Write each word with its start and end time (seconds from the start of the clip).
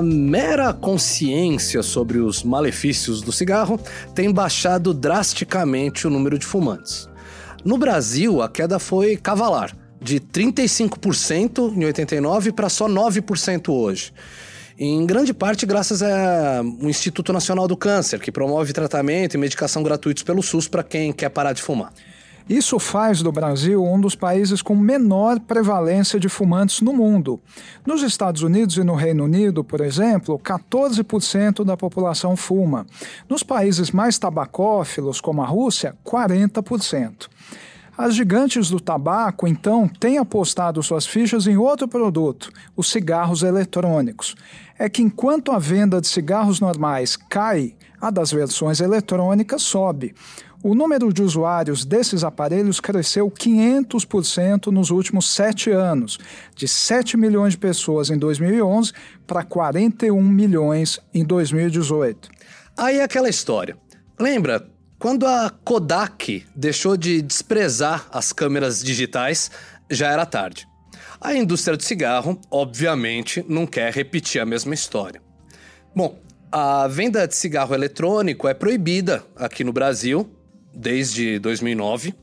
a 0.00 0.02
mera 0.02 0.72
consciência 0.72 1.82
sobre 1.82 2.18
os 2.18 2.42
malefícios 2.42 3.20
do 3.20 3.30
cigarro 3.30 3.78
tem 4.14 4.32
baixado 4.32 4.94
drasticamente 4.94 6.06
o 6.06 6.10
número 6.10 6.38
de 6.38 6.46
fumantes. 6.46 7.06
No 7.62 7.76
Brasil, 7.76 8.40
a 8.40 8.48
queda 8.48 8.78
foi 8.78 9.14
cavalar, 9.18 9.76
de 10.00 10.18
35% 10.18 11.76
em 11.76 11.84
89 11.84 12.52
para 12.52 12.70
só 12.70 12.88
9% 12.88 13.68
hoje. 13.68 14.10
Em 14.78 15.04
grande 15.04 15.34
parte 15.34 15.66
graças 15.66 16.02
ao 16.02 16.64
Instituto 16.80 17.30
Nacional 17.30 17.68
do 17.68 17.76
Câncer, 17.76 18.18
que 18.18 18.32
promove 18.32 18.72
tratamento 18.72 19.34
e 19.34 19.38
medicação 19.38 19.82
gratuitos 19.82 20.22
pelo 20.22 20.42
SUS 20.42 20.66
para 20.66 20.82
quem 20.82 21.12
quer 21.12 21.28
parar 21.28 21.52
de 21.52 21.60
fumar. 21.60 21.92
Isso 22.50 22.80
faz 22.80 23.22
do 23.22 23.30
Brasil 23.30 23.80
um 23.80 24.00
dos 24.00 24.16
países 24.16 24.60
com 24.60 24.74
menor 24.74 25.38
prevalência 25.38 26.18
de 26.18 26.28
fumantes 26.28 26.80
no 26.80 26.92
mundo. 26.92 27.38
Nos 27.86 28.02
Estados 28.02 28.42
Unidos 28.42 28.76
e 28.76 28.82
no 28.82 28.96
Reino 28.96 29.22
Unido, 29.22 29.62
por 29.62 29.80
exemplo, 29.80 30.36
14% 30.36 31.64
da 31.64 31.76
população 31.76 32.36
fuma. 32.36 32.88
Nos 33.28 33.44
países 33.44 33.92
mais 33.92 34.18
tabacófilos, 34.18 35.20
como 35.20 35.42
a 35.42 35.46
Rússia, 35.46 35.94
40%. 36.04 37.28
As 37.96 38.16
gigantes 38.16 38.68
do 38.68 38.80
tabaco, 38.80 39.46
então, 39.46 39.86
têm 39.86 40.18
apostado 40.18 40.82
suas 40.82 41.06
fichas 41.06 41.46
em 41.46 41.56
outro 41.56 41.86
produto, 41.86 42.50
os 42.76 42.90
cigarros 42.90 43.44
eletrônicos. 43.44 44.34
É 44.76 44.88
que 44.88 45.02
enquanto 45.02 45.52
a 45.52 45.58
venda 45.60 46.00
de 46.00 46.08
cigarros 46.08 46.58
normais 46.58 47.16
cai, 47.16 47.76
a 48.00 48.10
das 48.10 48.32
versões 48.32 48.80
eletrônicas 48.80 49.62
sobe. 49.62 50.14
O 50.62 50.74
número 50.74 51.10
de 51.10 51.22
usuários 51.22 51.86
desses 51.86 52.22
aparelhos 52.22 52.80
cresceu 52.80 53.30
500% 53.30 54.66
nos 54.66 54.90
últimos 54.90 55.30
sete 55.30 55.70
anos, 55.70 56.18
de 56.54 56.68
7 56.68 57.16
milhões 57.16 57.54
de 57.54 57.58
pessoas 57.58 58.10
em 58.10 58.18
2011 58.18 58.92
para 59.26 59.42
41 59.42 60.22
milhões 60.22 61.00
em 61.14 61.24
2018. 61.24 62.28
Aí 62.76 62.98
é 62.98 63.02
aquela 63.02 63.30
história. 63.30 63.74
Lembra 64.18 64.68
quando 64.98 65.26
a 65.26 65.48
Kodak 65.64 66.44
deixou 66.54 66.94
de 66.94 67.22
desprezar 67.22 68.06
as 68.12 68.30
câmeras 68.30 68.82
digitais, 68.82 69.50
já 69.88 70.08
era 70.12 70.26
tarde. 70.26 70.68
A 71.18 71.34
indústria 71.34 71.74
do 71.74 71.82
cigarro, 71.82 72.38
obviamente, 72.50 73.42
não 73.48 73.66
quer 73.66 73.90
repetir 73.94 74.42
a 74.42 74.46
mesma 74.46 74.74
história. 74.74 75.22
Bom, 75.96 76.18
a 76.52 76.86
venda 76.86 77.26
de 77.26 77.34
cigarro 77.34 77.74
eletrônico 77.74 78.46
é 78.46 78.52
proibida 78.52 79.24
aqui 79.36 79.64
no 79.64 79.72
Brasil 79.72 80.30
desde 80.74 81.38
2009 81.38 82.14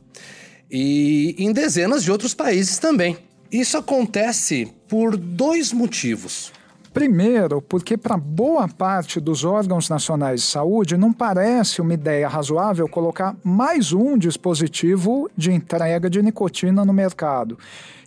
e 0.70 1.36
em 1.38 1.52
dezenas 1.52 2.04
de 2.04 2.12
outros 2.12 2.34
países 2.34 2.78
também. 2.78 3.18
Isso 3.52 3.78
acontece 3.78 4.72
por 4.88 5.16
dois 5.16 5.72
motivos. 5.72 6.52
Primeiro, 6.94 7.62
porque 7.62 7.96
para 7.96 8.18
boa 8.18 8.68
parte 8.68 9.20
dos 9.20 9.44
órgãos 9.44 9.88
nacionais 9.88 10.42
de 10.42 10.48
saúde 10.48 10.98
não 10.98 11.14
parece 11.14 11.80
uma 11.80 11.94
ideia 11.94 12.28
razoável 12.28 12.90
colocar 12.90 13.36
mais 13.44 13.94
um 13.94 14.18
dispositivo 14.18 15.30
de 15.38 15.52
entrega 15.52 16.10
de 16.10 16.22
nicotina 16.24 16.84
no 16.84 16.92
mercado. 16.92 17.58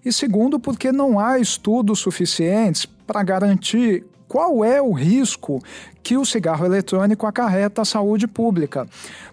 E 0.05 0.13
segundo, 0.13 0.59
porque 0.59 0.91
não 0.91 1.21
há 1.21 1.39
estudos 1.39 2.01
suficientes 2.01 2.85
para 2.85 3.23
garantir 3.23 4.05
qual 4.27 4.65
é 4.65 4.83
o 4.83 4.93
risco 4.93 5.63
que 6.03 6.17
o 6.17 6.25
cigarro 6.25 6.65
eletrônico 6.65 7.27
acarreta 7.27 7.83
à 7.83 7.85
saúde 7.85 8.27
pública. 8.27 8.89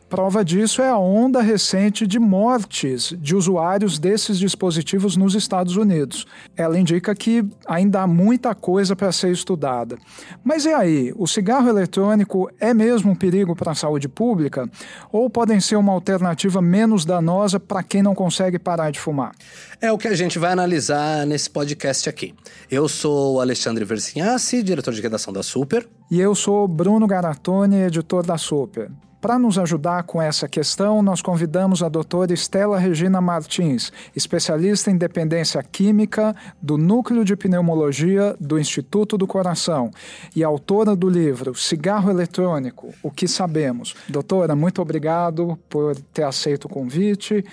Prova 0.09 0.43
disso 0.43 0.81
é 0.81 0.89
a 0.89 0.97
onda 0.97 1.41
recente 1.41 2.07
de 2.07 2.17
mortes 2.17 3.13
de 3.19 3.35
usuários 3.35 3.99
desses 3.99 4.39
dispositivos 4.39 5.17
nos 5.17 5.35
Estados 5.35 5.75
Unidos. 5.75 6.25
Ela 6.55 6.79
indica 6.79 7.13
que 7.13 7.43
ainda 7.67 8.01
há 8.01 8.07
muita 8.07 8.55
coisa 8.55 8.95
para 8.95 9.11
ser 9.11 9.31
estudada. 9.31 9.97
Mas 10.45 10.63
e 10.63 10.69
aí? 10.69 11.13
O 11.17 11.27
cigarro 11.27 11.67
eletrônico 11.67 12.49
é 12.57 12.73
mesmo 12.73 13.11
um 13.11 13.15
perigo 13.15 13.53
para 13.53 13.73
a 13.73 13.75
saúde 13.75 14.07
pública? 14.07 14.69
Ou 15.11 15.29
podem 15.29 15.59
ser 15.59 15.75
uma 15.75 15.91
alternativa 15.91 16.61
menos 16.61 17.03
danosa 17.03 17.59
para 17.59 17.83
quem 17.83 18.01
não 18.01 18.15
consegue 18.15 18.57
parar 18.57 18.91
de 18.91 19.01
fumar? 19.01 19.33
É 19.81 19.91
o 19.91 19.97
que 19.97 20.07
a 20.07 20.15
gente 20.15 20.39
vai 20.39 20.53
analisar 20.53 21.25
nesse 21.25 21.49
podcast 21.49 22.07
aqui. 22.07 22.33
Eu 22.71 22.87
sou 22.87 23.35
o 23.35 23.41
Alexandre 23.41 23.83
Versinhassi, 23.83 24.63
diretor 24.63 24.93
de 24.93 25.01
redação 25.01 25.33
da 25.33 25.43
Super. 25.43 25.85
E 26.09 26.17
eu 26.21 26.33
sou 26.33 26.65
Bruno 26.65 27.05
Garatoni, 27.05 27.81
editor 27.81 28.25
da 28.25 28.37
Super. 28.37 28.89
Para 29.19 29.39
nos 29.39 29.57
ajudar 29.57 30.03
com 30.03 30.21
essa 30.21 30.47
questão, 30.47 31.01
nós 31.01 31.23
convidamos 31.23 31.81
a 31.81 31.89
doutora 31.89 32.31
Estela 32.31 32.77
Regina 32.77 33.19
Martins, 33.19 33.91
especialista 34.15 34.91
em 34.91 34.97
dependência 34.97 35.61
química 35.63 36.35
do 36.61 36.77
Núcleo 36.77 37.25
de 37.25 37.35
Pneumologia 37.35 38.35
do 38.39 38.59
Instituto 38.59 39.17
do 39.17 39.25
Coração 39.25 39.89
e 40.35 40.43
autora 40.43 40.95
do 40.95 41.09
livro 41.09 41.55
Cigarro 41.55 42.11
Eletrônico: 42.11 42.93
O 43.01 43.09
que 43.09 43.27
Sabemos. 43.27 43.95
Doutora, 44.07 44.55
muito 44.55 44.83
obrigado 44.83 45.57
por 45.67 45.95
ter 46.13 46.23
aceito 46.23 46.65
o 46.65 46.69
convite. 46.69 47.43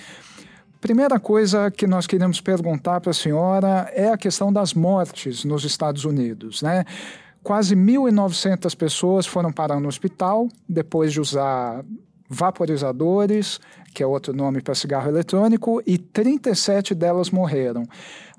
Primeira 0.82 1.18
coisa 1.18 1.70
que 1.70 1.86
nós 1.86 2.06
queremos 2.06 2.42
perguntar 2.42 3.00
para 3.00 3.10
a 3.10 3.14
senhora 3.14 3.90
é 3.94 4.10
a 4.10 4.18
questão 4.18 4.52
das 4.52 4.74
mortes 4.74 5.42
nos 5.42 5.64
Estados 5.64 6.04
Unidos, 6.04 6.60
né? 6.60 6.84
Quase 7.44 7.76
1.900 7.76 8.74
pessoas 8.74 9.26
foram 9.26 9.52
parar 9.52 9.78
no 9.78 9.86
hospital 9.86 10.48
depois 10.66 11.12
de 11.12 11.20
usar 11.20 11.84
vaporizadores, 12.26 13.60
que 13.94 14.02
é 14.02 14.06
outro 14.06 14.32
nome 14.32 14.62
para 14.62 14.74
cigarro 14.74 15.10
eletrônico, 15.10 15.82
e 15.86 15.98
37 15.98 16.94
delas 16.94 17.30
morreram. 17.30 17.84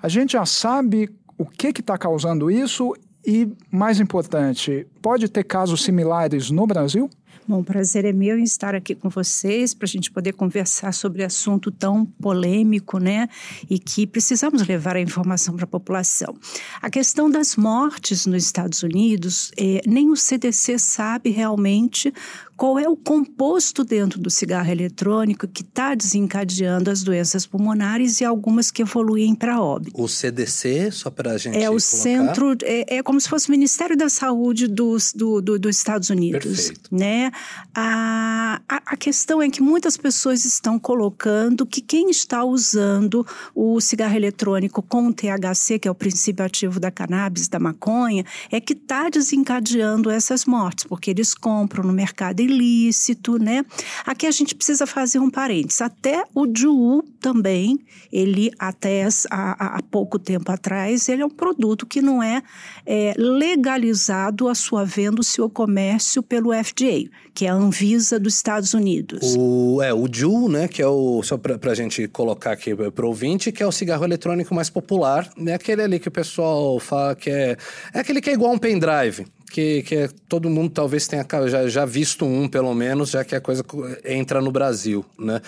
A 0.02 0.10
gente 0.10 0.34
já 0.34 0.44
sabe 0.44 1.08
o 1.38 1.46
que 1.46 1.68
está 1.68 2.00
causando 2.00 2.50
isso 2.50 2.96
e, 3.24 3.48
mais 3.72 4.00
importante, 4.00 4.88
pode 5.04 5.30
ter 5.30 5.44
casos 5.44 5.84
similares 5.84 6.50
no 6.50 6.66
Brasil? 6.66 7.08
Bom, 7.48 7.64
prazer 7.64 8.06
é 8.06 8.12
meu 8.12 8.40
em 8.40 8.44
estar 8.44 8.74
aqui 8.74 8.96
com 8.96 9.08
vocês 9.08 9.72
para 9.72 9.86
a 9.86 9.88
gente 9.88 10.10
poder 10.10 10.34
conversar 10.34 10.92
sobre 10.92 11.24
assunto 11.24 11.70
tão 11.70 12.04
polêmico, 12.04 12.98
né? 12.98 13.30
E 13.70 13.78
que 13.78 14.08
precisamos 14.08 14.66
levar 14.68 14.96
a 14.96 15.00
informação 15.00 15.56
para 15.56 15.66
a 15.66 15.68
população. 15.68 16.36
A 16.82 16.90
questão 16.90 17.30
das 17.30 17.56
mortes 17.56 18.26
nos 18.26 18.44
Estados 18.44 18.82
Unidos, 18.82 19.52
eh, 19.60 19.80
nem 19.86 20.10
o 20.10 20.16
CDC 20.16 20.80
sabe 20.80 21.30
realmente 21.30 22.12
qual 22.56 22.80
é 22.80 22.88
o 22.88 22.96
composto 22.96 23.84
dentro 23.84 24.20
do 24.20 24.30
cigarro 24.30 24.72
eletrônico 24.72 25.48
que 25.48 25.62
está 25.62 25.94
desencadeando 25.94 26.90
as 26.90 27.04
doenças 27.04 27.46
pulmonares 27.46 28.22
e 28.22 28.26
algumas 28.26 28.72
que 28.72 28.82
evoluem 28.82 29.36
para 29.36 29.62
óbito. 29.62 30.02
O 30.02 30.08
CDC, 30.08 30.92
só 30.92 31.10
para 31.10 31.32
a 31.32 31.38
gente 31.38 31.56
É 31.58 31.64
o 31.70 31.74
colocar. 31.74 31.80
centro, 31.80 32.58
é, 32.64 32.98
é, 32.98 33.04
como 33.04 33.20
se 33.20 33.28
fosse 33.28 33.50
o 33.50 33.52
Ministério 33.52 33.98
da 33.98 34.08
Saúde 34.10 34.68
dos, 34.68 35.12
do, 35.14 35.42
do, 35.42 35.60
dos 35.60 35.76
Estados 35.78 36.10
Unidos. 36.10 36.44
Perfeito. 36.44 36.96
Né? 36.96 37.32
A, 37.74 38.62
a, 38.70 38.82
a 38.94 38.98
questão 38.98 39.42
é 39.42 39.50
que 39.50 39.62
muitas 39.62 39.98
pessoas 39.98 40.46
estão 40.46 40.80
colocando 40.80 41.66
que 41.66 41.82
quem 41.82 42.10
está 42.10 42.44
usando 42.44 43.26
o 43.54 43.82
cigarro 43.82 44.16
eletrônico 44.16 44.82
com 44.82 45.12
THC, 45.12 45.80
que 45.80 45.88
é 45.88 45.92
o 45.92 45.96
princípio 45.96 46.46
ativo 46.46 46.80
da 46.80 46.90
cannabis, 46.90 47.48
da 47.50 47.60
maconha, 47.60 48.24
é 48.50 48.62
que 48.62 48.74
está 48.74 49.10
desencadeando 49.10 50.10
essas 50.10 50.46
mortes, 50.46 50.86
porque 50.86 51.12
eles 51.12 51.34
compram 51.34 51.84
no 51.84 51.92
mercado 51.94 52.45
ilícito, 52.46 53.38
né? 53.38 53.66
Aqui 54.06 54.26
a 54.26 54.32
gente 54.32 54.56
precisa 54.56 54.88
fazer 54.88 55.20
um 55.20 55.30
parênteses. 55.30 55.82
Até 55.82 56.24
o 56.34 56.46
Juul 56.54 57.04
também, 57.20 57.80
ele 58.12 58.52
até 58.58 59.08
há, 59.30 59.78
há 59.78 59.82
pouco 59.84 60.18
tempo 60.18 60.52
atrás, 60.52 61.10
ele 61.10 61.22
é 61.22 61.26
um 61.26 61.30
produto 61.30 61.86
que 61.86 62.02
não 62.02 62.22
é, 62.22 62.42
é 62.86 63.14
legalizado 63.18 64.48
a 64.48 64.56
sua 64.56 64.86
venda, 64.86 65.22
o 65.22 65.24
seu 65.24 65.50
comércio 65.50 66.24
pelo 66.24 66.52
FDA, 66.52 67.10
que 67.36 67.46
é 67.46 67.50
a 67.50 67.54
Anvisa 67.54 68.18
dos 68.18 68.36
Estados 68.36 68.74
Unidos. 68.74 69.36
O, 69.38 69.82
é, 69.84 69.94
o 69.94 70.08
Juul, 70.10 70.50
né, 70.50 70.70
que 70.70 70.82
é 70.82 70.88
o, 70.88 71.22
só 71.22 71.38
pra, 71.38 71.60
pra 71.60 71.76
gente 71.76 72.08
colocar 72.08 72.54
aqui 72.54 72.74
pro 72.92 73.08
ouvinte, 73.08 73.52
que 73.52 73.62
é 73.62 73.68
o 73.68 73.74
cigarro 73.74 74.06
eletrônico 74.06 74.56
mais 74.56 74.70
popular, 74.70 75.30
é 75.46 75.54
aquele 75.54 75.82
ali 75.82 76.00
que 76.00 76.08
o 76.08 76.12
pessoal 76.12 76.80
fala 76.80 77.14
que 77.14 77.30
é, 77.30 77.58
é 77.94 78.00
aquele 78.00 78.22
que 78.22 78.30
é 78.30 78.34
igual 78.34 78.54
um 78.54 78.58
pendrive, 78.58 79.28
que, 79.52 79.84
que 79.84 79.96
é, 79.96 80.10
todo 80.30 80.50
mundo 80.50 80.70
talvez 80.70 81.08
tenha 81.08 81.28
já, 81.48 81.68
já 81.68 81.86
visto 81.86 82.26
um, 82.26 82.48
pelo 82.48 82.74
menos, 82.74 83.10
já 83.10 83.26
que 83.26 83.36
a 83.36 83.42
coisa 83.42 83.66
entra 84.06 84.42
no 84.42 84.52
Brasil, 84.52 85.06
né? 85.20 85.42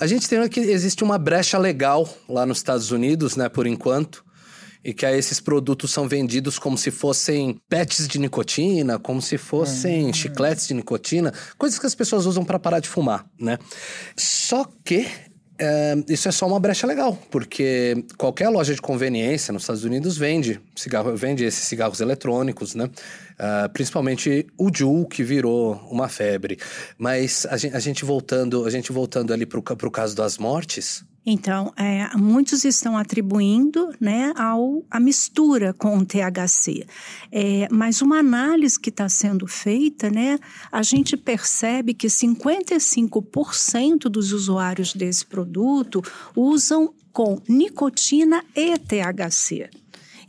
A 0.00 0.06
gente 0.06 0.26
tem 0.28 0.48
que 0.48 0.60
existe 0.60 1.04
uma 1.04 1.18
brecha 1.18 1.58
legal 1.58 2.08
lá 2.26 2.46
nos 2.46 2.58
Estados 2.58 2.90
Unidos, 2.90 3.36
né, 3.36 3.50
por 3.50 3.66
enquanto, 3.66 4.24
e 4.84 4.94
que 4.94 5.04
aí 5.04 5.18
esses 5.18 5.40
produtos 5.40 5.90
são 5.90 6.08
vendidos 6.08 6.58
como 6.58 6.78
se 6.78 6.90
fossem 6.90 7.60
pets 7.68 8.06
de 8.06 8.18
nicotina, 8.18 8.98
como 8.98 9.20
se 9.20 9.36
fossem 9.36 10.06
uhum. 10.06 10.12
chicletes 10.12 10.68
de 10.68 10.74
nicotina, 10.74 11.32
coisas 11.56 11.78
que 11.78 11.86
as 11.86 11.94
pessoas 11.94 12.26
usam 12.26 12.44
para 12.44 12.58
parar 12.58 12.80
de 12.80 12.88
fumar, 12.88 13.26
né? 13.38 13.58
Só 14.16 14.66
que 14.84 15.06
é, 15.60 15.96
isso 16.08 16.28
é 16.28 16.32
só 16.32 16.46
uma 16.46 16.60
brecha 16.60 16.86
legal, 16.86 17.18
porque 17.30 18.04
qualquer 18.16 18.48
loja 18.48 18.72
de 18.72 18.80
conveniência 18.80 19.52
nos 19.52 19.62
Estados 19.62 19.82
Unidos 19.82 20.16
vende 20.16 20.60
cigarro, 20.76 21.16
vende 21.16 21.44
esses 21.44 21.64
cigarros 21.64 22.00
eletrônicos, 22.00 22.76
né? 22.76 22.84
Uh, 22.84 23.68
principalmente 23.72 24.46
o 24.56 24.70
Ju, 24.72 25.06
que 25.06 25.24
virou 25.24 25.74
uma 25.90 26.08
febre. 26.08 26.58
Mas 26.96 27.44
a 27.50 27.56
gente, 27.56 27.74
a 27.74 27.80
gente 27.80 28.04
voltando, 28.04 28.64
a 28.66 28.70
gente 28.70 28.92
voltando 28.92 29.32
ali 29.32 29.44
para 29.44 29.58
o 29.58 29.90
caso 29.90 30.14
das 30.14 30.38
mortes, 30.38 31.04
então, 31.30 31.74
é, 31.76 32.16
muitos 32.16 32.64
estão 32.64 32.96
atribuindo 32.96 33.92
né, 34.00 34.32
ao, 34.34 34.82
a 34.90 34.98
mistura 34.98 35.74
com 35.74 35.98
o 35.98 36.06
THC. 36.06 36.86
É, 37.30 37.68
mas 37.70 38.00
uma 38.00 38.18
análise 38.20 38.80
que 38.80 38.88
está 38.88 39.10
sendo 39.10 39.46
feita, 39.46 40.08
né, 40.08 40.38
a 40.72 40.82
gente 40.82 41.18
percebe 41.18 41.92
que 41.92 42.06
55% 42.06 44.04
dos 44.08 44.32
usuários 44.32 44.94
desse 44.94 45.26
produto 45.26 46.02
usam 46.34 46.94
com 47.12 47.38
nicotina 47.46 48.42
e 48.56 48.78
THC. 48.78 49.68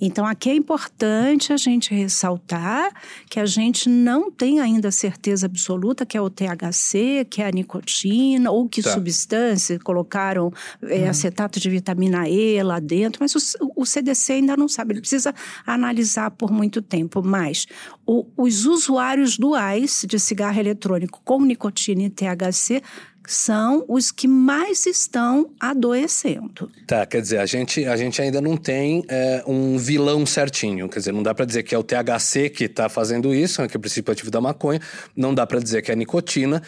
Então, 0.01 0.25
aqui 0.25 0.49
é 0.49 0.55
importante 0.55 1.51
a 1.51 1.57
gente 1.57 1.93
ressaltar 1.93 2.91
que 3.29 3.39
a 3.39 3.45
gente 3.45 3.89
não 3.89 4.31
tem 4.31 4.59
ainda 4.59 4.91
certeza 4.91 5.45
absoluta 5.45 6.05
que 6.05 6.17
é 6.17 6.21
o 6.21 6.29
THC, 6.29 7.25
que 7.29 7.41
é 7.41 7.47
a 7.47 7.51
nicotina, 7.51 8.49
ou 8.49 8.67
que 8.67 8.81
tá. 8.81 8.93
substância, 8.93 9.77
colocaram 9.79 10.51
é, 10.83 11.05
hum. 11.05 11.09
acetato 11.09 11.59
de 11.59 11.69
vitamina 11.69 12.29
E 12.29 12.61
lá 12.63 12.79
dentro, 12.79 13.19
mas 13.21 13.35
o, 13.35 13.71
o, 13.75 13.85
CDC 13.85 14.33
ainda 14.33 14.55
não 14.55 14.67
sabe, 14.67 14.93
ele 14.93 15.01
precisa 15.01 15.33
analisar 15.65 16.31
por 16.31 16.51
muito 16.51 16.81
tempo. 16.81 17.21
Mas 17.23 17.67
o, 18.05 18.25
os 18.37 18.65
usuários 18.65 19.37
duais 19.37 20.05
de 20.07 20.19
cigarro 20.19 20.59
eletrônico 20.59 21.21
com 21.23 21.41
nicotina 21.41 22.03
e 22.03 22.09
THC 22.09 22.81
são 23.29 23.85
os 23.87 24.11
que 24.11 24.27
mais 24.27 24.87
estão 24.87 25.51
adoecendo. 25.59 26.71
Tá, 26.87 27.05
quer 27.05 27.21
dizer, 27.21 27.37
a 27.37 27.45
gente, 27.45 27.85
a 27.85 27.95
gente 27.95 28.19
ainda 28.19 28.41
não 28.41 28.57
tem 28.57 29.05
é, 29.07 29.43
um 29.45 29.77
vilão 29.77 30.25
certinho. 30.25 30.89
Quer 30.89 30.97
dizer, 30.97 31.11
não 31.11 31.21
dá 31.21 31.35
para 31.35 31.45
dizer 31.45 31.61
que 31.61 31.75
é 31.75 31.77
o 31.77 31.83
THC 31.83 32.49
que 32.49 32.63
está 32.63 32.89
fazendo 32.89 33.33
isso, 33.33 33.61
né, 33.61 33.67
que 33.67 33.77
é 33.77 33.77
o 33.77 33.81
princípio 33.81 34.11
ativo 34.11 34.31
da 34.31 34.41
maconha. 34.41 34.81
Não 35.15 35.31
dá 35.31 35.45
para 35.45 35.59
dizer 35.59 35.83
que 35.83 35.91
é 35.91 35.93
a 35.93 35.97
nicotina. 35.97 36.63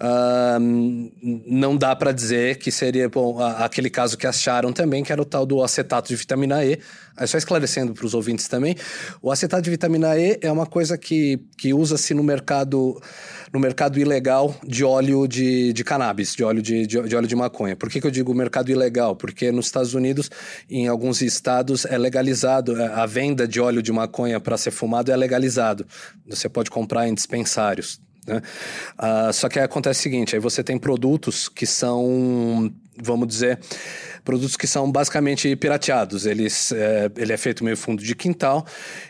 Uh, 0.00 1.12
não 1.46 1.76
dá 1.76 1.94
para 1.94 2.12
dizer 2.12 2.56
que 2.56 2.72
seria 2.72 3.10
bom, 3.10 3.38
aquele 3.38 3.90
caso 3.90 4.16
que 4.16 4.26
acharam 4.26 4.72
também, 4.72 5.04
que 5.04 5.12
era 5.12 5.20
o 5.20 5.24
tal 5.24 5.44
do 5.44 5.62
acetato 5.62 6.08
de 6.08 6.16
vitamina 6.16 6.64
E. 6.64 6.78
Aí 7.14 7.26
só 7.26 7.38
esclarecendo 7.38 7.94
para 7.94 8.04
os 8.04 8.12
ouvintes 8.12 8.46
também, 8.46 8.76
o 9.22 9.30
acetato 9.30 9.62
de 9.62 9.70
vitamina 9.70 10.18
E 10.18 10.38
é 10.42 10.52
uma 10.52 10.66
coisa 10.66 10.98
que, 10.98 11.40
que 11.56 11.72
usa-se 11.72 12.12
no 12.12 12.22
mercado 12.22 13.00
no 13.52 13.60
mercado 13.60 13.98
ilegal 13.98 14.54
de 14.66 14.84
óleo 14.84 15.26
de, 15.26 15.72
de 15.72 15.84
cannabis, 15.84 16.34
de 16.34 16.44
óleo 16.44 16.62
de, 16.62 16.86
de, 16.86 17.00
de 17.02 17.16
óleo 17.16 17.28
de 17.28 17.36
maconha. 17.36 17.76
Por 17.76 17.90
que, 17.90 18.00
que 18.00 18.06
eu 18.06 18.10
digo 18.10 18.34
mercado 18.34 18.70
ilegal? 18.70 19.16
Porque 19.16 19.50
nos 19.52 19.66
Estados 19.66 19.94
Unidos, 19.94 20.30
em 20.68 20.88
alguns 20.88 21.22
estados, 21.22 21.84
é 21.84 21.96
legalizado 21.98 22.80
é, 22.80 22.86
a 22.86 23.06
venda 23.06 23.46
de 23.46 23.60
óleo 23.60 23.82
de 23.82 23.92
maconha 23.92 24.40
para 24.40 24.56
ser 24.56 24.70
fumado 24.70 25.10
é 25.10 25.16
legalizado. 25.16 25.86
Você 26.26 26.48
pode 26.48 26.70
comprar 26.70 27.08
em 27.08 27.14
dispensários. 27.14 28.00
Né? 28.26 28.42
Uh, 28.98 29.32
só 29.32 29.48
que 29.48 29.58
acontece 29.58 30.00
o 30.00 30.02
seguinte: 30.02 30.34
aí 30.34 30.40
você 30.40 30.62
tem 30.62 30.78
produtos 30.78 31.48
que 31.48 31.64
são, 31.64 32.72
vamos 33.00 33.28
dizer, 33.28 33.58
produtos 34.24 34.56
que 34.56 34.66
são 34.66 34.90
basicamente 34.90 35.54
pirateados. 35.56 36.26
Eles, 36.26 36.72
é, 36.72 37.10
ele 37.16 37.32
é 37.32 37.36
feito 37.36 37.64
meio 37.64 37.76
fundo 37.76 38.02
de 38.02 38.14
quintal 38.14 38.66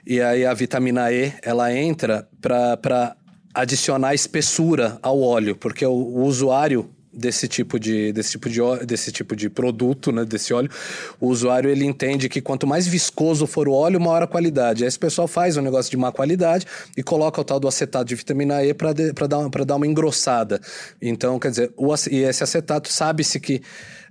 e 0.06 0.20
aí 0.20 0.44
a 0.44 0.52
vitamina 0.52 1.10
E 1.10 1.32
ela 1.42 1.74
entra 1.74 2.28
para 2.40 3.16
adicionar 3.56 4.14
espessura 4.14 4.98
ao 5.02 5.18
óleo, 5.20 5.56
porque 5.56 5.84
o, 5.84 5.90
o 5.90 6.24
usuário 6.24 6.90
desse 7.10 7.48
tipo 7.48 7.80
de 7.80 8.12
desse 8.12 8.32
tipo 8.32 8.50
de 8.50 8.60
desse 8.84 9.10
tipo 9.10 9.34
de 9.34 9.48
produto, 9.48 10.12
né, 10.12 10.24
desse 10.24 10.52
óleo, 10.52 10.70
o 11.18 11.28
usuário 11.28 11.70
ele 11.70 11.84
entende 11.84 12.28
que 12.28 12.42
quanto 12.42 12.66
mais 12.66 12.86
viscoso 12.86 13.46
for 13.46 13.66
o 13.66 13.72
óleo, 13.72 13.98
maior 13.98 14.22
a 14.22 14.26
qualidade. 14.26 14.84
Aí 14.84 14.88
esse 14.88 14.98
pessoal 14.98 15.26
faz 15.26 15.56
um 15.56 15.62
negócio 15.62 15.90
de 15.90 15.96
má 15.96 16.12
qualidade 16.12 16.66
e 16.94 17.02
coloca 17.02 17.40
o 17.40 17.44
tal 17.44 17.58
do 17.58 17.66
acetato 17.66 18.04
de 18.04 18.14
vitamina 18.14 18.62
E 18.62 18.74
para 18.74 18.92
dar 18.92 19.48
para 19.50 19.64
dar 19.64 19.76
uma 19.76 19.86
engrossada. 19.86 20.60
Então, 21.00 21.38
quer 21.38 21.50
dizer, 21.50 21.72
o, 21.76 21.94
e 22.10 22.18
esse 22.18 22.44
acetato 22.44 22.92
sabe-se 22.92 23.40
que 23.40 23.62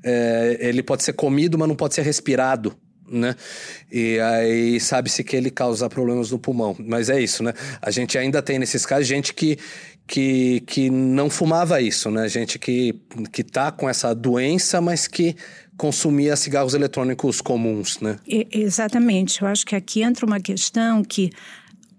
é, 0.03 0.57
ele 0.59 0.81
pode 0.81 1.03
ser 1.03 1.13
comido, 1.13 1.57
mas 1.57 1.67
não 1.67 1.75
pode 1.75 1.93
ser 1.93 2.01
respirado 2.01 2.75
né? 3.09 3.35
E 3.91 4.19
aí 4.19 4.79
sabe-se 4.79 5.23
que 5.23 5.35
ele 5.35 5.49
causa 5.49 5.89
problemas 5.89 6.31
no 6.31 6.39
pulmão. 6.39 6.75
Mas 6.79 7.09
é 7.09 7.21
isso, 7.21 7.43
né? 7.43 7.53
A 7.81 7.91
gente 7.91 8.17
ainda 8.17 8.41
tem 8.41 8.59
nesses 8.59 8.85
casos 8.85 9.07
gente 9.07 9.33
que, 9.33 9.57
que, 10.07 10.61
que 10.61 10.89
não 10.89 11.29
fumava 11.29 11.81
isso, 11.81 12.09
né? 12.09 12.27
Gente 12.27 12.57
que, 12.57 12.95
que 13.31 13.43
tá 13.43 13.71
com 13.71 13.89
essa 13.89 14.13
doença, 14.13 14.81
mas 14.81 15.07
que 15.07 15.35
consumia 15.77 16.35
cigarros 16.35 16.73
eletrônicos 16.73 17.41
comuns, 17.41 17.99
né? 17.99 18.17
E, 18.27 18.47
exatamente. 18.51 19.41
Eu 19.41 19.47
acho 19.47 19.65
que 19.65 19.75
aqui 19.75 20.01
entra 20.01 20.25
uma 20.25 20.39
questão 20.39 21.03
que 21.03 21.31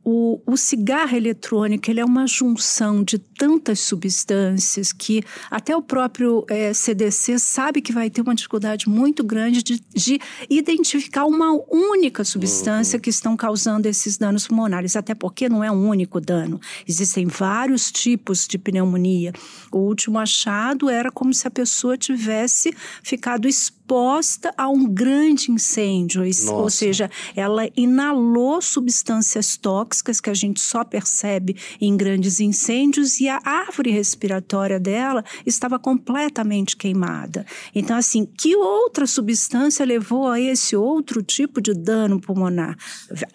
o, 0.08 0.40
o, 0.46 0.56
cigarro 0.56 1.16
eletrônico 1.16 1.90
ele 1.90 1.98
é 1.98 2.04
uma 2.04 2.28
junção 2.28 3.02
de 3.02 3.18
tantas 3.18 3.80
substâncias 3.80 4.92
que 4.92 5.20
até 5.50 5.74
o 5.74 5.82
próprio 5.82 6.46
é, 6.48 6.72
CDC 6.72 7.40
sabe 7.40 7.82
que 7.82 7.92
vai 7.92 8.08
ter 8.08 8.20
uma 8.20 8.32
dificuldade 8.32 8.88
muito 8.88 9.24
grande 9.24 9.64
de, 9.64 9.82
de 9.92 10.20
identificar 10.48 11.24
uma 11.24 11.50
única 11.68 12.22
substância 12.22 12.98
uhum. 12.98 13.00
que 13.00 13.10
estão 13.10 13.36
causando 13.36 13.88
esses 13.88 14.16
danos 14.16 14.46
pulmonares, 14.46 14.94
até 14.94 15.12
porque 15.12 15.48
não 15.48 15.64
é 15.64 15.72
um 15.72 15.88
único 15.88 16.20
dano. 16.20 16.60
Existem 16.86 17.26
vários 17.26 17.90
tipos 17.90 18.46
de 18.46 18.58
pneumonia. 18.58 19.32
O 19.72 19.78
último 19.78 20.20
achado 20.20 20.88
era 20.88 21.10
como 21.10 21.34
se 21.34 21.48
a 21.48 21.50
pessoa 21.50 21.98
tivesse 21.98 22.72
ficado 23.02 23.48
exposta 23.48 24.54
a 24.56 24.68
um 24.68 24.86
grande 24.86 25.50
incêndio, 25.50 26.22
Nossa. 26.24 26.52
ou 26.52 26.70
seja, 26.70 27.10
ela 27.34 27.68
inalou 27.76 28.62
substâncias 28.62 29.56
tóxicas 29.56 29.95
que 30.02 30.30
a 30.30 30.34
gente 30.34 30.60
só 30.60 30.84
percebe 30.84 31.56
em 31.80 31.96
grandes 31.96 32.40
incêndios 32.40 33.20
e 33.20 33.28
a 33.28 33.40
árvore 33.44 33.90
respiratória 33.90 34.80
dela 34.80 35.24
estava 35.44 35.78
completamente 35.78 36.76
queimada. 36.76 37.46
Então, 37.74 37.96
assim, 37.96 38.26
que 38.26 38.56
outra 38.56 39.06
substância 39.06 39.86
levou 39.86 40.28
a 40.28 40.40
esse 40.40 40.74
outro 40.74 41.22
tipo 41.22 41.60
de 41.60 41.72
dano 41.72 42.20
pulmonar? 42.20 42.76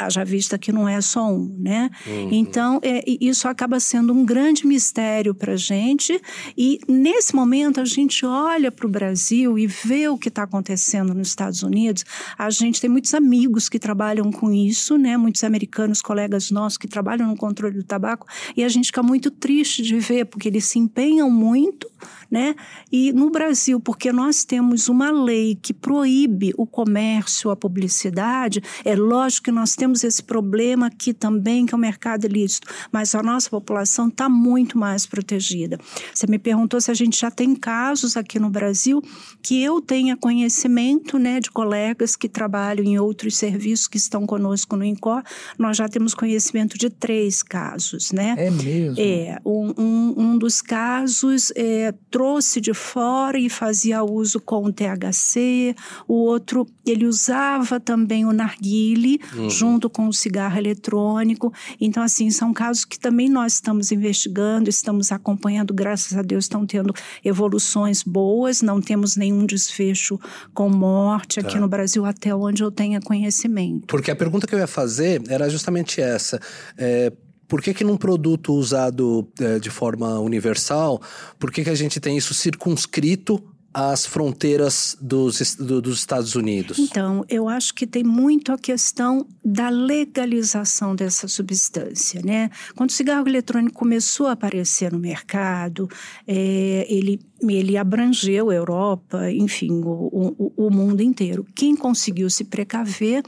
Já 0.09 0.23
vista 0.25 0.57
que 0.57 0.71
não 0.71 0.87
é 0.87 0.99
só 0.99 1.31
um, 1.31 1.55
né? 1.57 1.89
Uhum. 2.05 2.29
Então, 2.31 2.79
é, 2.83 3.03
isso 3.21 3.47
acaba 3.47 3.79
sendo 3.79 4.13
um 4.13 4.25
grande 4.25 4.67
mistério 4.67 5.33
para 5.33 5.53
a 5.53 5.57
gente 5.57 6.21
e 6.57 6.79
nesse 6.87 7.33
momento 7.33 7.79
a 7.79 7.85
gente 7.85 8.25
olha 8.25 8.71
para 8.71 8.85
o 8.85 8.89
Brasil 8.89 9.57
e 9.57 9.65
vê 9.65 10.09
o 10.09 10.17
que 10.17 10.27
está 10.27 10.41
está 10.41 10.43
acontecendo 10.43 11.13
nos 11.13 11.29
Estados 11.29 11.63
Unidos, 11.63 12.03
a 12.37 12.49
gente 12.49 12.81
tem 12.81 12.89
muitos 12.89 13.13
amigos 13.13 13.69
que 13.69 13.79
trabalham 13.79 14.31
com 14.31 14.51
isso, 14.51 14.97
né? 14.97 15.15
Muitos 15.17 15.43
americanos, 15.43 16.01
colegas 16.01 16.50
nossos 16.51 16.77
que 16.77 16.88
trabalham 16.88 17.27
no 17.27 17.36
controle 17.36 17.75
do 17.75 17.83
tabaco, 17.83 18.27
e 18.56 18.63
a 18.63 18.69
gente 18.69 18.88
fica 18.88 19.01
muito 19.01 19.31
triste 19.31 19.81
de 19.81 20.00
ver, 20.00 20.25
porque 20.25 20.48
eles 20.48 20.65
se 20.65 20.77
empenham 20.77 21.30
muito, 21.30 21.89
né? 22.31 22.55
E 22.89 23.11
no 23.11 23.29
Brasil, 23.29 23.77
porque 23.79 24.11
nós 24.13 24.45
temos 24.45 24.88
uma 24.88 25.11
lei 25.11 25.59
que 25.61 25.73
proíbe 25.73 26.53
o 26.57 26.65
comércio, 26.65 27.51
a 27.51 27.55
publicidade, 27.57 28.63
é 28.85 28.95
lógico 28.95 29.45
que 29.45 29.51
nós 29.51 29.75
temos 29.75 30.03
esse 30.05 30.23
problema 30.23 30.88
aqui 30.88 31.13
também, 31.13 31.65
que 31.65 31.73
é 31.73 31.77
o 31.77 31.79
mercado 31.79 32.25
ilícito, 32.25 32.67
mas 32.89 33.13
a 33.13 33.21
nossa 33.21 33.50
população 33.50 34.07
está 34.07 34.29
muito 34.29 34.77
mais 34.77 35.05
protegida. 35.05 35.77
Você 36.13 36.25
me 36.27 36.39
perguntou 36.39 36.79
se 36.79 36.89
a 36.89 36.93
gente 36.93 37.19
já 37.19 37.29
tem 37.29 37.53
casos 37.53 38.15
aqui 38.15 38.39
no 38.39 38.50
Brasil 38.50 39.01
que 39.41 39.61
eu 39.61 39.81
tenha 39.81 40.15
conhecimento 40.15 41.19
né, 41.19 41.41
de 41.41 41.51
colegas 41.51 42.15
que 42.15 42.29
trabalham 42.29 42.85
em 42.85 42.97
outros 42.97 43.35
serviços 43.35 43.88
que 43.88 43.97
estão 43.97 44.25
conosco 44.25 44.77
no 44.77 44.85
INCOR, 44.85 45.21
nós 45.57 45.75
já 45.75 45.89
temos 45.89 46.13
conhecimento 46.13 46.77
de 46.77 46.89
três 46.89 47.43
casos. 47.43 48.11
Né? 48.11 48.35
É 48.38 48.50
mesmo? 48.50 48.95
É, 48.97 49.38
um, 49.45 49.73
um, 49.77 50.13
um 50.17 50.38
dos 50.38 50.61
casos 50.61 51.51
é, 51.55 51.93
trouxe 52.21 52.61
de 52.61 52.71
fora 52.71 53.39
e 53.39 53.49
fazia 53.49 54.03
uso 54.03 54.39
com 54.39 54.65
o 54.65 54.71
THC, 54.71 55.75
o 56.07 56.13
outro 56.13 56.67
ele 56.85 57.07
usava 57.07 57.79
também 57.79 58.25
o 58.25 58.31
narguile 58.31 59.19
uhum. 59.35 59.49
junto 59.49 59.89
com 59.89 60.07
o 60.07 60.13
cigarro 60.13 60.55
eletrônico. 60.55 61.51
Então, 61.79 62.03
assim, 62.03 62.29
são 62.29 62.53
casos 62.53 62.85
que 62.85 62.99
também 62.99 63.27
nós 63.27 63.53
estamos 63.53 63.91
investigando, 63.91 64.69
estamos 64.69 65.11
acompanhando, 65.11 65.73
graças 65.73 66.15
a 66.15 66.21
Deus 66.21 66.45
estão 66.45 66.63
tendo 66.63 66.93
evoluções 67.25 68.03
boas, 68.03 68.61
não 68.61 68.79
temos 68.79 69.15
nenhum 69.15 69.43
desfecho 69.43 70.19
com 70.53 70.69
morte 70.69 71.39
aqui 71.39 71.55
tá. 71.55 71.59
no 71.59 71.67
Brasil, 71.67 72.05
até 72.05 72.35
onde 72.35 72.61
eu 72.61 72.69
tenha 72.69 73.01
conhecimento. 73.01 73.87
Porque 73.87 74.11
a 74.11 74.15
pergunta 74.15 74.45
que 74.45 74.53
eu 74.53 74.59
ia 74.59 74.67
fazer 74.67 75.23
era 75.27 75.49
justamente 75.49 75.99
essa. 75.99 76.39
É, 76.77 77.11
por 77.51 77.62
que, 77.62 77.74
que 77.74 77.84
num 77.84 77.98
produto 77.98 78.53
usado 78.53 79.27
é, 79.38 79.60
de 79.60 79.70
forma 79.70 80.17
universal, 80.22 81.01
por 81.38 81.51
que, 81.51 81.65
que 81.65 81.70
a 81.70 81.75
gente 81.75 82.00
tem 82.00 82.15
isso 82.15 82.34
circunscrito 82.34 83.43
às 83.74 84.05
fronteiras 84.05 84.96
dos, 85.01 85.58
do, 85.58 85.81
dos 85.81 85.98
Estados 85.98 86.34
Unidos? 86.34 86.79
Então, 86.79 87.25
eu 87.27 87.50
acho 87.50 87.74
que 87.74 87.86
tem 87.86 88.05
muito 88.05 88.53
a 88.53 88.58
questão 88.58 89.27
da 89.43 89.67
legalização 89.67 90.96
dessa 90.96 91.27
substância, 91.27 92.22
né? 92.24 92.50
Quando 92.74 92.89
o 92.89 92.93
cigarro 92.93 93.27
eletrônico 93.27 93.77
começou 93.77 94.27
a 94.27 94.31
aparecer 94.31 94.89
no 94.89 95.00
mercado, 95.00 95.89
é, 96.25 96.88
ele 96.89 97.20
ele 97.50 97.75
abrangeu 97.75 98.51
a 98.51 98.53
Europa, 98.53 99.31
enfim, 99.31 99.81
o, 99.84 100.36
o, 100.38 100.67
o 100.67 100.70
mundo 100.70 101.01
inteiro. 101.01 101.43
Quem 101.55 101.75
conseguiu 101.75 102.29
se 102.29 102.43
precaver 102.43 103.24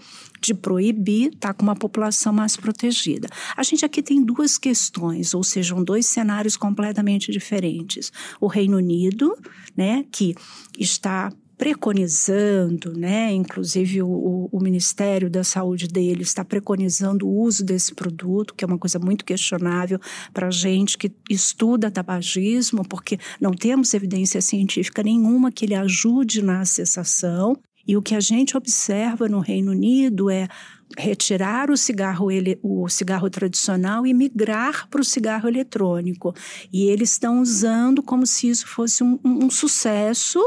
de 0.48 0.54
proibir 0.54 1.30
está 1.34 1.54
com 1.54 1.64
uma 1.64 1.76
população 1.76 2.34
mais 2.34 2.56
protegida. 2.56 3.28
A 3.56 3.64
gente 3.64 3.86
aqui 3.86 4.02
tem 4.02 4.24
duas 4.24 4.58
questões, 4.58 5.34
ou 5.34 5.44
seja, 5.44 5.74
dois 5.76 6.06
cenários 6.06 6.58
completamente 6.58 7.32
diferentes. 7.32 8.12
O 8.40 8.48
Reino 8.48 8.78
Unido, 8.78 9.36
né, 9.76 10.06
que 10.12 10.36
está 10.78 11.32
preconizando, 11.58 12.94
né? 12.98 13.32
Inclusive 13.32 14.02
o, 14.02 14.50
o, 14.52 14.60
Ministério 14.60 15.30
da 15.30 15.44
Saúde 15.44 15.88
dele 15.88 16.24
está 16.24 16.44
preconizando 16.44 17.28
o 17.28 17.42
uso 17.42 17.64
desse 17.64 17.94
produto, 17.94 18.54
que 18.54 18.66
é 18.66 18.68
uma 18.68 18.78
coisa 18.78 19.00
muito 19.00 19.24
questionável 19.24 20.00
para 20.34 20.50
gente 20.50 20.98
que 20.98 21.12
estuda 21.30 21.92
tabagismo, 21.92 22.84
porque 22.88 23.18
não 23.40 23.52
temos 23.52 23.94
evidência 23.94 24.42
científica 24.42 25.04
nenhuma 25.04 25.52
que 25.52 25.64
ele 25.64 25.76
ajude 25.76 26.42
na 26.42 26.66
cessação. 26.66 27.56
E 27.88 27.98
o 27.98 28.02
que 28.02 28.16
a 28.16 28.20
gente 28.20 28.56
observa 28.56 29.28
no 29.28 29.40
Reino 29.40 29.72
Unido 29.72 30.30
é 30.30 30.48
retirar 30.98 31.72
o 31.72 31.78
cigarro, 31.78 32.32
ele, 32.32 32.60
o 32.62 32.88
cigarro 32.88 33.30
tradicional 33.30 34.06
e 34.06 34.14
migrar 34.14 34.88
para 34.90 35.02
o 35.02 35.06
cigarro 35.06 35.48
eletrônico. 35.48 36.34
E 36.72 36.86
eles 36.86 37.12
estão 37.12 37.42
usando 37.42 38.04
como 38.04 38.26
se 38.26 38.50
isso 38.50 38.68
fosse 38.68 39.04
um, 39.04 39.20
um, 39.24 39.46
um 39.46 39.50
sucesso 39.50 40.40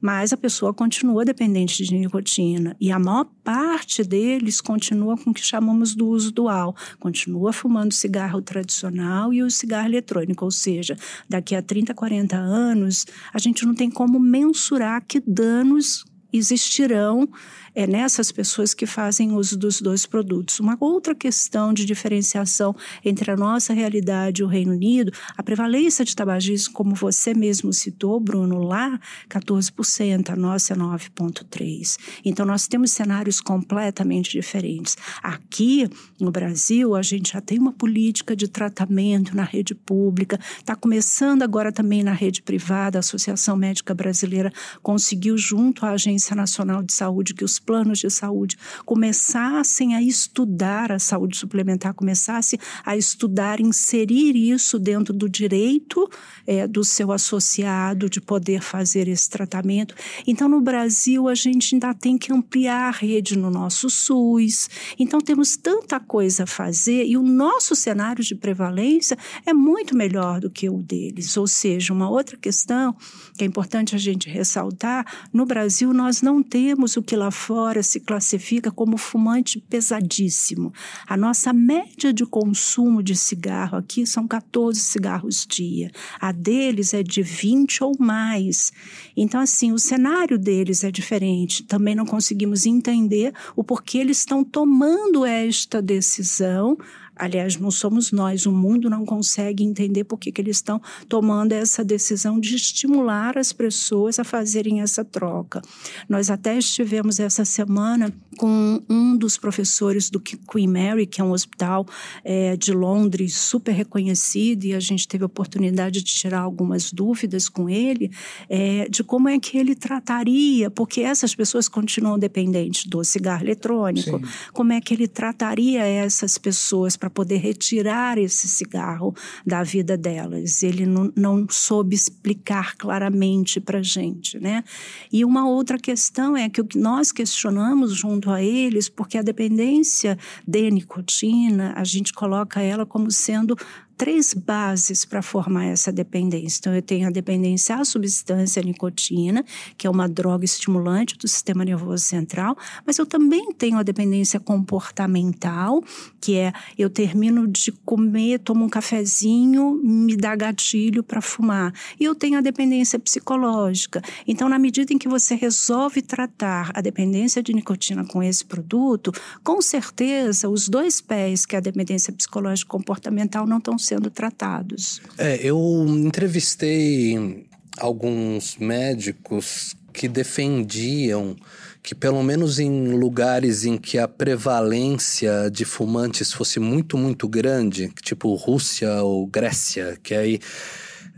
mas 0.00 0.32
a 0.32 0.36
pessoa 0.36 0.72
continua 0.72 1.24
dependente 1.24 1.84
de 1.84 1.94
nicotina. 1.94 2.74
E 2.80 2.90
a 2.90 2.98
maior 2.98 3.26
parte 3.44 4.02
deles 4.02 4.60
continua 4.60 5.16
com 5.16 5.30
o 5.30 5.34
que 5.34 5.44
chamamos 5.44 5.94
do 5.94 6.08
uso 6.08 6.32
dual, 6.32 6.74
continua 6.98 7.52
fumando 7.52 7.92
cigarro 7.92 8.40
tradicional 8.40 9.32
e 9.32 9.42
o 9.42 9.50
cigarro 9.50 9.88
eletrônico, 9.88 10.44
ou 10.44 10.50
seja, 10.50 10.96
daqui 11.28 11.54
a 11.54 11.62
30, 11.62 11.92
40 11.92 12.36
anos, 12.36 13.06
a 13.32 13.38
gente 13.38 13.66
não 13.66 13.74
tem 13.74 13.90
como 13.90 14.18
mensurar 14.18 15.04
que 15.06 15.20
danos 15.20 16.04
existirão 16.32 17.28
é 17.74 17.86
nessas 17.86 18.32
pessoas 18.32 18.74
que 18.74 18.86
fazem 18.86 19.32
uso 19.32 19.56
dos 19.56 19.80
dois 19.80 20.06
produtos. 20.06 20.60
Uma 20.60 20.76
outra 20.80 21.14
questão 21.14 21.72
de 21.72 21.84
diferenciação 21.84 22.74
entre 23.04 23.30
a 23.30 23.36
nossa 23.36 23.72
realidade 23.72 24.42
e 24.42 24.44
o 24.44 24.48
Reino 24.48 24.72
Unido, 24.72 25.12
a 25.36 25.42
prevalência 25.42 26.04
de 26.04 26.14
tabagismo, 26.14 26.72
como 26.72 26.94
você 26.94 27.34
mesmo 27.34 27.72
citou, 27.72 28.18
Bruno, 28.18 28.58
lá 28.62 28.98
14%, 29.28 30.30
a 30.30 30.36
nossa 30.36 30.72
é 30.72 30.76
9,3%. 30.76 31.96
Então, 32.24 32.44
nós 32.44 32.66
temos 32.66 32.90
cenários 32.92 33.40
completamente 33.40 34.30
diferentes. 34.32 34.96
Aqui, 35.22 35.88
no 36.20 36.30
Brasil, 36.30 36.94
a 36.94 37.02
gente 37.02 37.32
já 37.32 37.40
tem 37.40 37.58
uma 37.58 37.72
política 37.72 38.34
de 38.34 38.48
tratamento 38.48 39.36
na 39.36 39.44
rede 39.44 39.74
pública, 39.74 40.38
está 40.58 40.74
começando 40.74 41.42
agora 41.42 41.70
também 41.72 42.02
na 42.02 42.12
rede 42.12 42.42
privada, 42.42 42.98
a 42.98 43.00
Associação 43.00 43.56
Médica 43.56 43.94
Brasileira 43.94 44.52
conseguiu, 44.82 45.36
junto 45.36 45.84
à 45.86 45.90
Agência 45.90 46.34
Nacional 46.34 46.82
de 46.82 46.92
Saúde, 46.92 47.34
que 47.34 47.44
os 47.44 47.59
planos 47.60 47.98
de 47.98 48.10
saúde 48.10 48.56
começassem 48.84 49.94
a 49.94 50.02
estudar 50.02 50.90
a 50.90 50.98
saúde 50.98 51.36
suplementar, 51.36 51.94
começassem 51.94 52.58
a 52.84 52.96
estudar, 52.96 53.60
inserir 53.60 54.36
isso 54.36 54.78
dentro 54.78 55.12
do 55.14 55.28
direito 55.28 56.08
é, 56.46 56.66
do 56.66 56.82
seu 56.82 57.12
associado 57.12 58.08
de 58.08 58.20
poder 58.20 58.60
fazer 58.62 59.08
esse 59.08 59.28
tratamento. 59.28 59.94
Então, 60.26 60.48
no 60.48 60.60
Brasil, 60.60 61.28
a 61.28 61.34
gente 61.34 61.74
ainda 61.74 61.94
tem 61.94 62.18
que 62.18 62.32
ampliar 62.32 62.88
a 62.88 62.90
rede 62.90 63.36
no 63.36 63.50
nosso 63.50 63.88
SUS. 63.88 64.68
Então, 64.98 65.20
temos 65.20 65.56
tanta 65.56 66.00
coisa 66.00 66.44
a 66.44 66.46
fazer 66.46 67.06
e 67.06 67.16
o 67.16 67.22
nosso 67.22 67.76
cenário 67.76 68.24
de 68.24 68.34
prevalência 68.34 69.16
é 69.46 69.52
muito 69.52 69.96
melhor 69.96 70.40
do 70.40 70.50
que 70.50 70.68
o 70.68 70.82
deles. 70.82 71.36
Ou 71.36 71.46
seja, 71.46 71.92
uma 71.92 72.10
outra 72.10 72.36
questão 72.36 72.96
que 73.36 73.44
é 73.44 73.46
importante 73.46 73.94
a 73.94 73.98
gente 73.98 74.28
ressaltar: 74.28 75.06
no 75.32 75.46
Brasil, 75.46 75.92
nós 75.92 76.22
não 76.22 76.42
temos 76.42 76.96
o 76.96 77.02
que 77.02 77.16
lá 77.16 77.30
fora 77.30 77.49
fora 77.50 77.82
se 77.82 77.98
classifica 77.98 78.70
como 78.70 78.96
fumante 78.96 79.60
pesadíssimo. 79.68 80.72
A 81.04 81.16
nossa 81.16 81.52
média 81.52 82.12
de 82.12 82.24
consumo 82.24 83.02
de 83.02 83.16
cigarro 83.16 83.76
aqui 83.76 84.06
são 84.06 84.24
14 84.24 84.78
cigarros 84.78 85.44
dia. 85.50 85.90
A 86.20 86.30
deles 86.30 86.94
é 86.94 87.02
de 87.02 87.22
20 87.22 87.82
ou 87.82 87.96
mais. 87.98 88.72
Então, 89.16 89.40
assim, 89.40 89.72
o 89.72 89.80
cenário 89.80 90.38
deles 90.38 90.84
é 90.84 90.92
diferente. 90.92 91.64
Também 91.64 91.96
não 91.96 92.06
conseguimos 92.06 92.66
entender 92.66 93.34
o 93.56 93.64
porquê 93.64 93.98
eles 93.98 94.18
estão 94.18 94.44
tomando 94.44 95.24
esta 95.24 95.82
decisão 95.82 96.78
Aliás, 97.20 97.58
não 97.58 97.70
somos 97.70 98.12
nós, 98.12 98.46
o 98.46 98.52
mundo 98.52 98.88
não 98.88 99.04
consegue 99.04 99.62
entender 99.62 100.04
por 100.04 100.18
que, 100.18 100.32
que 100.32 100.40
eles 100.40 100.56
estão 100.56 100.80
tomando 101.06 101.52
essa 101.52 101.84
decisão 101.84 102.40
de 102.40 102.56
estimular 102.56 103.36
as 103.36 103.52
pessoas 103.52 104.18
a 104.18 104.24
fazerem 104.24 104.80
essa 104.80 105.04
troca. 105.04 105.60
Nós 106.08 106.30
até 106.30 106.56
estivemos 106.56 107.20
essa 107.20 107.44
semana 107.44 108.10
com 108.38 108.82
um 108.88 109.14
dos 109.14 109.36
professores 109.36 110.08
do 110.08 110.18
Queen 110.18 110.66
Mary, 110.66 111.06
que 111.06 111.20
é 111.20 111.24
um 111.24 111.32
hospital 111.32 111.86
é, 112.24 112.56
de 112.56 112.72
Londres 112.72 113.34
super 113.34 113.72
reconhecido, 113.72 114.64
e 114.64 114.74
a 114.74 114.80
gente 114.80 115.06
teve 115.06 115.22
a 115.22 115.26
oportunidade 115.26 116.02
de 116.02 116.10
tirar 116.10 116.40
algumas 116.40 116.90
dúvidas 116.90 117.50
com 117.50 117.68
ele 117.68 118.10
é, 118.48 118.88
de 118.88 119.04
como 119.04 119.28
é 119.28 119.38
que 119.38 119.58
ele 119.58 119.74
trataria, 119.74 120.70
porque 120.70 121.02
essas 121.02 121.34
pessoas 121.34 121.68
continuam 121.68 122.18
dependentes 122.18 122.86
do 122.86 123.04
cigarro 123.04 123.44
eletrônico, 123.44 124.18
Sim. 124.18 124.24
como 124.54 124.72
é 124.72 124.80
que 124.80 124.94
ele 124.94 125.06
trataria 125.06 125.84
essas 125.84 126.38
pessoas 126.38 126.96
para 126.96 127.09
poder 127.10 127.38
retirar 127.38 128.18
esse 128.18 128.48
cigarro 128.48 129.14
da 129.46 129.62
vida 129.62 129.96
delas. 129.96 130.62
Ele 130.62 130.86
não, 130.86 131.12
não 131.16 131.46
soube 131.50 131.94
explicar 131.94 132.76
claramente 132.76 133.60
para 133.60 133.82
gente, 133.82 134.38
né? 134.38 134.64
E 135.12 135.24
uma 135.24 135.48
outra 135.48 135.78
questão 135.78 136.36
é 136.36 136.48
que 136.48 136.60
o 136.60 136.64
que 136.64 136.78
nós 136.78 137.12
questionamos 137.12 137.94
junto 137.94 138.30
a 138.30 138.42
eles, 138.42 138.88
porque 138.88 139.18
a 139.18 139.22
dependência 139.22 140.18
de 140.46 140.70
nicotina, 140.70 141.72
a 141.76 141.84
gente 141.84 142.12
coloca 142.12 142.60
ela 142.60 142.86
como 142.86 143.10
sendo 143.10 143.56
três 144.00 144.32
bases 144.32 145.04
para 145.04 145.20
formar 145.20 145.66
essa 145.66 145.92
dependência. 145.92 146.58
Então, 146.58 146.74
eu 146.74 146.80
tenho 146.80 147.06
a 147.06 147.10
dependência 147.10 147.76
à 147.76 147.84
substância 147.84 148.62
nicotina, 148.62 149.44
que 149.76 149.86
é 149.86 149.90
uma 149.90 150.08
droga 150.08 150.42
estimulante 150.42 151.18
do 151.18 151.28
sistema 151.28 151.66
nervoso 151.66 152.02
central, 152.02 152.56
mas 152.86 152.96
eu 152.96 153.04
também 153.04 153.52
tenho 153.52 153.76
a 153.76 153.82
dependência 153.82 154.40
comportamental, 154.40 155.84
que 156.18 156.38
é 156.38 156.50
eu 156.78 156.88
termino 156.88 157.46
de 157.46 157.72
comer, 157.72 158.38
tomo 158.38 158.64
um 158.64 158.70
cafezinho, 158.70 159.78
me 159.84 160.16
dá 160.16 160.34
gatilho 160.34 161.02
para 161.02 161.20
fumar. 161.20 161.70
E 162.00 162.04
eu 162.04 162.14
tenho 162.14 162.38
a 162.38 162.40
dependência 162.40 162.98
psicológica. 162.98 164.00
Então, 164.26 164.48
na 164.48 164.58
medida 164.58 164.94
em 164.94 164.98
que 164.98 165.08
você 165.08 165.34
resolve 165.34 166.00
tratar 166.00 166.70
a 166.72 166.80
dependência 166.80 167.42
de 167.42 167.52
nicotina 167.52 168.02
com 168.06 168.22
esse 168.22 168.46
produto, 168.46 169.12
com 169.44 169.60
certeza 169.60 170.48
os 170.48 170.70
dois 170.70 171.02
pés, 171.02 171.44
que 171.44 171.54
é 171.54 171.58
a 171.58 171.60
dependência 171.60 172.10
psicológica 172.14 172.66
e 172.66 172.70
comportamental, 172.70 173.46
não 173.46 173.58
estão 173.58 173.76
sendo 173.90 174.08
tratados. 174.08 175.00
É, 175.18 175.36
eu 175.42 175.58
entrevistei 175.88 177.44
alguns 177.76 178.56
médicos 178.56 179.74
que 179.92 180.06
defendiam 180.06 181.36
que 181.82 181.94
pelo 181.94 182.22
menos 182.22 182.60
em 182.60 182.92
lugares 182.92 183.64
em 183.64 183.76
que 183.76 183.98
a 183.98 184.06
prevalência 184.06 185.50
de 185.50 185.64
fumantes 185.64 186.32
fosse 186.32 186.60
muito, 186.60 186.96
muito 186.96 187.26
grande, 187.26 187.90
tipo 188.02 188.32
Rússia 188.34 189.02
ou 189.02 189.26
Grécia, 189.26 189.98
que 190.02 190.14
aí 190.14 190.38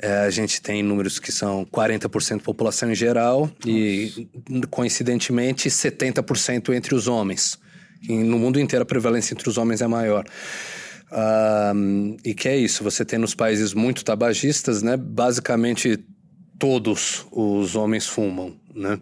é, 0.01 0.21
a 0.21 0.31
gente 0.31 0.63
tem 0.63 0.83
números 0.83 1.19
que 1.19 1.31
são 1.31 1.67
40% 1.67 2.39
da 2.39 2.43
população 2.43 2.91
em 2.91 2.95
geral 2.95 3.41
Nossa. 3.41 3.69
e, 3.69 4.29
coincidentemente, 4.71 5.69
70% 5.69 6.73
entre 6.75 6.95
os 6.95 7.07
homens. 7.07 7.59
E 8.09 8.15
no 8.15 8.39
mundo 8.39 8.59
inteiro 8.59 8.85
a 8.85 8.87
prevalência 8.87 9.35
entre 9.35 9.49
os 9.49 9.59
homens 9.59 9.83
é 9.83 9.87
maior. 9.87 10.25
Um, 11.15 12.17
e 12.25 12.33
que 12.33 12.49
é 12.49 12.57
isso, 12.57 12.83
você 12.83 13.05
tem 13.05 13.19
nos 13.19 13.35
países 13.35 13.75
muito 13.75 14.03
tabagistas, 14.03 14.83
né? 14.83 14.97
Basicamente 14.97 15.99
todos 16.59 17.27
os 17.31 17.77
homens 17.77 18.07
fumam, 18.07 18.55
né? 18.75 18.99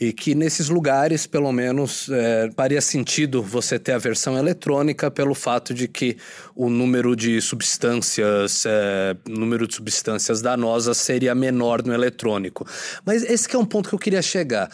E 0.00 0.12
que 0.12 0.32
nesses 0.34 0.68
lugares, 0.68 1.26
pelo 1.26 1.50
menos, 1.52 2.08
é, 2.08 2.48
faria 2.56 2.80
sentido 2.80 3.42
você 3.42 3.80
ter 3.80 3.92
a 3.92 3.98
versão 3.98 4.38
eletrônica 4.38 5.10
pelo 5.10 5.34
fato 5.34 5.74
de 5.74 5.88
que 5.88 6.16
o 6.54 6.70
número 6.70 7.16
de 7.16 7.40
substâncias, 7.40 8.64
é, 8.64 9.16
número 9.28 9.66
de 9.66 9.74
substâncias 9.74 10.40
danosas 10.40 10.98
seria 10.98 11.34
menor 11.34 11.84
no 11.84 11.92
eletrônico. 11.92 12.64
Mas 13.04 13.24
esse 13.24 13.54
é 13.54 13.58
um 13.58 13.64
ponto 13.64 13.88
que 13.88 13.94
eu 13.94 13.98
queria 13.98 14.22
chegar. 14.22 14.70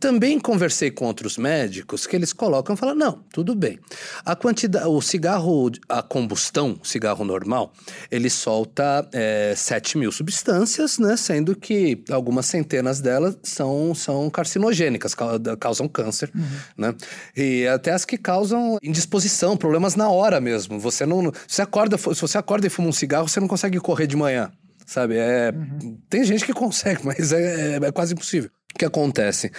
Também 0.00 0.40
conversei 0.40 0.90
com 0.90 1.04
outros 1.04 1.36
médicos 1.36 2.06
que 2.06 2.16
eles 2.16 2.32
colocam 2.32 2.74
e 2.74 2.78
falam: 2.78 2.94
não, 2.94 3.24
tudo 3.32 3.54
bem. 3.54 3.78
A 4.24 4.34
quantidade, 4.34 4.86
o 4.86 5.00
cigarro 5.00 5.70
a 5.88 6.02
combustão, 6.02 6.78
cigarro 6.82 7.24
normal, 7.24 7.72
ele 8.10 8.30
solta 8.30 9.06
é, 9.12 9.54
7 9.54 9.98
mil 9.98 10.10
substâncias, 10.10 10.98
né? 10.98 11.16
Sendo 11.16 11.54
que 11.54 12.02
algumas 12.10 12.46
centenas 12.46 13.00
delas 13.00 13.36
são, 13.42 13.94
são 13.94 14.30
carcinogênicas, 14.30 15.14
causam 15.60 15.86
câncer, 15.86 16.30
uhum. 16.34 16.44
né? 16.76 16.94
E 17.36 17.66
até 17.66 17.92
as 17.92 18.04
que 18.04 18.16
causam 18.16 18.78
indisposição, 18.82 19.56
problemas 19.56 19.94
na 19.94 20.08
hora 20.08 20.40
mesmo. 20.40 20.78
Você 20.80 21.04
não. 21.04 21.30
Você 21.46 21.60
acorda, 21.60 21.98
se 21.98 22.20
você 22.20 22.38
acorda 22.38 22.66
e 22.66 22.70
fuma 22.70 22.88
um 22.88 22.92
cigarro, 22.92 23.28
você 23.28 23.38
não 23.38 23.48
consegue 23.48 23.78
correr 23.78 24.06
de 24.06 24.16
manhã 24.16 24.50
sabe? 24.84 25.16
É, 25.16 25.50
uhum. 25.50 25.98
Tem 26.08 26.24
gente 26.24 26.44
que 26.44 26.52
consegue, 26.52 27.00
mas 27.06 27.32
é, 27.32 27.76
é, 27.76 27.84
é 27.84 27.92
quase 27.92 28.14
impossível. 28.14 28.50
O 28.74 28.78
que 28.78 28.84
acontece? 28.84 29.52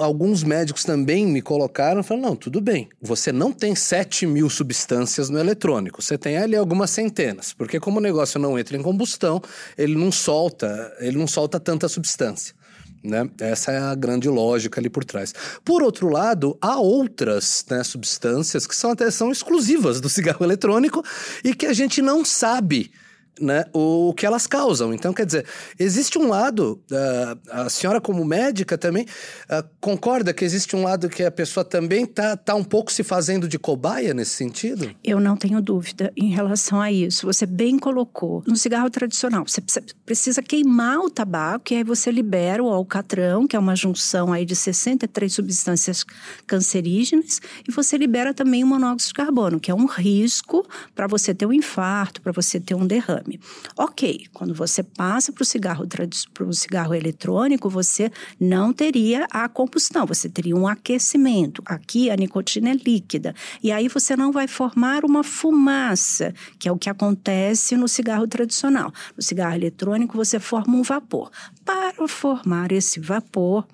Alguns 0.00 0.42
médicos 0.42 0.82
também 0.82 1.26
me 1.26 1.42
colocaram 1.42 2.00
e 2.00 2.02
falaram: 2.02 2.30
não, 2.30 2.36
tudo 2.36 2.62
bem, 2.62 2.88
você 3.00 3.30
não 3.30 3.52
tem 3.52 3.74
7 3.74 4.26
mil 4.26 4.48
substâncias 4.48 5.28
no 5.28 5.38
eletrônico, 5.38 6.00
você 6.00 6.16
tem 6.16 6.38
ali 6.38 6.56
algumas 6.56 6.90
centenas, 6.90 7.52
porque 7.52 7.78
como 7.78 7.98
o 7.98 8.00
negócio 8.00 8.40
não 8.40 8.58
entra 8.58 8.74
em 8.74 8.82
combustão, 8.82 9.42
ele 9.76 9.94
não 9.96 10.10
solta, 10.10 10.90
ele 10.98 11.18
não 11.18 11.26
solta 11.26 11.60
tanta 11.60 11.88
substância. 11.88 12.54
Né? 13.04 13.28
Essa 13.38 13.72
é 13.72 13.78
a 13.78 13.94
grande 13.94 14.28
lógica 14.30 14.80
ali 14.80 14.88
por 14.88 15.04
trás. 15.04 15.34
Por 15.62 15.82
outro 15.82 16.08
lado, 16.08 16.56
há 16.60 16.80
outras 16.80 17.64
né, 17.70 17.84
substâncias 17.84 18.66
que 18.66 18.74
são 18.74 18.90
até 18.90 19.10
são 19.10 19.30
exclusivas 19.30 20.00
do 20.00 20.08
cigarro 20.08 20.42
eletrônico 20.44 21.04
e 21.44 21.54
que 21.54 21.66
a 21.66 21.72
gente 21.72 22.00
não 22.00 22.24
sabe 22.24 22.90
né, 23.40 23.64
o 23.72 24.12
que 24.14 24.26
elas 24.26 24.46
causam. 24.46 24.92
Então, 24.92 25.12
quer 25.12 25.26
dizer, 25.26 25.46
existe 25.78 26.18
um 26.18 26.28
lado, 26.28 26.82
uh, 26.90 27.38
a 27.50 27.68
senhora 27.68 28.00
como 28.00 28.24
médica 28.24 28.76
também 28.76 29.04
uh, 29.04 29.68
concorda 29.80 30.32
que 30.32 30.44
existe 30.44 30.74
um 30.76 30.82
lado 30.82 31.08
que 31.08 31.22
a 31.22 31.30
pessoa 31.30 31.64
também 31.64 32.04
está 32.04 32.36
tá 32.36 32.54
um 32.54 32.64
pouco 32.64 32.92
se 32.92 33.02
fazendo 33.02 33.48
de 33.48 33.58
cobaia 33.58 34.14
nesse 34.14 34.32
sentido? 34.32 34.90
Eu 35.02 35.20
não 35.20 35.36
tenho 35.36 35.60
dúvida 35.60 36.12
em 36.16 36.30
relação 36.30 36.80
a 36.80 36.90
isso. 36.90 37.26
Você 37.26 37.46
bem 37.46 37.78
colocou. 37.78 38.42
No 38.46 38.56
cigarro 38.56 38.90
tradicional, 38.90 39.44
você 39.46 39.60
precisa 40.04 40.42
queimar 40.42 40.98
o 41.00 41.10
tabaco 41.10 41.72
e 41.72 41.76
aí 41.76 41.84
você 41.84 42.10
libera 42.10 42.62
o 42.62 42.68
alcatrão, 42.68 43.46
que 43.46 43.56
é 43.56 43.58
uma 43.58 43.76
junção 43.76 44.32
aí 44.32 44.44
de 44.44 44.56
63 44.56 45.32
substâncias 45.32 46.04
cancerígenas, 46.46 47.40
e 47.66 47.72
você 47.72 47.96
libera 47.96 48.32
também 48.32 48.64
o 48.64 48.66
monóxido 48.66 49.08
de 49.08 49.14
carbono, 49.14 49.60
que 49.60 49.70
é 49.70 49.74
um 49.74 49.86
risco 49.86 50.66
para 50.94 51.06
você 51.06 51.34
ter 51.34 51.46
um 51.46 51.52
infarto, 51.52 52.20
para 52.20 52.32
você 52.32 52.58
ter 52.60 52.74
um 52.74 52.86
derrame. 52.86 53.27
Ok, 53.76 54.26
quando 54.32 54.54
você 54.54 54.82
passa 54.82 55.32
para 55.32 55.42
o 55.42 55.46
cigarro, 55.46 55.86
cigarro 56.52 56.94
eletrônico, 56.94 57.68
você 57.68 58.10
não 58.38 58.72
teria 58.72 59.26
a 59.30 59.48
combustão, 59.48 60.06
você 60.06 60.28
teria 60.28 60.56
um 60.56 60.66
aquecimento. 60.66 61.62
Aqui 61.64 62.10
a 62.10 62.16
nicotina 62.16 62.70
é 62.70 62.74
líquida. 62.74 63.34
E 63.62 63.72
aí 63.72 63.88
você 63.88 64.16
não 64.16 64.30
vai 64.30 64.46
formar 64.46 65.04
uma 65.04 65.24
fumaça, 65.24 66.34
que 66.58 66.68
é 66.68 66.72
o 66.72 66.78
que 66.78 66.90
acontece 66.90 67.76
no 67.76 67.88
cigarro 67.88 68.26
tradicional. 68.26 68.92
No 69.16 69.22
cigarro 69.22 69.54
eletrônico, 69.54 70.16
você 70.16 70.38
forma 70.38 70.76
um 70.76 70.82
vapor. 70.82 71.30
Para 71.64 72.06
formar 72.08 72.72
esse 72.72 73.00
vapor, 73.00 73.66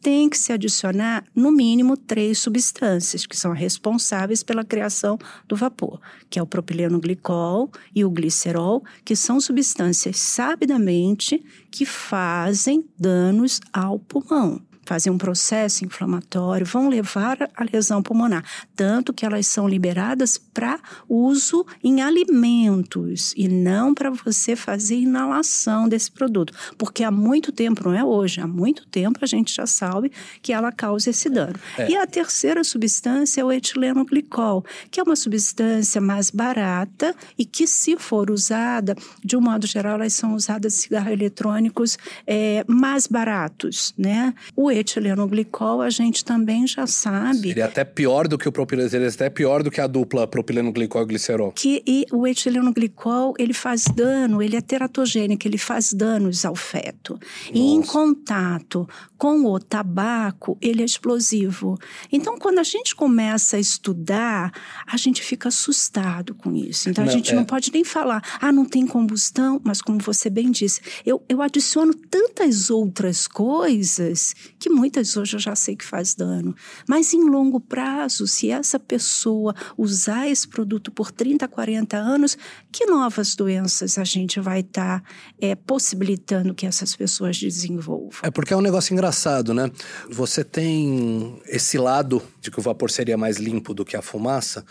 tem 0.00 0.28
que 0.28 0.38
se 0.38 0.52
adicionar, 0.52 1.24
no 1.34 1.52
mínimo, 1.52 1.96
três 1.96 2.38
substâncias 2.38 3.26
que 3.26 3.36
são 3.36 3.52
responsáveis 3.52 4.42
pela 4.42 4.64
criação 4.64 5.18
do 5.46 5.56
vapor, 5.56 6.00
que 6.28 6.38
é 6.38 6.42
o 6.42 6.46
propileno 6.46 6.98
glicol 6.98 7.70
e 7.94 8.04
o 8.04 8.10
glicerol, 8.10 8.82
que 9.04 9.14
são 9.14 9.40
substâncias 9.40 10.18
sabidamente 10.18 11.44
que 11.70 11.84
fazem 11.84 12.84
danos 12.98 13.60
ao 13.72 13.98
pulmão 13.98 14.60
fazem 14.90 15.12
um 15.12 15.16
processo 15.16 15.84
inflamatório, 15.84 16.66
vão 16.66 16.88
levar 16.88 17.48
à 17.54 17.62
lesão 17.62 18.02
pulmonar, 18.02 18.44
tanto 18.74 19.12
que 19.12 19.24
elas 19.24 19.46
são 19.46 19.68
liberadas 19.68 20.36
para 20.36 20.80
uso 21.08 21.64
em 21.84 22.02
alimentos 22.02 23.32
e 23.36 23.46
não 23.46 23.94
para 23.94 24.10
você 24.10 24.56
fazer 24.56 24.96
inalação 24.96 25.88
desse 25.88 26.10
produto, 26.10 26.52
porque 26.76 27.04
há 27.04 27.10
muito 27.12 27.52
tempo, 27.52 27.88
não 27.88 27.96
é 27.96 28.02
hoje, 28.02 28.40
há 28.40 28.48
muito 28.48 28.84
tempo 28.84 29.20
a 29.22 29.26
gente 29.26 29.54
já 29.54 29.64
sabe 29.64 30.10
que 30.42 30.52
ela 30.52 30.72
causa 30.72 31.10
esse 31.10 31.30
dano. 31.30 31.54
É. 31.78 31.88
E 31.88 31.96
a 31.96 32.04
terceira 32.04 32.64
substância 32.64 33.42
é 33.42 33.44
o 33.44 33.52
etileno 33.52 34.04
glicol, 34.04 34.64
que 34.90 34.98
é 34.98 35.04
uma 35.04 35.14
substância 35.14 36.00
mais 36.00 36.32
barata 36.32 37.14
e 37.38 37.44
que, 37.44 37.64
se 37.64 37.96
for 37.96 38.28
usada, 38.28 38.96
de 39.24 39.36
um 39.36 39.40
modo 39.40 39.68
geral, 39.68 39.94
elas 39.94 40.14
são 40.14 40.34
usadas 40.34 40.74
em 40.74 40.78
cigarros 40.78 41.12
eletrônicos 41.12 41.96
é, 42.26 42.64
mais 42.66 43.06
baratos, 43.06 43.94
né? 43.96 44.34
O 44.56 44.68
etilenoglicol, 44.80 45.80
a 45.80 45.90
gente 45.90 46.24
também 46.24 46.66
já 46.66 46.86
sabe. 46.86 47.50
Ele 47.50 47.60
é 47.60 47.64
até 47.64 47.84
pior 47.84 48.26
do 48.26 48.36
que 48.36 48.48
o 48.48 48.52
propileno, 48.52 48.88
ele 48.92 49.04
é 49.04 49.08
até 49.08 49.30
pior 49.30 49.62
do 49.62 49.70
que 49.70 49.80
a 49.80 49.86
dupla 49.86 50.26
propileno-glicol 50.26 51.02
e 51.02 51.06
glicerol. 51.06 51.52
Que 51.52 51.82
e 51.86 52.06
o 52.12 52.26
etilenoglicol, 52.26 53.34
ele 53.38 53.52
faz 53.52 53.84
dano, 53.84 54.42
ele 54.42 54.56
é 54.56 54.60
teratogênico, 54.60 55.46
ele 55.46 55.58
faz 55.58 55.92
danos 55.92 56.44
ao 56.44 56.56
feto. 56.56 57.12
Nossa. 57.12 57.52
E 57.52 57.60
em 57.60 57.82
contato 57.82 58.88
com 59.16 59.44
o 59.44 59.60
tabaco, 59.60 60.56
ele 60.62 60.80
é 60.80 60.84
explosivo. 60.84 61.78
Então, 62.10 62.38
quando 62.38 62.58
a 62.58 62.62
gente 62.62 62.96
começa 62.96 63.56
a 63.56 63.60
estudar, 63.60 64.50
a 64.86 64.96
gente 64.96 65.22
fica 65.22 65.48
assustado 65.48 66.34
com 66.34 66.56
isso. 66.56 66.88
Então, 66.88 67.04
não, 67.04 67.12
a 67.12 67.14
gente 67.14 67.32
é. 67.32 67.34
não 67.34 67.44
pode 67.44 67.70
nem 67.70 67.84
falar, 67.84 68.22
ah, 68.40 68.50
não 68.50 68.64
tem 68.64 68.86
combustão, 68.86 69.60
mas 69.62 69.82
como 69.82 69.98
você 69.98 70.30
bem 70.30 70.50
disse, 70.50 70.80
eu, 71.04 71.22
eu 71.28 71.42
adiciono 71.42 71.92
tantas 71.94 72.70
outras 72.70 73.28
coisas 73.28 74.34
que 74.58 74.69
muitas 74.70 75.16
hoje 75.16 75.36
eu 75.36 75.40
já 75.40 75.54
sei 75.54 75.76
que 75.76 75.84
faz 75.84 76.14
dano. 76.14 76.54
Mas 76.88 77.12
em 77.12 77.28
longo 77.28 77.60
prazo, 77.60 78.26
se 78.26 78.50
essa 78.50 78.78
pessoa 78.78 79.54
usar 79.76 80.28
esse 80.28 80.46
produto 80.46 80.90
por 80.90 81.10
30, 81.10 81.46
40 81.48 81.96
anos, 81.96 82.38
que 82.70 82.86
novas 82.86 83.34
doenças 83.34 83.98
a 83.98 84.04
gente 84.04 84.40
vai 84.40 84.60
estar 84.60 85.00
tá, 85.00 85.08
é, 85.40 85.54
possibilitando 85.54 86.54
que 86.54 86.66
essas 86.66 86.94
pessoas 86.96 87.38
desenvolvam? 87.38 88.10
É 88.22 88.30
porque 88.30 88.52
é 88.52 88.56
um 88.56 88.62
negócio 88.62 88.92
engraçado, 88.92 89.52
né? 89.52 89.70
Você 90.08 90.44
tem 90.44 91.40
esse 91.46 91.78
lado 91.78 92.22
de 92.40 92.50
que 92.50 92.58
o 92.58 92.62
vapor 92.62 92.90
seria 92.90 93.16
mais 93.16 93.36
limpo 93.36 93.74
do 93.74 93.84
que 93.84 93.96
a 93.96 94.02
fumaça. 94.02 94.64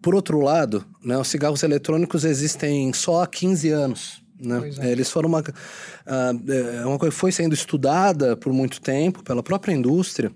Por 0.00 0.14
outro 0.14 0.40
lado, 0.40 0.84
né, 1.02 1.18
os 1.18 1.28
cigarros 1.28 1.62
eletrônicos 1.62 2.24
existem 2.24 2.92
só 2.92 3.22
há 3.22 3.26
15 3.26 3.70
anos. 3.70 4.27
Né? 4.40 4.70
É. 4.78 4.90
Eles 4.90 5.10
foram 5.10 5.28
uma, 5.28 5.40
uh, 5.40 6.88
uma 6.88 6.98
coisa 6.98 7.14
foi 7.14 7.32
sendo 7.32 7.54
estudada 7.54 8.36
por 8.36 8.52
muito 8.52 8.80
tempo 8.80 9.22
pela 9.22 9.42
própria 9.42 9.72
indústria, 9.72 10.30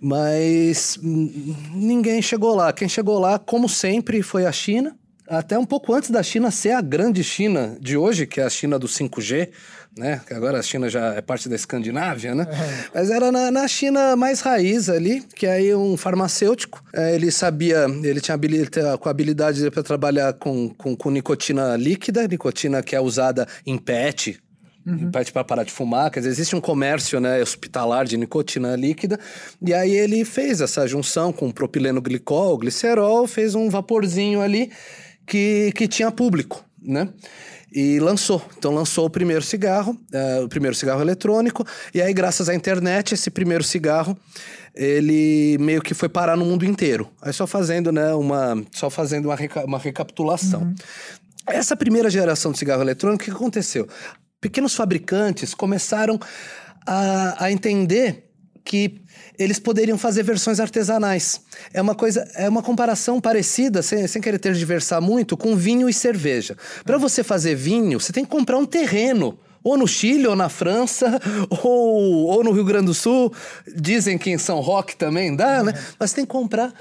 mas 0.00 0.98
ninguém 1.02 2.20
chegou 2.22 2.54
lá. 2.54 2.72
Quem 2.72 2.88
chegou 2.88 3.18
lá, 3.18 3.38
como 3.38 3.68
sempre, 3.68 4.22
foi 4.22 4.46
a 4.46 4.52
China. 4.52 4.96
Até 5.26 5.58
um 5.58 5.64
pouco 5.64 5.94
antes 5.94 6.10
da 6.10 6.22
China 6.22 6.50
ser 6.50 6.72
a 6.72 6.82
grande 6.82 7.24
China 7.24 7.78
de 7.80 7.96
hoje, 7.96 8.26
que 8.26 8.40
é 8.40 8.44
a 8.44 8.50
China 8.50 8.78
do 8.78 8.86
5G, 8.86 9.48
né? 9.96 10.20
Que 10.26 10.34
agora 10.34 10.58
a 10.58 10.62
China 10.62 10.88
já 10.88 11.14
é 11.14 11.20
parte 11.20 11.48
da 11.48 11.54
Escandinávia, 11.54 12.34
né? 12.34 12.46
É. 12.50 12.88
Mas 12.94 13.10
era 13.10 13.30
na, 13.30 13.50
na, 13.50 13.68
China 13.68 14.16
mais 14.16 14.40
raiz 14.40 14.88
ali, 14.88 15.22
que 15.34 15.46
aí 15.46 15.74
um 15.74 15.96
farmacêutico, 15.96 16.82
é, 16.92 17.14
ele 17.14 17.30
sabia, 17.30 17.86
ele 18.02 18.20
tinha 18.20 18.34
habilidade, 18.34 18.98
com 18.98 19.08
habilidade 19.08 19.70
para 19.70 19.82
trabalhar 19.82 20.32
com, 20.34 20.68
com, 20.70 20.96
com, 20.96 21.10
nicotina 21.10 21.76
líquida, 21.76 22.26
nicotina 22.26 22.82
que 22.82 22.96
é 22.96 23.00
usada 23.00 23.46
em 23.66 23.78
PET, 23.78 24.40
Uhum. 24.86 25.10
PET 25.10 25.32
para 25.32 25.42
parar 25.42 25.64
de 25.64 25.72
fumar, 25.72 26.10
quer 26.10 26.20
dizer, 26.20 26.30
existe 26.30 26.54
um 26.54 26.60
comércio 26.60 27.18
né, 27.18 27.40
hospitalar 27.40 28.04
de 28.04 28.18
nicotina 28.18 28.76
líquida, 28.76 29.18
e 29.66 29.72
aí 29.72 29.92
ele 29.92 30.26
fez 30.26 30.60
essa 30.60 30.86
junção 30.86 31.32
com 31.32 31.50
propileno 31.50 32.02
glicol, 32.02 32.58
glicerol, 32.58 33.26
fez 33.26 33.54
um 33.54 33.70
vaporzinho 33.70 34.42
ali 34.42 34.70
que, 35.26 35.72
que 35.74 35.88
tinha 35.88 36.10
público, 36.10 36.62
né? 36.82 37.08
E 37.74 37.98
lançou. 37.98 38.40
Então 38.56 38.72
lançou 38.72 39.06
o 39.06 39.10
primeiro 39.10 39.42
cigarro, 39.42 39.98
uh, 40.12 40.44
o 40.44 40.48
primeiro 40.48 40.76
cigarro 40.76 41.02
eletrônico, 41.02 41.66
e 41.92 42.00
aí 42.00 42.14
graças 42.14 42.48
à 42.48 42.54
internet 42.54 43.14
esse 43.14 43.30
primeiro 43.30 43.64
cigarro 43.64 44.16
ele 44.74 45.56
meio 45.58 45.80
que 45.80 45.94
foi 45.94 46.08
parar 46.08 46.36
no 46.36 46.44
mundo 46.44 46.64
inteiro. 46.64 47.08
Aí 47.22 47.32
só 47.32 47.46
fazendo, 47.46 47.92
né, 47.92 48.12
uma 48.14 48.62
só 48.72 48.90
fazendo 48.90 49.26
uma, 49.26 49.36
reca 49.36 49.64
uma 49.64 49.78
recapitulação. 49.78 50.62
Uhum. 50.62 50.74
Essa 51.46 51.76
primeira 51.76 52.08
geração 52.08 52.52
de 52.52 52.58
cigarro 52.58 52.82
eletrônico, 52.82 53.22
o 53.22 53.24
que 53.26 53.30
aconteceu? 53.30 53.86
Pequenos 54.40 54.74
fabricantes 54.74 55.54
começaram 55.54 56.18
a, 56.86 57.44
a 57.44 57.52
entender 57.52 58.23
que 58.64 59.00
eles 59.38 59.58
poderiam 59.58 59.98
fazer 59.98 60.22
versões 60.22 60.58
artesanais. 60.58 61.40
É 61.72 61.82
uma 61.82 61.94
coisa, 61.94 62.26
é 62.34 62.48
uma 62.48 62.62
comparação 62.62 63.20
parecida, 63.20 63.82
sem, 63.82 64.06
sem 64.06 64.22
querer 64.22 64.38
diversar 64.54 65.00
muito, 65.00 65.36
com 65.36 65.54
vinho 65.54 65.88
e 65.88 65.92
cerveja. 65.92 66.56
Para 66.84 66.96
você 66.96 67.22
fazer 67.22 67.54
vinho, 67.54 68.00
você 68.00 68.12
tem 68.12 68.24
que 68.24 68.30
comprar 68.30 68.56
um 68.58 68.64
terreno 68.66 69.38
ou 69.62 69.78
no 69.78 69.88
Chile, 69.88 70.26
ou 70.26 70.36
na 70.36 70.50
França, 70.50 71.20
ou, 71.62 72.26
ou 72.26 72.44
no 72.44 72.52
Rio 72.52 72.64
Grande 72.64 72.86
do 72.86 72.94
Sul. 72.94 73.32
Dizem 73.74 74.18
que 74.18 74.30
em 74.30 74.38
São 74.38 74.60
Roque 74.60 74.94
também 74.94 75.34
dá, 75.34 75.62
né? 75.62 75.72
Mas 75.98 76.12
tem 76.12 76.24
que 76.24 76.30
comprar 76.30 76.72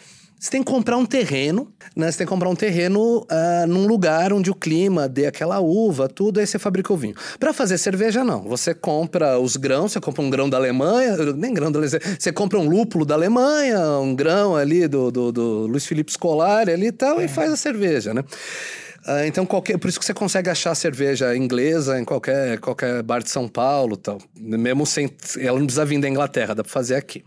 você 0.43 0.51
tem 0.51 0.61
que 0.61 0.69
comprar 0.69 0.97
um 0.97 1.05
terreno, 1.05 1.71
né? 1.95 2.11
Você 2.11 2.17
tem 2.17 2.27
que 2.27 2.29
comprar 2.29 2.49
um 2.49 2.55
terreno 2.55 3.19
uh, 3.19 3.65
num 3.65 3.87
lugar 3.87 4.33
onde 4.33 4.51
o 4.51 4.53
clima 4.53 5.07
dê 5.07 5.25
aquela 5.25 5.61
uva, 5.61 6.09
tudo, 6.09 6.41
aí 6.41 6.45
você 6.45 6.59
fabrica 6.59 6.91
o 6.91 6.97
vinho. 6.97 7.15
Para 7.39 7.53
fazer 7.53 7.77
cerveja, 7.77 8.25
não. 8.25 8.43
Você 8.43 8.73
compra 8.73 9.39
os 9.39 9.55
grãos, 9.55 9.93
você 9.93 10.01
compra 10.01 10.21
um 10.21 10.29
grão 10.29 10.49
da 10.49 10.57
Alemanha, 10.57 11.15
nem 11.33 11.53
grão 11.53 11.71
da 11.71 11.79
Alemanha, 11.79 12.01
você 12.19 12.29
compra 12.33 12.59
um 12.59 12.67
lúpulo 12.67 13.05
da 13.05 13.15
Alemanha, 13.15 13.79
um 13.99 14.13
grão 14.13 14.53
ali 14.53 14.85
do, 14.85 15.09
do, 15.09 15.31
do 15.31 15.65
Luiz 15.65 15.85
Felipe 15.85 16.11
Scolari 16.11 16.73
ali 16.73 16.87
e 16.87 16.91
tal, 16.91 17.21
é. 17.21 17.23
e 17.23 17.27
faz 17.29 17.49
a 17.49 17.55
cerveja, 17.55 18.13
né? 18.13 18.21
Uh, 19.05 19.25
então, 19.25 19.45
qualquer, 19.45 19.77
por 19.77 19.89
isso 19.89 19.99
que 19.99 20.05
você 20.05 20.13
consegue 20.13 20.49
achar 20.49 20.75
cerveja 20.75 21.35
inglesa 21.35 21.99
em 21.99 22.05
qualquer, 22.05 22.57
qualquer 22.59 23.01
bar 23.03 23.21
de 23.21 23.29
São 23.29 23.49
Paulo 23.49 23.97
tal. 23.97 24.17
Mesmo 24.37 24.85
sem. 24.85 25.09
Ela 25.37 25.59
não 25.59 25.65
precisa 25.65 25.85
vir 25.85 25.99
da 25.99 26.07
Inglaterra, 26.07 26.53
dá 26.53 26.63
para 26.63 26.71
fazer 26.71 26.95
aqui. 26.95 27.23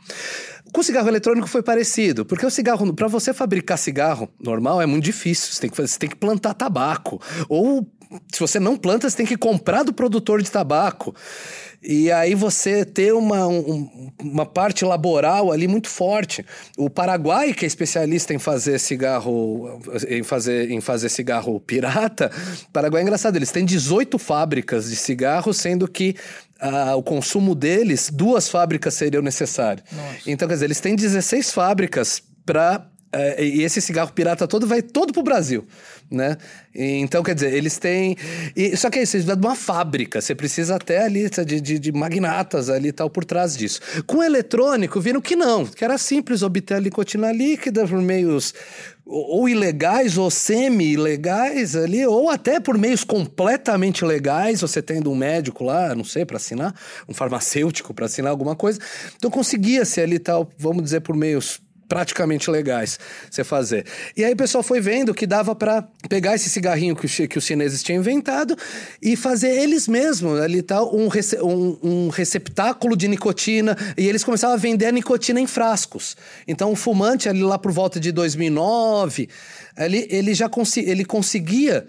Com 0.76 0.82
o 0.82 0.84
cigarro 0.84 1.08
eletrônico 1.08 1.48
foi 1.48 1.62
parecido, 1.62 2.26
porque 2.26 2.44
o 2.44 2.50
cigarro, 2.50 2.92
para 2.92 3.08
você 3.08 3.32
fabricar 3.32 3.78
cigarro 3.78 4.28
normal, 4.38 4.82
é 4.82 4.84
muito 4.84 5.04
difícil. 5.04 5.50
Você 5.50 5.62
tem, 5.62 5.70
que, 5.70 5.76
você 5.80 5.98
tem 5.98 6.06
que 6.06 6.16
plantar 6.16 6.52
tabaco. 6.52 7.18
Ou 7.48 7.90
se 8.30 8.38
você 8.38 8.60
não 8.60 8.76
planta, 8.76 9.08
você 9.08 9.16
tem 9.16 9.24
que 9.24 9.38
comprar 9.38 9.84
do 9.84 9.92
produtor 9.94 10.42
de 10.42 10.50
tabaco. 10.50 11.14
E 11.82 12.10
aí 12.10 12.34
você 12.34 12.84
ter 12.84 13.12
uma, 13.12 13.46
um, 13.46 14.10
uma 14.20 14.46
parte 14.46 14.84
laboral 14.84 15.52
ali 15.52 15.68
muito 15.68 15.88
forte. 15.88 16.44
O 16.76 16.90
Paraguai, 16.90 17.52
que 17.52 17.64
é 17.64 17.68
especialista 17.68 18.34
em 18.34 18.38
fazer 18.38 18.78
cigarro, 18.78 19.80
em 20.08 20.22
fazer, 20.22 20.70
em 20.70 20.80
fazer 20.80 21.08
cigarro 21.08 21.60
pirata, 21.60 22.30
Paraguai 22.72 23.02
é 23.02 23.04
engraçado, 23.04 23.36
eles 23.36 23.50
têm 23.50 23.64
18 23.64 24.18
fábricas 24.18 24.90
de 24.90 24.96
cigarro, 24.96 25.52
sendo 25.52 25.86
que 25.88 26.16
o 26.96 27.02
consumo 27.02 27.54
deles, 27.54 28.10
duas 28.12 28.48
fábricas 28.48 28.94
seriam 28.94 29.22
necessárias. 29.22 29.86
Então, 30.26 30.48
quer 30.48 30.54
dizer, 30.54 30.66
eles 30.66 30.80
têm 30.80 30.96
16 30.96 31.52
fábricas 31.52 32.22
para 32.44 32.88
é, 33.12 33.42
e 33.42 33.62
esse 33.62 33.80
cigarro 33.80 34.12
pirata 34.12 34.46
todo 34.46 34.66
vai 34.66 34.82
todo 34.82 35.12
pro 35.12 35.22
Brasil, 35.22 35.66
né? 36.11 36.37
então, 36.75 37.23
quer 37.23 37.35
dizer, 37.35 37.53
eles 37.53 37.79
têm... 37.79 38.16
E, 38.55 38.77
só 38.77 38.90
que 38.90 38.99
aí, 38.99 39.07
você 39.07 39.21
de 39.21 39.33
uma 39.33 39.55
fábrica, 39.55 40.21
você 40.21 40.35
precisa 40.35 40.77
até 40.77 41.03
ali 41.03 41.29
de, 41.29 41.61
de, 41.61 41.79
de 41.79 41.92
magnatas 41.92 42.71
ali 42.71 42.92
tal 42.92 43.11
por 43.11 43.25
trás 43.25 43.57
disso. 43.57 43.81
Com 44.07 44.23
eletrônico, 44.23 45.01
viram 45.01 45.21
que 45.21 45.35
não, 45.35 45.66
que 45.66 45.85
era 45.85 45.99
simples 45.99 46.42
obter 46.42 46.75
a 46.75 46.81
nicotina 46.81 47.33
líquida 47.33 47.87
por 47.87 48.01
meios 48.01 48.55
ou 49.07 49.49
ilegais 49.49 50.19
ou 50.19 50.29
semi-ilegais 50.31 51.77
ali, 51.77 52.05
ou 52.05 52.29
até 52.29 52.59
por 52.59 52.77
meios 52.77 53.05
completamente 53.05 54.05
legais, 54.05 54.61
você 54.61 54.83
tendo 54.83 55.11
um 55.12 55.14
médico 55.14 55.62
lá, 55.62 55.95
não 55.95 56.03
sei, 56.03 56.25
para 56.25 56.38
assinar, 56.38 56.75
um 57.09 57.14
farmacêutico 57.14 57.95
para 57.95 58.07
assinar 58.07 58.33
alguma 58.33 58.57
coisa. 58.57 58.81
Então 59.16 59.31
conseguia-se 59.31 60.01
ali 60.01 60.19
tal, 60.19 60.51
vamos 60.59 60.83
dizer, 60.83 61.01
por 61.01 61.14
meios 61.14 61.61
praticamente 61.88 62.51
legais 62.51 62.99
você 63.31 63.44
fazer. 63.44 63.87
E 64.16 64.25
aí 64.25 64.33
o 64.33 64.37
pessoal 64.37 64.62
foi 64.62 64.81
vendo 64.81 65.14
que 65.14 65.27
dava 65.27 65.55
para 65.55 65.87
pegar 66.09 66.35
esse 66.35 66.49
cigarrinho 66.49 66.96
que, 66.96 67.29
que 67.29 67.38
os 67.38 67.44
chineses 67.44 67.83
tinham 67.83 68.01
inventado 68.01 68.57
e 69.01 69.16
fazer 69.16 69.51
eles 69.51 69.87
mesmos 69.88 70.40
ali 70.40 70.62
tal 70.62 70.94
um, 70.94 71.09
rece 71.09 71.40
um, 71.40 71.79
um, 71.83 72.09
receptáculo 72.09 72.96
de 72.96 73.09
nicotina 73.09 73.77
e 73.96 74.07
eles 74.07 74.25
começavam 74.25 74.55
a 74.55 74.59
vender 74.59 74.87
a 74.87 74.92
nicotina 74.92 75.40
em 75.40 75.46
frascos. 75.46 76.16
Então 76.46 76.72
o 76.72 76.77
fumante 76.77 77.29
ali 77.29 77.42
lá 77.42 77.59
por 77.59 77.72
volta 77.72 78.01
de 78.01 78.12
2009, 78.12 79.29
ele, 79.79 80.07
ele 80.11 80.35
já 80.35 80.49
consi 80.49 80.81
ele 80.81 81.05
conseguia 81.05 81.87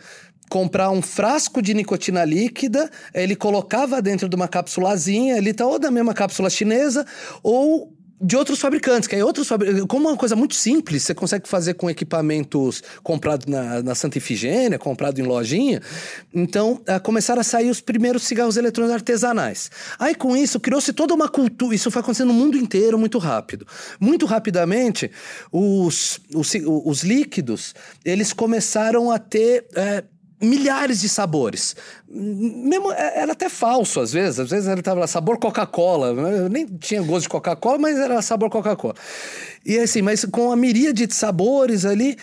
comprar 0.50 0.90
um 0.92 1.02
frasco 1.02 1.62
de 1.62 1.74
nicotina 1.74 2.24
líquida, 2.24 2.90
ele 3.14 3.36
colocava 3.36 4.02
dentro 4.02 4.30
de 4.30 4.36
uma 4.36 4.48
cápsulazinha, 4.48 5.36
ali 5.36 5.54
tá 5.54 5.66
ou 5.66 5.78
da 5.78 5.92
mesma 5.92 6.14
cápsula 6.14 6.50
chinesa 6.50 7.06
ou 7.44 7.97
de 8.20 8.36
outros 8.36 8.60
fabricantes, 8.60 9.08
que 9.08 9.16
aí 9.16 9.22
outros 9.22 9.48
fabricantes, 9.48 9.86
como 9.88 10.10
uma 10.10 10.18
coisa 10.18 10.36
muito 10.36 10.56
simples, 10.56 11.04
você 11.04 11.14
consegue 11.14 11.48
fazer 11.48 11.76
com 11.76 11.88
equipamentos 11.90 12.82
comprados 13.04 13.46
na, 13.46 13.84
na 13.84 13.94
Santa 13.94 14.18
Ifigênia, 14.18 14.80
comprado 14.80 15.20
em 15.20 15.24
lojinha. 15.24 15.82
Então, 16.34 16.82
uh, 16.88 17.00
começaram 17.04 17.42
a 17.42 17.44
sair 17.44 17.70
os 17.70 17.80
primeiros 17.80 18.24
cigarros 18.24 18.58
eletrônicos 18.58 18.96
artesanais. 18.96 19.70
Aí, 20.00 20.16
com 20.16 20.36
isso, 20.36 20.60
criou-se 20.60 20.92
toda 20.94 21.14
uma 21.14 21.30
cultura. 21.30 21.76
Isso 21.76 21.92
foi 21.92 22.02
acontecendo 22.02 22.30
no 22.30 22.34
mundo 22.34 22.58
inteiro 22.58 22.98
muito 22.98 23.20
rápido. 23.20 23.68
Muito 24.00 24.26
rapidamente, 24.26 25.12
os, 25.52 26.20
os, 26.34 26.54
os 26.66 27.04
líquidos, 27.04 27.76
eles 28.04 28.34
começaram 28.34 29.12
a 29.12 29.20
ter. 29.20 29.68
Uh, 29.72 30.17
milhares 30.42 31.02
de 31.02 31.10
sabores. 31.10 31.76
Mesmo, 32.10 32.92
é, 32.92 33.22
era 33.22 33.32
até 33.32 33.50
falso 33.50 34.00
às 34.00 34.14
vezes. 34.14 34.40
Às 34.40 34.50
vezes 34.50 34.68
ele 34.70 34.82
tava 34.82 35.02
lá, 35.02 35.08
sabor 35.08 35.38
Coca-Cola. 35.38 36.14
Nem 36.50 36.66
tinha 36.66 37.02
gosto 37.02 37.24
de 37.24 37.30
Coca-Cola, 37.30 37.78
mas 37.78 37.98
era 37.98 38.22
sabor 38.22 38.50
Coca-Cola. 38.50 38.96
E 39.66 39.78
assim, 39.78 40.02
mas 40.02 40.26
com 40.26 40.52
a 40.52 40.56
miríade 40.56 41.06
de 41.06 41.14
sabores 41.14 41.86
ali 41.86 42.18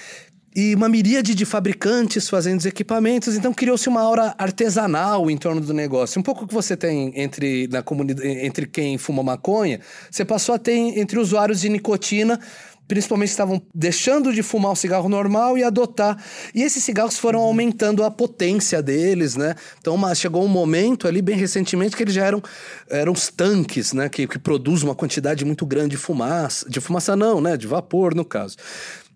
e 0.56 0.72
uma 0.74 0.88
miríade 0.88 1.34
de 1.34 1.44
fabricantes 1.44 2.28
fazendo 2.28 2.60
os 2.60 2.66
equipamentos, 2.66 3.34
então 3.34 3.52
criou-se 3.52 3.88
uma 3.88 4.00
aura 4.00 4.34
artesanal 4.38 5.28
em 5.28 5.36
torno 5.36 5.60
do 5.60 5.74
negócio. 5.74 6.20
Um 6.20 6.22
pouco 6.22 6.46
que 6.46 6.54
você 6.54 6.76
tem 6.76 7.12
entre 7.16 7.66
na 7.66 7.82
comunidade, 7.82 8.28
entre 8.28 8.66
quem 8.66 8.96
fuma 8.96 9.22
maconha, 9.22 9.80
você 10.08 10.24
passou 10.24 10.54
a 10.54 10.58
ter 10.58 10.72
entre 10.72 11.18
usuários 11.18 11.60
de 11.60 11.68
nicotina 11.68 12.38
principalmente 12.86 13.30
estavam 13.30 13.62
deixando 13.74 14.32
de 14.32 14.42
fumar 14.42 14.72
o 14.72 14.76
cigarro 14.76 15.08
normal 15.08 15.56
e 15.56 15.64
adotar. 15.64 16.22
E 16.54 16.62
esses 16.62 16.82
cigarros 16.84 17.18
foram 17.18 17.40
uhum. 17.40 17.46
aumentando 17.46 18.04
a 18.04 18.10
potência 18.10 18.82
deles, 18.82 19.36
né? 19.36 19.54
Então 19.80 19.94
uma, 19.94 20.14
chegou 20.14 20.44
um 20.44 20.48
momento 20.48 21.08
ali, 21.08 21.22
bem 21.22 21.36
recentemente, 21.36 21.96
que 21.96 22.02
eles 22.02 22.14
já 22.14 22.24
eram, 22.24 22.42
eram 22.90 23.12
os 23.12 23.28
tanques, 23.28 23.92
né? 23.92 24.08
Que, 24.08 24.26
que 24.26 24.38
produzem 24.38 24.88
uma 24.88 24.94
quantidade 24.94 25.44
muito 25.44 25.64
grande 25.64 25.90
de 25.90 25.96
fumaça. 25.96 26.68
De 26.68 26.80
fumaça 26.80 27.16
não, 27.16 27.40
né? 27.40 27.56
De 27.56 27.66
vapor, 27.66 28.14
no 28.14 28.24
caso. 28.24 28.56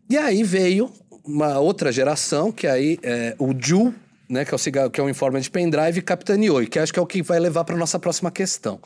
E 0.09 0.17
aí 0.17 0.43
veio 0.43 0.91
uma 1.25 1.59
outra 1.59 1.93
geração, 1.93 2.51
que 2.51 2.67
aí 2.67 2.99
é 3.03 3.35
o 3.39 3.53
Ju, 3.59 3.95
né? 4.29 4.45
Que 4.45 4.55
é 4.55 4.57
o 4.57 4.59
cigarro, 4.59 4.91
que 4.91 5.01
é 5.01 5.05
um 5.05 5.11
informe 5.11 5.41
de 5.41 5.51
pendrive, 5.51 6.01
capitaneou. 6.01 6.63
E 6.63 6.67
que 6.67 6.79
acho 6.79 6.93
que 6.93 6.99
é 6.99 7.03
o 7.03 7.07
que 7.07 7.23
vai 7.23 7.39
levar 7.39 7.65
para 7.65 7.77
nossa 7.77 7.99
próxima 7.99 8.31
questão. 8.31 8.81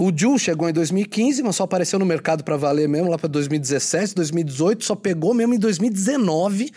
O 0.00 0.10
Ju 0.16 0.38
chegou 0.38 0.66
em 0.66 0.72
2015, 0.72 1.42
mas 1.42 1.56
só 1.56 1.64
apareceu 1.64 1.98
no 1.98 2.06
mercado 2.06 2.42
para 2.42 2.56
valer 2.56 2.88
mesmo 2.88 3.10
lá 3.10 3.18
para 3.18 3.28
2017, 3.28 4.14
2018, 4.14 4.82
só 4.82 4.94
pegou 4.94 5.34
mesmo 5.34 5.52
em 5.52 5.58
2019. 5.58 6.70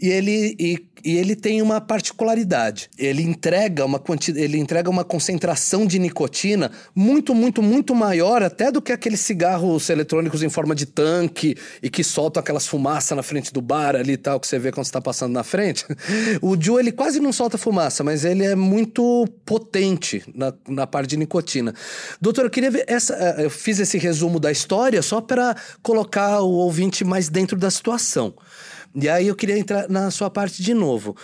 E 0.00 0.08
ele, 0.08 0.54
e, 0.56 0.86
e, 1.04 1.16
ele 1.16 1.36
tem 1.36 1.60
uma 1.62 1.80
particularidade. 1.80 2.88
Ele 2.98 3.22
entrega 3.22 3.84
uma 3.84 4.02
ele 4.34 4.58
entrega 4.58 4.90
uma 4.90 5.04
concentração 5.04 5.86
de 5.86 5.98
nicotina 5.98 6.70
muito, 6.94 7.34
muito, 7.34 7.62
muito 7.62 7.94
maior 7.94 8.42
até 8.42 8.70
do 8.70 8.80
que 8.80 8.92
aqueles 8.92 9.20
cigarros 9.20 9.88
eletrônicos 9.90 10.42
em 10.42 10.48
forma 10.48 10.74
de 10.74 10.86
tanque 10.86 11.56
e 11.82 11.90
que 11.90 12.04
soltam 12.04 12.40
aquelas 12.40 12.66
fumaças 12.66 13.16
na 13.16 13.22
frente 13.22 13.52
do 13.52 13.60
bar 13.60 13.96
ali 13.96 14.16
tal, 14.16 14.38
que 14.38 14.46
você 14.46 14.58
vê 14.58 14.70
quando 14.70 14.86
está 14.86 15.00
passando 15.00 15.32
na 15.32 15.42
frente. 15.42 15.84
O 16.40 16.60
Ju, 16.60 16.78
ele 16.78 16.92
quase 16.92 17.20
não 17.20 17.32
solta 17.32 17.56
fumaça, 17.56 18.02
mas 18.02 18.24
ele 18.24 18.44
é 18.44 18.54
muito 18.54 19.26
potente 19.44 20.22
na, 20.34 20.52
na 20.68 20.86
parte 20.86 21.10
de 21.10 21.16
nicotina. 21.16 21.74
Doutor, 22.20 22.44
eu 22.44 22.50
queria 22.50 22.70
ver 22.70 22.84
essa. 22.86 23.14
Eh, 23.14 23.44
eu 23.44 23.50
fiz 23.50 23.78
esse 23.78 23.98
resumo 23.98 24.38
da 24.38 24.50
história 24.50 25.00
só 25.02 25.20
para 25.20 25.56
colocar 25.82 26.40
o 26.40 26.50
ouvinte 26.50 27.04
mais 27.04 27.28
dentro 27.28 27.56
da 27.56 27.70
situação. 27.70 28.34
E 28.94 29.08
aí 29.08 29.26
eu 29.26 29.34
queria 29.34 29.58
entrar 29.58 29.88
na 29.88 30.10
sua 30.10 30.30
parte 30.30 30.62
de 30.62 30.72
novo. 30.72 31.16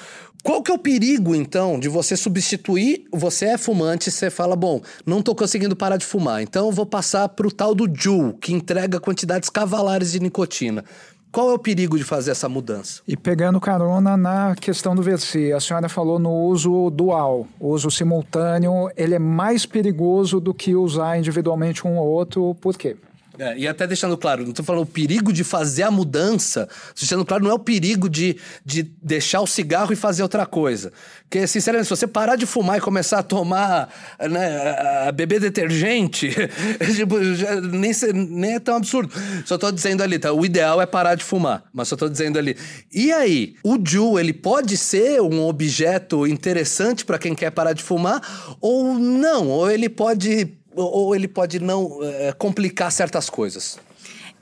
Qual 0.42 0.62
que 0.62 0.70
é 0.70 0.74
o 0.74 0.78
perigo, 0.78 1.34
então, 1.34 1.78
de 1.78 1.88
você 1.88 2.16
substituir? 2.16 3.04
Você 3.12 3.44
é 3.44 3.58
fumante, 3.58 4.10
você 4.10 4.30
fala, 4.30 4.56
bom, 4.56 4.80
não 5.04 5.20
tô 5.20 5.34
conseguindo 5.34 5.76
parar 5.76 5.98
de 5.98 6.06
fumar, 6.06 6.42
então 6.42 6.72
vou 6.72 6.86
passar 6.86 7.28
pro 7.28 7.52
tal 7.52 7.74
do 7.74 7.86
Juul, 7.92 8.32
que 8.32 8.52
entrega 8.52 8.98
quantidades 8.98 9.50
cavalares 9.50 10.12
de 10.12 10.20
nicotina. 10.20 10.82
Qual 11.30 11.50
é 11.50 11.54
o 11.54 11.58
perigo 11.58 11.96
de 11.96 12.02
fazer 12.02 12.32
essa 12.32 12.48
mudança? 12.48 13.02
E 13.06 13.16
pegando 13.16 13.60
carona 13.60 14.16
na 14.16 14.56
questão 14.56 14.96
do 14.96 15.02
Versi, 15.02 15.52
a 15.52 15.60
senhora 15.60 15.88
falou 15.88 16.18
no 16.18 16.32
uso 16.32 16.90
dual, 16.90 17.46
uso 17.60 17.88
simultâneo, 17.88 18.90
ele 18.96 19.14
é 19.14 19.18
mais 19.18 19.64
perigoso 19.64 20.40
do 20.40 20.52
que 20.52 20.74
usar 20.74 21.18
individualmente 21.18 21.86
um 21.86 21.98
ou 21.98 22.08
outro, 22.08 22.56
por 22.60 22.76
quê? 22.76 22.96
É, 23.40 23.56
e 23.56 23.66
até 23.66 23.86
deixando 23.86 24.18
claro, 24.18 24.42
não 24.42 24.50
estou 24.50 24.62
falando 24.62 24.82
o 24.82 24.86
perigo 24.86 25.32
de 25.32 25.42
fazer 25.42 25.84
a 25.84 25.90
mudança, 25.90 26.68
deixando 26.94 27.24
claro, 27.24 27.42
não 27.42 27.50
é 27.50 27.54
o 27.54 27.58
perigo 27.58 28.06
de, 28.06 28.36
de 28.62 28.82
deixar 29.02 29.40
o 29.40 29.46
cigarro 29.46 29.94
e 29.94 29.96
fazer 29.96 30.22
outra 30.22 30.44
coisa. 30.44 30.92
Porque, 31.22 31.46
sinceramente, 31.46 31.86
se 31.86 31.96
você 31.96 32.06
parar 32.06 32.36
de 32.36 32.44
fumar 32.44 32.76
e 32.76 32.82
começar 32.82 33.20
a 33.20 33.22
tomar, 33.22 33.88
né, 34.20 35.06
a 35.08 35.12
beber 35.12 35.40
detergente, 35.40 36.28
tipo, 36.94 37.34
já, 37.34 37.58
nem, 37.62 37.92
nem 38.28 38.54
é 38.56 38.60
tão 38.60 38.76
absurdo. 38.76 39.10
Só 39.46 39.54
estou 39.54 39.72
dizendo 39.72 40.02
ali, 40.02 40.18
tá? 40.18 40.34
O 40.34 40.44
ideal 40.44 40.82
é 40.82 40.84
parar 40.84 41.14
de 41.14 41.24
fumar, 41.24 41.64
mas 41.72 41.88
só 41.88 41.94
estou 41.94 42.10
dizendo 42.10 42.38
ali. 42.38 42.54
E 42.92 43.10
aí, 43.10 43.54
o 43.64 43.78
Ju, 43.82 44.18
ele 44.18 44.34
pode 44.34 44.76
ser 44.76 45.22
um 45.22 45.46
objeto 45.46 46.26
interessante 46.26 47.06
para 47.06 47.18
quem 47.18 47.34
quer 47.34 47.52
parar 47.52 47.72
de 47.72 47.82
fumar 47.82 48.20
ou 48.60 48.98
não? 48.98 49.48
Ou 49.48 49.70
ele 49.70 49.88
pode 49.88 50.59
ou 50.74 51.14
ele 51.14 51.28
pode 51.28 51.58
não 51.58 51.98
é, 52.02 52.32
complicar 52.32 52.90
certas 52.92 53.28
coisas? 53.28 53.78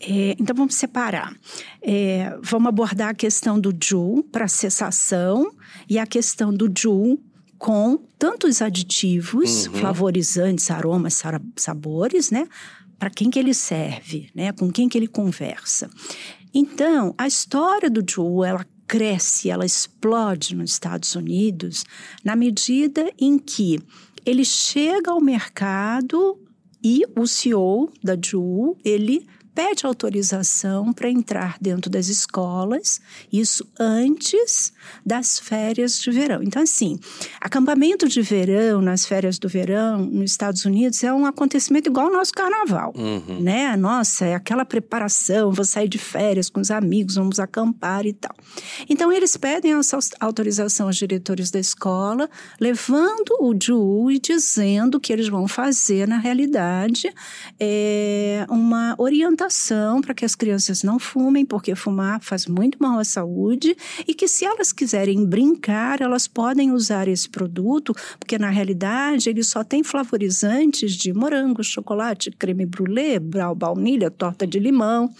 É, 0.00 0.36
então 0.38 0.54
vamos 0.54 0.74
separar. 0.74 1.34
É, 1.82 2.36
vamos 2.42 2.68
abordar 2.68 3.10
a 3.10 3.14
questão 3.14 3.58
do 3.58 3.74
Ju 3.82 4.24
para 4.30 4.46
cessação 4.46 5.52
e 5.88 5.98
a 5.98 6.06
questão 6.06 6.52
do 6.52 6.70
Ju 6.76 7.18
com 7.58 7.98
tantos 8.16 8.62
aditivos, 8.62 9.66
uhum. 9.66 9.72
flavorizantes, 9.74 10.70
aromas, 10.70 11.20
sabores, 11.56 12.30
né? 12.30 12.46
Para 12.98 13.10
quem 13.10 13.30
que 13.30 13.38
ele 13.38 13.52
serve, 13.52 14.30
né? 14.34 14.52
Com 14.52 14.70
quem 14.70 14.88
que 14.88 14.96
ele 14.96 15.08
conversa. 15.08 15.90
Então, 16.54 17.14
a 17.18 17.26
história 17.26 17.90
do 17.90 18.04
Ju, 18.08 18.44
ela 18.44 18.64
cresce, 18.86 19.50
ela 19.50 19.66
explode 19.66 20.56
nos 20.56 20.70
Estados 20.70 21.14
Unidos 21.14 21.84
na 22.24 22.34
medida 22.34 23.12
em 23.20 23.38
que 23.38 23.80
ele 24.28 24.44
chega 24.44 25.10
ao 25.10 25.22
mercado 25.22 26.38
e 26.84 27.02
o 27.16 27.26
CEO 27.26 27.90
da 28.02 28.14
Ju, 28.14 28.76
ele 28.84 29.26
pede 29.58 29.84
autorização 29.84 30.92
para 30.92 31.10
entrar 31.10 31.56
dentro 31.60 31.90
das 31.90 32.06
escolas, 32.06 33.00
isso 33.32 33.68
antes 33.76 34.72
das 35.04 35.40
férias 35.40 36.00
de 36.00 36.12
verão. 36.12 36.44
Então, 36.44 36.62
assim, 36.62 36.96
acampamento 37.40 38.06
de 38.06 38.22
verão, 38.22 38.80
nas 38.80 39.04
férias 39.04 39.36
do 39.36 39.48
verão, 39.48 39.98
nos 39.98 40.30
Estados 40.30 40.64
Unidos, 40.64 41.02
é 41.02 41.12
um 41.12 41.26
acontecimento 41.26 41.88
igual 41.88 42.06
ao 42.06 42.12
nosso 42.12 42.32
carnaval, 42.32 42.94
uhum. 42.96 43.40
né? 43.40 43.76
Nossa, 43.76 44.26
é 44.26 44.34
aquela 44.36 44.64
preparação, 44.64 45.50
vou 45.50 45.64
sair 45.64 45.88
de 45.88 45.98
férias 45.98 46.48
com 46.48 46.60
os 46.60 46.70
amigos, 46.70 47.16
vamos 47.16 47.40
acampar 47.40 48.06
e 48.06 48.12
tal. 48.12 48.36
Então, 48.88 49.10
eles 49.10 49.36
pedem 49.36 49.72
essa 49.72 49.98
autorização 50.20 50.86
aos 50.86 50.96
diretores 50.96 51.50
da 51.50 51.58
escola, 51.58 52.30
levando 52.60 53.36
o 53.40 53.52
DUU 53.52 54.12
e 54.12 54.20
dizendo 54.20 55.00
que 55.00 55.12
eles 55.12 55.26
vão 55.26 55.48
fazer, 55.48 56.06
na 56.06 56.18
realidade, 56.18 57.12
é, 57.58 58.46
uma 58.48 58.94
orientação 58.96 59.47
para 60.02 60.14
que 60.14 60.24
as 60.24 60.34
crianças 60.34 60.82
não 60.82 60.98
fumem, 60.98 61.44
porque 61.44 61.74
fumar 61.74 62.20
faz 62.20 62.46
muito 62.46 62.78
mal 62.80 62.98
à 62.98 63.04
saúde, 63.04 63.76
e 64.06 64.14
que 64.14 64.28
se 64.28 64.44
elas 64.44 64.72
quiserem 64.72 65.24
brincar, 65.24 66.00
elas 66.00 66.26
podem 66.26 66.72
usar 66.72 67.08
esse 67.08 67.28
produto, 67.28 67.94
porque 68.18 68.38
na 68.38 68.50
realidade 68.50 69.28
ele 69.28 69.42
só 69.42 69.64
tem 69.64 69.82
flavorizantes 69.82 70.94
de 70.94 71.12
morango, 71.12 71.62
chocolate, 71.62 72.30
creme 72.30 72.66
brulee, 72.66 73.18
baunilha, 73.56 74.10
torta 74.10 74.46
de 74.46 74.58
limão. 74.58 75.10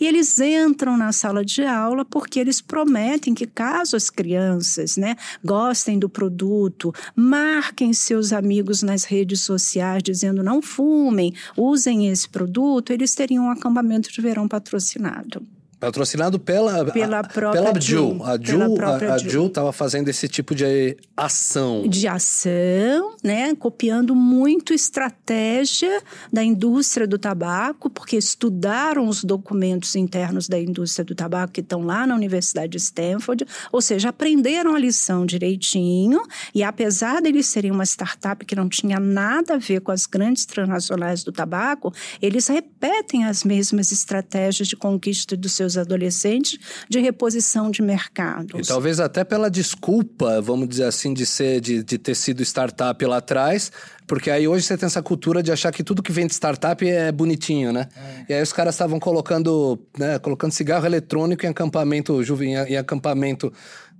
E 0.00 0.06
eles 0.06 0.38
entram 0.38 0.96
na 0.96 1.12
sala 1.12 1.44
de 1.44 1.62
aula 1.62 2.04
porque 2.04 2.38
eles 2.38 2.60
prometem 2.60 3.34
que 3.34 3.46
caso 3.46 3.96
as 3.96 4.10
crianças, 4.10 4.96
né, 4.96 5.16
gostem 5.44 5.98
do 5.98 6.08
produto, 6.08 6.92
marquem 7.14 7.92
seus 7.92 8.32
amigos 8.32 8.82
nas 8.82 9.04
redes 9.04 9.40
sociais 9.40 10.02
dizendo 10.02 10.42
não 10.42 10.60
fumem, 10.62 11.34
usem 11.56 12.08
esse 12.08 12.28
produto, 12.28 12.92
eles 12.92 13.14
teriam 13.14 13.46
um 13.46 13.50
acampamento 13.74 14.12
de 14.12 14.20
verão 14.20 14.46
patrocinado. 14.46 15.44
Patrocinado 15.86 16.38
pela, 16.38 16.84
pela 16.90 17.22
própria 17.22 17.62
pela 17.62 17.80
Jill. 17.80 18.20
A 18.24 18.38
Jill, 18.40 18.76
a, 18.82 19.14
a 19.14 19.18
Jill 19.18 19.46
estava 19.46 19.72
fazendo 19.72 20.08
esse 20.08 20.28
tipo 20.28 20.54
de 20.54 20.96
ação. 21.16 21.86
De 21.88 22.08
ação, 22.08 23.16
né? 23.22 23.54
Copiando 23.54 24.14
muito 24.14 24.72
estratégia 24.72 26.02
da 26.32 26.42
indústria 26.42 27.06
do 27.06 27.18
tabaco, 27.18 27.88
porque 27.90 28.16
estudaram 28.16 29.08
os 29.08 29.22
documentos 29.24 29.94
internos 29.94 30.48
da 30.48 30.58
indústria 30.58 31.04
do 31.04 31.14
tabaco 31.14 31.52
que 31.52 31.60
estão 31.60 31.82
lá 31.82 32.06
na 32.06 32.14
Universidade 32.14 32.72
de 32.72 32.78
Stanford, 32.78 33.46
ou 33.72 33.80
seja, 33.80 34.08
aprenderam 34.08 34.74
a 34.74 34.78
lição 34.78 35.26
direitinho 35.26 36.20
e 36.54 36.62
apesar 36.62 37.20
deles 37.20 37.46
serem 37.46 37.70
uma 37.70 37.84
startup 37.84 38.44
que 38.44 38.56
não 38.56 38.68
tinha 38.68 38.98
nada 38.98 39.54
a 39.54 39.58
ver 39.58 39.80
com 39.80 39.92
as 39.92 40.06
grandes 40.06 40.46
transnacionais 40.46 41.22
do 41.22 41.32
tabaco, 41.32 41.92
eles 42.20 42.48
repetem 42.48 43.24
as 43.24 43.44
mesmas 43.44 43.92
estratégias 43.92 44.68
de 44.68 44.76
conquista 44.76 45.36
dos 45.36 45.52
seus 45.52 45.73
adolescentes 45.76 46.58
de 46.88 47.00
reposição 47.00 47.70
de 47.70 47.82
mercado. 47.82 48.58
E 48.58 48.62
talvez 48.62 49.00
até 49.00 49.24
pela 49.24 49.50
desculpa, 49.50 50.40
vamos 50.40 50.68
dizer 50.68 50.84
assim, 50.84 51.12
de 51.12 51.26
ser 51.26 51.60
de, 51.60 51.82
de 51.82 51.98
ter 51.98 52.14
sido 52.14 52.42
startup 52.42 53.04
lá 53.04 53.18
atrás, 53.18 53.70
porque 54.06 54.30
aí 54.30 54.46
hoje 54.46 54.66
você 54.66 54.76
tem 54.76 54.86
essa 54.86 55.02
cultura 55.02 55.42
de 55.42 55.50
achar 55.50 55.72
que 55.72 55.82
tudo 55.82 56.02
que 56.02 56.12
vem 56.12 56.26
de 56.26 56.32
startup 56.32 56.86
é 56.86 57.10
bonitinho, 57.10 57.72
né? 57.72 57.88
É. 57.96 58.32
E 58.32 58.34
aí 58.34 58.42
os 58.42 58.52
caras 58.52 58.74
estavam 58.74 59.00
colocando, 59.00 59.78
né, 59.98 60.18
colocando 60.18 60.52
cigarro 60.52 60.86
eletrônico 60.86 61.46
em 61.46 61.48
acampamento 61.48 62.22
juvenil, 62.22 62.64
em 62.64 62.76
acampamento 62.76 63.52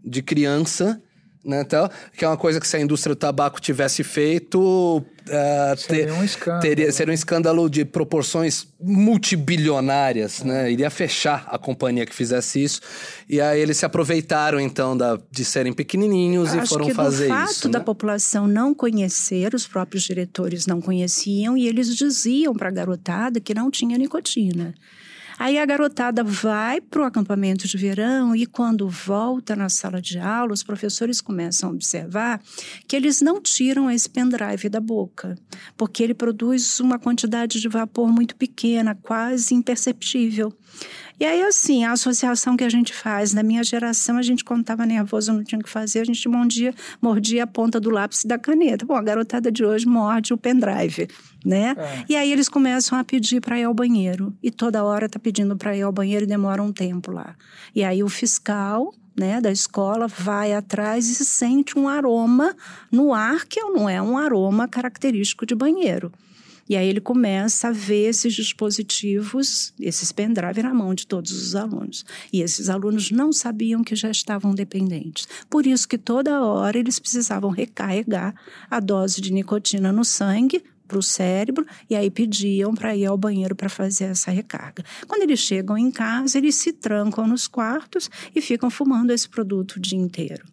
de 0.04 0.22
criança 0.22 1.00
né? 1.44 1.61
Então, 1.61 1.88
que 2.16 2.24
é 2.24 2.28
uma 2.28 2.37
coisa 2.37 2.59
que 2.59 2.66
se 2.66 2.76
a 2.76 2.80
indústria 2.80 3.14
do 3.14 3.18
tabaco 3.18 3.61
tivesse 3.61 4.02
feito, 4.02 4.59
uh, 4.98 5.76
seria, 5.76 6.07
ter, 6.07 6.12
um 6.12 6.24
escândalo. 6.24 6.62
Teria, 6.62 6.92
seria 6.92 7.12
um 7.12 7.14
escândalo 7.14 7.68
de 7.68 7.85
proporções 7.85 8.66
multibilionárias, 8.80 10.40
é. 10.40 10.44
né? 10.44 10.72
Iria 10.72 10.88
fechar 10.88 11.46
a 11.50 11.59
companhia 11.59 12.07
que 12.07 12.14
fizesse 12.14 12.62
isso. 12.62 12.80
E 13.28 13.40
aí 13.40 13.61
eles 13.61 13.76
se 13.76 13.85
aproveitaram, 13.85 14.59
então, 14.59 14.96
da, 14.96 15.18
de 15.30 15.44
serem 15.44 15.72
pequenininhos 15.72 16.54
Acho 16.54 16.64
e 16.64 16.66
foram 16.66 16.87
que 16.87 16.94
fazer 16.94 17.26
isso. 17.26 17.35
O 17.35 17.46
fato 17.46 17.68
da 17.68 17.78
né? 17.78 17.85
população 17.85 18.46
não 18.46 18.74
conhecer, 18.74 19.54
os 19.54 19.66
próprios 19.66 20.02
diretores 20.04 20.66
não 20.66 20.80
conheciam, 20.80 21.57
e 21.57 21.68
eles 21.68 21.94
diziam 21.94 22.54
para 22.54 22.68
a 22.68 22.72
garotada 22.72 23.38
que 23.38 23.52
não 23.52 23.70
tinha 23.70 23.98
nicotina. 23.98 24.74
Aí 25.38 25.58
a 25.58 25.66
garotada 25.66 26.22
vai 26.22 26.80
para 26.80 27.02
o 27.02 27.04
acampamento 27.04 27.66
de 27.66 27.76
verão 27.76 28.36
e 28.36 28.46
quando 28.46 28.88
volta 28.88 29.56
na 29.56 29.68
sala 29.68 30.00
de 30.00 30.18
aula, 30.18 30.52
os 30.52 30.62
professores 30.62 31.20
começam 31.20 31.68
a 31.68 31.72
observar 31.72 32.40
que 32.86 32.94
eles 32.94 33.20
não 33.20 33.40
tiram 33.40 33.90
esse 33.90 34.08
pendrive 34.08 34.68
da 34.68 34.80
boca, 34.80 35.36
porque 35.76 36.02
ele 36.02 36.14
produz 36.14 36.78
uma 36.78 36.98
quantidade 36.98 37.60
de 37.60 37.68
vapor 37.68 38.12
muito 38.12 38.36
pequena, 38.36 38.94
quase 38.94 39.54
imperceptível. 39.54 40.52
E 41.18 41.24
aí, 41.24 41.42
assim, 41.42 41.84
a 41.84 41.92
associação 41.92 42.56
que 42.56 42.64
a 42.64 42.68
gente 42.68 42.92
faz, 42.92 43.32
na 43.32 43.42
minha 43.42 43.62
geração, 43.62 44.18
a 44.18 44.22
gente, 44.22 44.42
estava 44.42 44.84
nervoso, 44.84 45.32
não 45.32 45.44
tinha 45.44 45.60
o 45.60 45.62
que 45.62 45.70
fazer, 45.70 46.00
a 46.00 46.04
gente 46.04 46.28
mordia, 46.28 46.74
mordia 47.00 47.44
a 47.44 47.46
ponta 47.46 47.78
do 47.78 47.88
lápis 47.88 48.24
e 48.24 48.26
da 48.26 48.36
caneta. 48.36 48.84
Bom, 48.84 48.96
a 48.96 49.02
garotada 49.02 49.50
de 49.50 49.64
hoje 49.64 49.86
morde 49.86 50.34
o 50.34 50.36
pendrive, 50.36 51.08
né? 51.44 51.76
É. 51.76 52.04
E 52.09 52.16
aí 52.16 52.33
eles 52.33 52.48
começam 52.48 52.98
a 52.98 53.04
pedir 53.04 53.40
para 53.40 53.59
ir 53.59 53.64
ao 53.64 53.74
banheiro. 53.74 54.33
E 54.42 54.50
toda 54.50 54.83
hora 54.83 55.09
tá 55.09 55.18
pedindo 55.18 55.57
para 55.57 55.76
ir 55.76 55.83
ao 55.83 55.92
banheiro 55.92 56.24
e 56.24 56.28
demora 56.28 56.62
um 56.62 56.72
tempo 56.72 57.12
lá. 57.12 57.37
E 57.74 57.85
aí 57.85 58.02
o 58.02 58.09
fiscal, 58.09 58.94
né, 59.16 59.40
da 59.40 59.52
escola 59.52 60.09
vai 60.09 60.54
atrás 60.54 61.09
e 61.09 61.24
sente 61.24 61.78
um 61.78 61.88
aroma 61.88 62.57
no 62.90 63.12
ar 63.12 63.44
que 63.44 63.61
não 63.61 63.88
é 63.88 64.00
um 64.00 64.16
aroma 64.16 64.66
característico 64.66 65.44
de 65.44 65.54
banheiro. 65.54 66.11
E 66.68 66.76
aí 66.76 66.88
ele 66.88 67.00
começa 67.00 67.68
a 67.68 67.72
ver 67.72 68.09
esses 68.09 68.33
dispositivos, 68.33 69.74
esses 69.78 70.11
pendrive 70.12 70.62
na 70.62 70.72
mão 70.72 70.94
de 70.94 71.07
todos 71.07 71.30
os 71.30 71.54
alunos. 71.54 72.07
E 72.33 72.40
esses 72.40 72.70
alunos 72.70 73.11
não 73.11 73.33
sabiam 73.33 73.85
que 73.85 73.94
já 73.94 74.11
estavam 74.11 74.54
dependentes. 74.54 75.28
Por 75.50 75.66
isso 75.66 75.87
que 75.87 75.98
toda 75.98 76.42
hora 76.42 76.78
eles 76.78 76.98
precisavam 76.98 77.50
recarregar 77.50 78.35
a 78.70 78.80
dose 78.80 79.20
de 79.20 79.30
nicotina 79.30 79.92
no 79.92 80.04
sangue 80.04 80.62
para 80.94 80.98
o 80.98 81.02
cérebro 81.02 81.66
e 81.90 81.96
aí 81.96 82.09
pediam 82.09 82.72
para 82.72 82.94
ir 82.94 83.07
ao 83.07 83.18
banheiro 83.18 83.57
para 83.57 83.68
fazer 83.68 84.04
essa 84.04 84.30
recarga. 84.30 84.85
Quando 85.09 85.22
eles 85.22 85.40
chegam 85.40 85.76
em 85.76 85.90
casa, 85.90 86.38
eles 86.38 86.54
se 86.54 86.72
trancam 86.72 87.26
nos 87.26 87.48
quartos 87.48 88.09
e 88.35 88.40
ficam 88.40 88.70
fumando 88.70 89.11
esse 89.11 89.28
produto 89.28 89.76
o 89.76 89.80
dia 89.80 89.98
inteiro. 89.98 90.44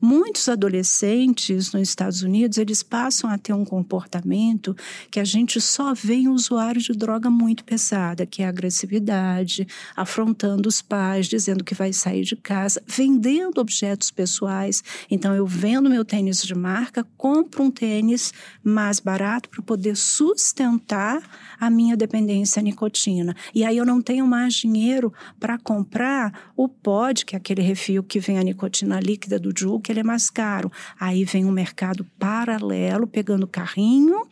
Muitos 0.00 0.48
adolescentes 0.48 1.72
nos 1.72 1.88
Estados 1.88 2.22
Unidos, 2.22 2.58
eles 2.58 2.82
passam 2.82 3.30
a 3.30 3.38
ter 3.38 3.52
um 3.52 3.64
comportamento 3.64 4.76
que 5.10 5.20
a 5.20 5.24
gente 5.24 5.60
só 5.60 5.94
vê 5.94 6.14
em 6.14 6.28
usuários 6.28 6.84
de 6.84 6.92
droga 6.92 7.30
muito 7.30 7.64
pesada, 7.64 8.26
que 8.26 8.42
é 8.42 8.46
a 8.46 8.48
agressividade, 8.48 9.66
afrontando 9.94 10.68
os 10.68 10.82
pais, 10.82 11.26
dizendo 11.26 11.64
que 11.64 11.74
vai 11.74 11.92
sair 11.92 12.24
de 12.24 12.36
casa, 12.36 12.82
vendendo 12.86 13.60
objetos 13.60 14.10
pessoais. 14.10 14.82
Então, 15.10 15.34
eu 15.34 15.46
vendo 15.46 15.90
meu 15.90 16.04
tênis 16.04 16.42
de 16.42 16.54
marca, 16.54 17.06
compro 17.16 17.64
um 17.64 17.70
tênis 17.70 18.32
mais 18.62 19.00
barato 19.00 19.48
para 19.48 19.62
poder 19.62 19.96
sustentar 19.96 21.22
a 21.58 21.70
minha 21.70 21.96
dependência 21.96 22.60
à 22.60 22.62
nicotina. 22.62 23.34
E 23.54 23.64
aí 23.64 23.76
eu 23.76 23.86
não 23.86 24.00
tenho 24.02 24.26
mais 24.26 24.54
dinheiro 24.54 25.12
para 25.40 25.58
comprar 25.58 26.52
o 26.56 26.68
pod, 26.68 27.24
que 27.24 27.34
é 27.34 27.38
aquele 27.38 27.62
refil 27.62 28.02
que 28.02 28.20
vem 28.20 28.38
a 28.38 28.42
nicotina 28.42 29.00
líquida 29.00 29.38
do 29.38 29.52
Que 29.82 29.92
ele 29.92 30.00
é 30.00 30.04
mais 30.04 30.28
caro. 30.28 30.70
Aí 30.98 31.24
vem 31.24 31.44
um 31.44 31.50
mercado 31.50 32.04
paralelo, 32.18 33.06
pegando 33.06 33.46
carrinho 33.46 34.26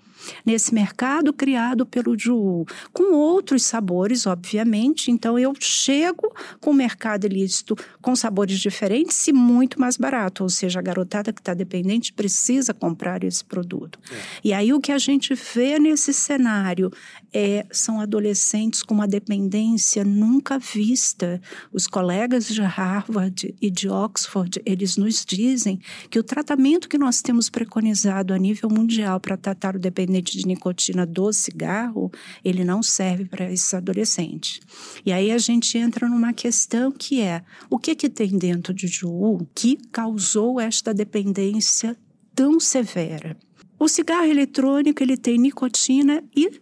nesse 0.44 0.74
mercado 0.74 1.32
criado 1.32 1.84
pelo 1.84 2.18
Ju, 2.18 2.64
com 2.92 3.14
outros 3.14 3.64
sabores, 3.64 4.26
obviamente. 4.26 5.10
Então 5.10 5.38
eu 5.38 5.52
chego 5.58 6.32
com 6.60 6.70
o 6.70 6.74
mercado 6.74 7.26
ilícito 7.26 7.76
com 8.00 8.14
sabores 8.14 8.58
diferentes 8.58 9.26
e 9.28 9.32
muito 9.32 9.80
mais 9.80 9.96
barato, 9.96 10.42
ou 10.42 10.48
seja, 10.48 10.78
a 10.78 10.82
garotada 10.82 11.32
que 11.32 11.40
está 11.40 11.54
dependente 11.54 12.12
precisa 12.12 12.72
comprar 12.72 13.24
esse 13.24 13.44
produto. 13.44 13.98
É. 14.10 14.16
E 14.44 14.52
aí 14.52 14.72
o 14.72 14.80
que 14.80 14.92
a 14.92 14.98
gente 14.98 15.34
vê 15.34 15.78
nesse 15.78 16.12
cenário 16.12 16.90
é, 17.32 17.66
são 17.70 18.00
adolescentes 18.00 18.82
com 18.82 18.94
uma 18.94 19.08
dependência 19.08 20.04
nunca 20.04 20.58
vista. 20.58 21.40
Os 21.72 21.87
colegas 21.87 22.46
de 22.46 22.62
Harvard 22.62 23.54
e 23.60 23.70
de 23.70 23.88
Oxford, 23.88 24.62
eles 24.64 24.96
nos 24.96 25.24
dizem 25.24 25.80
que 26.10 26.18
o 26.18 26.22
tratamento 26.22 26.88
que 26.88 26.98
nós 26.98 27.20
temos 27.20 27.48
preconizado 27.48 28.32
a 28.32 28.38
nível 28.38 28.68
mundial 28.68 29.18
para 29.18 29.37
tratar 29.37 29.76
o 29.76 29.78
dependente 29.78 29.94
dependente 29.94 30.13
de 30.20 30.46
nicotina 30.46 31.07
do 31.07 31.33
cigarro, 31.33 32.11
ele 32.44 32.64
não 32.64 32.83
serve 32.83 33.24
para 33.24 33.50
esses 33.50 33.72
adolescentes. 33.74 34.61
E 35.05 35.12
aí 35.12 35.31
a 35.31 35.38
gente 35.38 35.77
entra 35.79 36.09
numa 36.09 36.33
questão 36.33 36.90
que 36.92 37.20
é 37.20 37.42
o 37.70 37.79
que, 37.79 37.94
que 37.94 38.09
tem 38.09 38.37
dentro 38.38 38.72
de 38.72 38.87
Ju 38.87 39.46
que 39.55 39.77
causou 39.90 40.61
esta 40.61 40.92
dependência 40.92 41.96
tão 42.35 42.59
severa? 42.59 43.37
O 43.79 43.88
cigarro 43.88 44.27
eletrônico 44.27 45.03
ele 45.03 45.16
tem 45.16 45.38
nicotina 45.38 46.22
e 46.35 46.61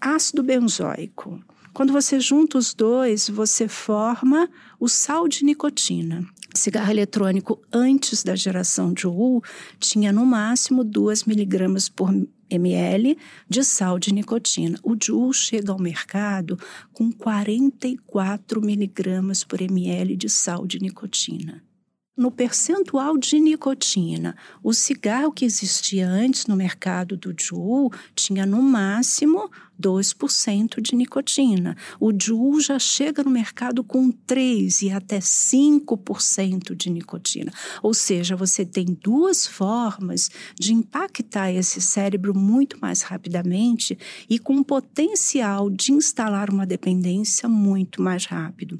ácido 0.00 0.42
benzoico. 0.42 1.42
Quando 1.72 1.92
você 1.92 2.20
junta 2.20 2.56
os 2.56 2.72
dois, 2.72 3.28
você 3.28 3.66
forma 3.66 4.48
o 4.78 4.88
sal 4.88 5.26
de 5.26 5.44
nicotina. 5.44 6.24
Cigarro 6.54 6.92
eletrônico 6.92 7.60
antes 7.72 8.22
da 8.22 8.36
geração 8.36 8.92
de 8.92 9.08
UU 9.08 9.42
tinha 9.80 10.12
no 10.12 10.24
máximo 10.24 10.84
2 10.84 11.24
miligramas 11.24 11.88
por 11.88 12.14
ml 12.50 13.16
de 13.48 13.64
sal 13.64 13.98
de 13.98 14.12
nicotina. 14.12 14.78
O 14.82 14.96
Juul 15.00 15.32
chega 15.32 15.72
ao 15.72 15.78
mercado 15.78 16.58
com 16.92 17.10
44 17.10 18.60
miligramas 18.60 19.44
por 19.44 19.60
ml 19.60 20.16
de 20.16 20.28
sal 20.28 20.66
de 20.66 20.78
nicotina. 20.78 21.62
No 22.16 22.30
percentual 22.30 23.18
de 23.18 23.40
nicotina, 23.40 24.36
o 24.62 24.72
cigarro 24.72 25.32
que 25.32 25.44
existia 25.44 26.08
antes 26.08 26.46
no 26.46 26.54
mercado 26.54 27.16
do 27.16 27.34
Juul 27.36 27.90
tinha 28.14 28.46
no 28.46 28.62
máximo 28.62 29.50
2% 29.80 30.80
de 30.80 30.94
nicotina. 30.94 31.76
O 32.00 32.12
Juul 32.12 32.60
já 32.60 32.78
chega 32.78 33.22
no 33.22 33.30
mercado 33.30 33.82
com 33.82 34.10
3 34.10 34.82
e 34.82 34.90
até 34.90 35.18
5% 35.18 36.74
de 36.74 36.90
nicotina. 36.90 37.52
Ou 37.82 37.92
seja, 37.92 38.36
você 38.36 38.64
tem 38.64 38.86
duas 39.02 39.46
formas 39.46 40.30
de 40.58 40.72
impactar 40.72 41.52
esse 41.52 41.80
cérebro 41.80 42.36
muito 42.36 42.78
mais 42.80 43.02
rapidamente 43.02 43.98
e 44.28 44.38
com 44.38 44.62
potencial 44.62 45.70
de 45.70 45.92
instalar 45.92 46.50
uma 46.50 46.66
dependência 46.66 47.48
muito 47.48 48.00
mais 48.00 48.24
rápido. 48.26 48.78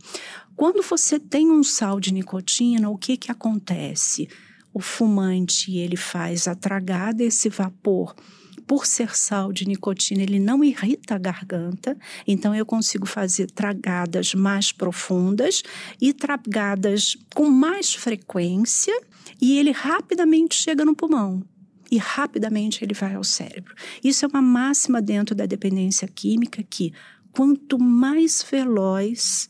Quando 0.56 0.82
você 0.82 1.18
tem 1.18 1.50
um 1.50 1.62
sal 1.62 1.98
de 1.98 2.12
nicotina, 2.12 2.88
o 2.88 2.96
que 2.96 3.16
que 3.16 3.30
acontece? 3.30 4.28
O 4.72 4.80
fumante, 4.80 5.76
ele 5.76 5.96
faz 5.96 6.46
a 6.46 6.54
tragada, 6.54 7.22
esse 7.22 7.48
vapor 7.48 8.14
por 8.66 8.86
ser 8.86 9.16
sal 9.16 9.52
de 9.52 9.66
nicotina, 9.66 10.22
ele 10.22 10.38
não 10.38 10.64
irrita 10.64 11.14
a 11.14 11.18
garganta, 11.18 11.96
então 12.26 12.54
eu 12.54 12.64
consigo 12.64 13.06
fazer 13.06 13.50
tragadas 13.50 14.34
mais 14.34 14.72
profundas 14.72 15.62
e 16.00 16.12
tragadas 16.12 17.16
com 17.34 17.48
mais 17.48 17.94
frequência 17.94 18.94
e 19.40 19.58
ele 19.58 19.70
rapidamente 19.70 20.54
chega 20.54 20.84
no 20.84 20.94
pulmão 20.94 21.42
e 21.90 21.98
rapidamente 21.98 22.84
ele 22.84 22.94
vai 22.94 23.14
ao 23.14 23.24
cérebro. 23.24 23.74
Isso 24.02 24.24
é 24.24 24.28
uma 24.28 24.42
máxima 24.42 25.00
dentro 25.00 25.34
da 25.34 25.46
dependência 25.46 26.08
química 26.08 26.62
que 26.62 26.92
quanto 27.30 27.78
mais 27.78 28.44
veloz 28.48 29.48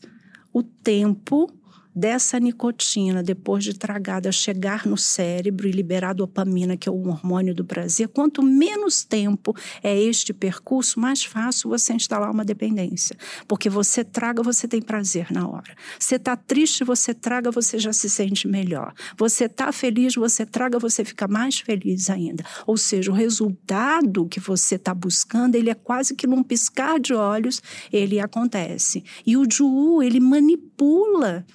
o 0.53 0.61
tempo 0.61 1.51
dessa 1.95 2.37
nicotina, 2.39 3.23
depois 3.23 3.63
de 3.63 3.73
tragada, 3.73 4.31
chegar 4.31 4.85
no 4.85 4.97
cérebro 4.97 5.67
e 5.67 5.71
liberar 5.71 6.13
dopamina, 6.13 6.75
que 6.75 6.89
é 6.89 6.91
o 6.91 7.07
hormônio 7.07 7.55
do 7.55 7.63
prazer, 7.63 8.09
quanto 8.09 8.43
menos 8.43 9.05
tempo 9.05 9.55
é 9.81 9.97
este 9.97 10.33
percurso, 10.33 10.99
mais 10.99 11.23
fácil 11.23 11.69
você 11.69 11.93
instalar 11.93 12.29
uma 12.29 12.43
dependência. 12.43 13.15
Porque 13.47 13.69
você 13.69 14.03
traga, 14.03 14.43
você 14.43 14.67
tem 14.67 14.81
prazer 14.81 15.27
na 15.31 15.47
hora. 15.47 15.75
Você 15.97 16.15
está 16.15 16.35
triste, 16.35 16.83
você 16.83 17.13
traga, 17.13 17.49
você 17.49 17.79
já 17.79 17.93
se 17.93 18.09
sente 18.09 18.47
melhor. 18.47 18.93
Você 19.17 19.45
está 19.45 19.71
feliz, 19.71 20.15
você 20.15 20.45
traga, 20.45 20.77
você 20.77 21.05
fica 21.05 21.27
mais 21.27 21.59
feliz 21.59 22.09
ainda. 22.09 22.43
Ou 22.67 22.75
seja, 22.75 23.11
o 23.11 23.15
resultado 23.15 24.27
que 24.27 24.39
você 24.39 24.75
está 24.75 24.93
buscando, 24.93 25.55
ele 25.55 25.69
é 25.69 25.75
quase 25.75 26.15
que 26.15 26.27
num 26.27 26.43
piscar 26.43 26.99
de 26.99 27.13
olhos, 27.13 27.61
ele 27.91 28.19
acontece. 28.19 29.03
E 29.25 29.37
o 29.37 29.45
Juul, 29.49 30.03
ele 30.03 30.19
manipula 30.19 31.45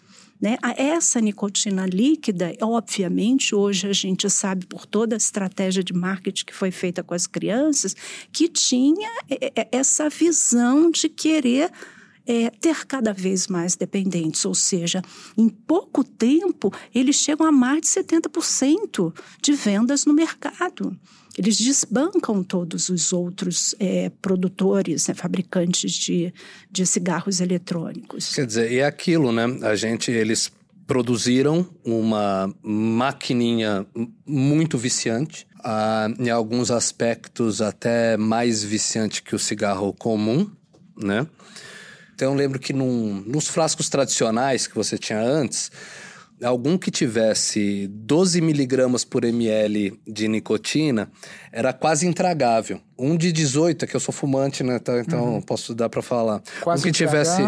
né? 0.41 0.57
Essa 0.77 1.21
nicotina 1.21 1.87
líquida, 1.87 2.53
obviamente, 2.63 3.55
hoje 3.55 3.89
a 3.89 3.93
gente 3.93 4.29
sabe 4.31 4.67
por 4.67 4.87
toda 4.87 5.15
a 5.15 5.19
estratégia 5.19 5.85
de 5.85 5.93
marketing 5.93 6.45
que 6.47 6.55
foi 6.55 6.71
feita 6.71 7.03
com 7.03 7.15
as 7.15 7.27
crianças, 7.27 7.95
que 8.33 8.49
tinha 8.49 9.11
essa 9.71 10.09
visão 10.09 10.91
de 10.91 11.09
querer 11.09 11.71
é, 12.27 12.49
ter 12.49 12.87
cada 12.87 13.13
vez 13.13 13.49
mais 13.49 13.77
dependentes, 13.77 14.45
ou 14.45 14.55
seja, 14.55 15.03
em 15.37 15.49
pouco 15.49 16.05
tempo 16.05 16.73
eles 16.95 17.17
chegam 17.17 17.47
a 17.47 17.53
mais 17.53 17.81
de 17.83 17.89
70% 17.89 19.13
de 19.43 19.53
vendas 19.53 20.07
no 20.07 20.15
mercado. 20.15 20.97
Eles 21.39 21.57
desbancam 21.57 22.43
todos 22.43 22.89
os 22.89 23.13
outros 23.13 23.75
é, 23.79 24.11
produtores, 24.21 25.07
né, 25.07 25.15
fabricantes 25.15 25.93
de, 25.93 26.35
de 26.71 26.85
cigarros 26.85 27.41
eletrônicos. 27.41 28.35
Quer 28.35 28.47
dizer, 28.47 28.73
e 28.73 28.79
é 28.79 28.85
aquilo, 28.85 29.31
né? 29.31 29.45
A 29.63 29.77
gente, 29.77 30.11
eles 30.11 30.51
produziram 30.87 31.65
uma 31.85 32.53
maquininha 32.63 33.87
muito 34.27 34.77
viciante, 34.77 35.47
em 36.19 36.31
alguns 36.31 36.71
aspectos 36.71 37.63
até 37.63 38.17
mais 38.17 38.65
viciante 38.65 39.23
que 39.23 39.35
o 39.35 39.39
cigarro 39.39 39.93
comum, 39.93 40.51
né? 40.97 41.27
Então 42.15 42.33
eu 42.33 42.37
lembro 42.37 42.59
que 42.59 42.73
num, 42.73 43.23
nos 43.27 43.49
frascos 43.49 43.89
tradicionais 43.89 44.67
que 44.67 44.75
você 44.75 44.99
tinha 44.99 45.21
antes, 45.21 45.71
algum 46.43 46.79
que 46.79 46.91
tivesse 46.91 47.87
12 47.89 48.41
miligramas 48.41 49.05
por 49.05 49.25
ml 49.25 50.01
de 50.07 50.29
nicotina 50.29 51.11
era 51.53 51.73
quase 51.73 52.07
intragável. 52.07 52.81
Um 53.01 53.17
de 53.17 53.33
18, 53.33 53.85
é 53.85 53.89
que 53.89 53.97
eu 53.97 54.01
sou 54.01 54.13
fumante, 54.13 54.63
né? 54.63 54.79
Tá, 54.79 55.01
então 55.01 55.35
uhum. 55.35 55.41
posso 55.41 55.75
dar 55.75 55.89
para 55.89 56.03
falar. 56.03 56.43
Quase 56.61 56.83
um 56.83 56.85
que 56.85 56.93
tivesse... 56.93 57.41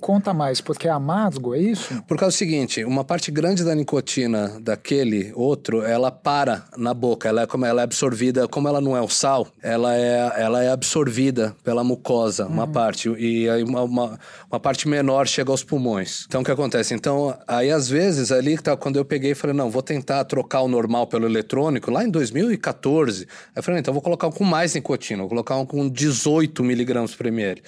conta 0.00 0.34
mais, 0.34 0.60
porque 0.60 0.88
é 0.88 0.90
amargo, 0.90 1.54
é 1.54 1.60
isso? 1.60 2.02
Por 2.08 2.16
causa 2.16 2.34
do 2.34 2.38
seguinte, 2.38 2.84
uma 2.84 3.04
parte 3.04 3.30
grande 3.30 3.64
da 3.64 3.74
nicotina 3.74 4.58
daquele 4.60 5.32
outro, 5.34 5.82
ela 5.82 6.10
para 6.10 6.64
na 6.76 6.92
boca, 6.94 7.28
ela 7.28 7.42
é 7.42 7.46
como 7.46 7.64
ela 7.64 7.82
é 7.82 7.84
absorvida, 7.84 8.48
como 8.48 8.68
ela 8.68 8.80
não 8.80 8.96
é 8.96 9.00
o 9.00 9.08
sal, 9.08 9.46
ela 9.62 9.94
é, 9.94 10.32
ela 10.36 10.62
é 10.62 10.70
absorvida 10.70 11.54
pela 11.62 11.84
mucosa, 11.84 12.46
uhum. 12.46 12.52
uma 12.52 12.66
parte, 12.66 13.08
e 13.10 13.48
aí 13.48 13.62
uma, 13.62 13.82
uma, 13.82 14.18
uma, 14.50 14.60
parte 14.60 14.88
menor 14.88 15.26
chega 15.26 15.50
aos 15.50 15.62
pulmões. 15.62 16.24
Então 16.26 16.40
o 16.40 16.44
que 16.44 16.50
acontece? 16.50 16.94
Então, 16.94 17.36
aí 17.46 17.70
às 17.70 17.88
vezes 17.88 18.32
ali, 18.32 18.58
tá, 18.58 18.76
quando 18.76 18.96
eu 18.96 19.04
peguei 19.04 19.32
e 19.32 19.34
falei, 19.34 19.54
não, 19.54 19.70
vou 19.70 19.82
tentar 19.82 20.24
trocar 20.24 20.62
o 20.62 20.68
normal 20.68 21.06
pelo 21.06 21.26
eletrônico, 21.26 21.90
lá 21.90 22.04
em 22.04 22.10
2014, 22.10 23.22
aí 23.22 23.28
eu 23.56 23.62
falei, 23.62 23.80
então 23.80 23.92
vou 23.92 24.02
colocar 24.02 24.26
um 24.26 24.32
com 24.32 24.44
mais 24.44 24.74
nicotina, 24.74 24.95
vou 25.16 25.28
colocar 25.28 25.56
um 25.56 25.66
com 25.66 25.88
18 25.88 26.62
miligramas 26.62 27.14
por 27.14 27.26
ml. 27.26 27.62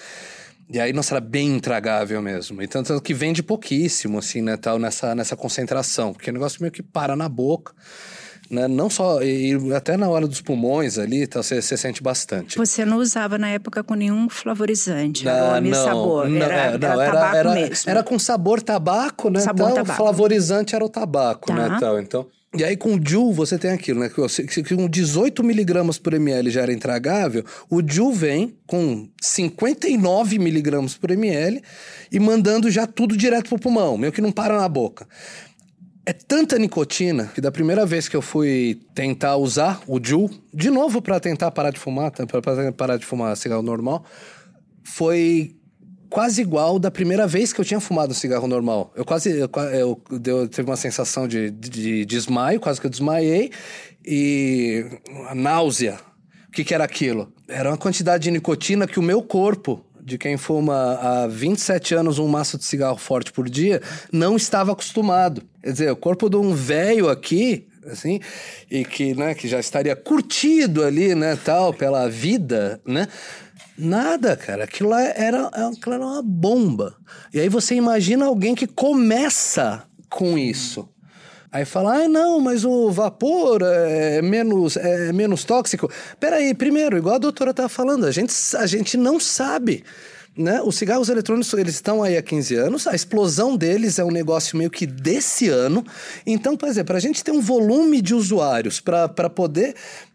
E 0.70 0.78
aí, 0.78 0.92
nossa, 0.92 1.14
era 1.14 1.20
bem 1.20 1.56
intragável 1.56 2.20
mesmo. 2.20 2.62
E 2.62 2.66
tanto 2.66 3.00
que 3.00 3.14
vende 3.14 3.42
pouquíssimo, 3.42 4.18
assim, 4.18 4.42
né, 4.42 4.56
tal, 4.56 4.78
nessa, 4.78 5.14
nessa 5.14 5.34
concentração, 5.34 6.12
porque 6.12 6.28
o 6.28 6.32
negócio 6.32 6.60
meio 6.60 6.70
que 6.70 6.82
para 6.82 7.16
na 7.16 7.28
boca. 7.28 7.72
Né? 8.50 8.66
Não 8.66 8.88
só, 8.88 9.22
e 9.22 9.54
até 9.74 9.96
na 9.96 10.08
hora 10.08 10.26
dos 10.26 10.40
pulmões 10.40 10.98
ali, 10.98 11.24
então 11.24 11.42
você, 11.42 11.60
você 11.60 11.76
sente 11.76 12.02
bastante. 12.02 12.56
Você 12.56 12.84
não 12.84 12.96
usava 12.96 13.36
na 13.36 13.48
época 13.50 13.82
com 13.84 13.94
nenhum 13.94 14.28
flavorizante, 14.30 15.28
ah, 15.28 15.60
não, 15.60 15.74
sabor, 15.74 16.28
não, 16.28 16.42
era, 16.42 16.54
é, 16.54 16.78
não, 16.78 16.88
era, 16.88 17.02
era, 17.02 17.12
tabaco 17.12 17.36
era, 17.36 17.54
mesmo. 17.54 17.90
Era 17.90 18.02
com 18.02 18.18
sabor 18.18 18.62
tabaco, 18.62 19.28
né? 19.28 19.40
Sabor 19.40 19.70
então, 19.70 19.84
tabaco. 19.84 20.02
flavorizante 20.02 20.74
era 20.74 20.82
o 20.82 20.88
tabaco, 20.88 21.52
né, 21.52 21.62
tá. 21.62 21.68
né? 21.68 21.78
Tal, 21.80 22.00
então... 22.00 22.26
E 22.56 22.64
aí 22.64 22.78
com 22.78 22.94
o 22.94 23.00
Ju 23.04 23.30
você 23.32 23.58
tem 23.58 23.70
aquilo, 23.70 24.00
né? 24.00 24.08
Que 24.08 24.74
com 24.74 24.88
18 24.88 25.44
miligramas 25.44 25.98
por 25.98 26.14
ml 26.14 26.50
já 26.50 26.62
era 26.62 26.72
intragável, 26.72 27.44
o 27.68 27.82
Ju 27.86 28.10
vem 28.10 28.56
com 28.66 29.06
59 29.20 30.38
miligramas 30.38 30.94
por 30.96 31.10
ml 31.10 31.62
e 32.10 32.18
mandando 32.18 32.70
já 32.70 32.86
tudo 32.86 33.16
direto 33.16 33.50
pro 33.50 33.58
pulmão, 33.58 33.98
meio 33.98 34.12
que 34.12 34.22
não 34.22 34.32
para 34.32 34.58
na 34.58 34.68
boca. 34.68 35.06
É 36.06 36.12
tanta 36.14 36.58
nicotina 36.58 37.30
que 37.34 37.40
da 37.40 37.52
primeira 37.52 37.84
vez 37.84 38.08
que 38.08 38.16
eu 38.16 38.22
fui 38.22 38.80
tentar 38.94 39.36
usar 39.36 39.82
o 39.86 40.02
Ju, 40.02 40.30
de 40.54 40.70
novo 40.70 41.02
para 41.02 41.20
tentar 41.20 41.50
parar 41.50 41.70
de 41.70 41.78
fumar, 41.78 42.10
para 42.10 42.72
parar 42.72 42.96
de 42.96 43.04
fumar 43.04 43.36
cigarro 43.36 43.62
normal, 43.62 44.02
foi 44.82 45.54
quase 46.08 46.40
igual 46.40 46.78
da 46.78 46.90
primeira 46.90 47.26
vez 47.26 47.52
que 47.52 47.60
eu 47.60 47.64
tinha 47.64 47.80
fumado 47.80 48.12
um 48.12 48.14
cigarro 48.14 48.46
normal. 48.46 48.92
Eu 48.96 49.04
quase. 49.04 49.30
Eu, 49.30 49.50
eu, 49.72 50.02
eu 50.24 50.48
teve 50.48 50.68
uma 50.68 50.76
sensação 50.76 51.26
de, 51.28 51.50
de, 51.50 51.68
de 51.68 52.04
desmaio, 52.04 52.60
quase 52.60 52.80
que 52.80 52.86
eu 52.86 52.90
desmaiei. 52.90 53.50
E. 54.04 54.84
náusea. 55.34 55.98
O 56.48 56.50
que, 56.50 56.64
que 56.64 56.74
era 56.74 56.84
aquilo? 56.84 57.32
Era 57.46 57.70
uma 57.70 57.76
quantidade 57.76 58.24
de 58.24 58.30
nicotina 58.30 58.86
que 58.86 58.98
o 58.98 59.02
meu 59.02 59.22
corpo 59.22 59.84
de 60.08 60.16
quem 60.16 60.38
fuma 60.38 60.98
há 61.02 61.26
27 61.26 61.94
anos 61.94 62.18
um 62.18 62.26
maço 62.26 62.56
de 62.56 62.64
cigarro 62.64 62.96
forte 62.96 63.30
por 63.30 63.48
dia, 63.48 63.82
não 64.10 64.36
estava 64.36 64.72
acostumado. 64.72 65.42
Quer 65.62 65.72
dizer, 65.72 65.90
o 65.92 65.96
corpo 65.96 66.30
de 66.30 66.36
um 66.36 66.54
velho 66.54 67.10
aqui, 67.10 67.68
assim, 67.86 68.18
e 68.70 68.86
que, 68.86 69.14
né, 69.14 69.34
que 69.34 69.46
já 69.46 69.60
estaria 69.60 69.94
curtido 69.94 70.82
ali, 70.82 71.14
né, 71.14 71.38
tal, 71.44 71.74
pela 71.74 72.08
vida, 72.08 72.80
né? 72.86 73.06
Nada, 73.78 74.36
cara. 74.36 74.64
Aquilo 74.64 74.88
lá 74.88 75.00
era, 75.00 75.46
aquilo 75.46 75.94
era 75.94 76.04
uma 76.04 76.22
bomba. 76.22 76.96
E 77.32 77.38
aí 77.38 77.48
você 77.48 77.76
imagina 77.76 78.26
alguém 78.26 78.54
que 78.54 78.66
começa 78.66 79.84
com 80.10 80.36
isso. 80.36 80.88
Aí 81.50 81.64
fala, 81.64 82.02
ah, 82.02 82.08
não, 82.08 82.40
mas 82.40 82.64
o 82.64 82.90
vapor 82.90 83.62
é 83.62 84.20
menos, 84.20 84.76
é 84.76 85.12
menos 85.12 85.44
tóxico. 85.44 85.90
Peraí, 86.20 86.52
primeiro, 86.52 86.98
igual 86.98 87.14
a 87.14 87.18
doutora 87.18 87.52
estava 87.52 87.68
falando, 87.68 88.04
a 88.04 88.10
gente, 88.10 88.34
a 88.56 88.66
gente 88.66 88.96
não 88.96 89.18
sabe. 89.18 89.82
Né? 90.36 90.60
Os 90.62 90.76
cigarros 90.76 91.08
eletrônicos, 91.08 91.52
eles 91.54 91.74
estão 91.74 92.00
aí 92.00 92.16
há 92.16 92.22
15 92.22 92.54
anos, 92.54 92.86
a 92.86 92.94
explosão 92.94 93.56
deles 93.56 93.98
é 93.98 94.04
um 94.04 94.10
negócio 94.10 94.56
meio 94.56 94.70
que 94.70 94.86
desse 94.86 95.48
ano. 95.48 95.84
Então, 96.24 96.56
por 96.56 96.68
exemplo, 96.68 96.88
para 96.88 96.98
a 96.98 97.00
gente 97.00 97.24
ter 97.24 97.32
um 97.32 97.40
volume 97.40 98.00
de 98.00 98.14
usuários 98.14 98.78
para 98.78 99.08
poder 99.28 99.74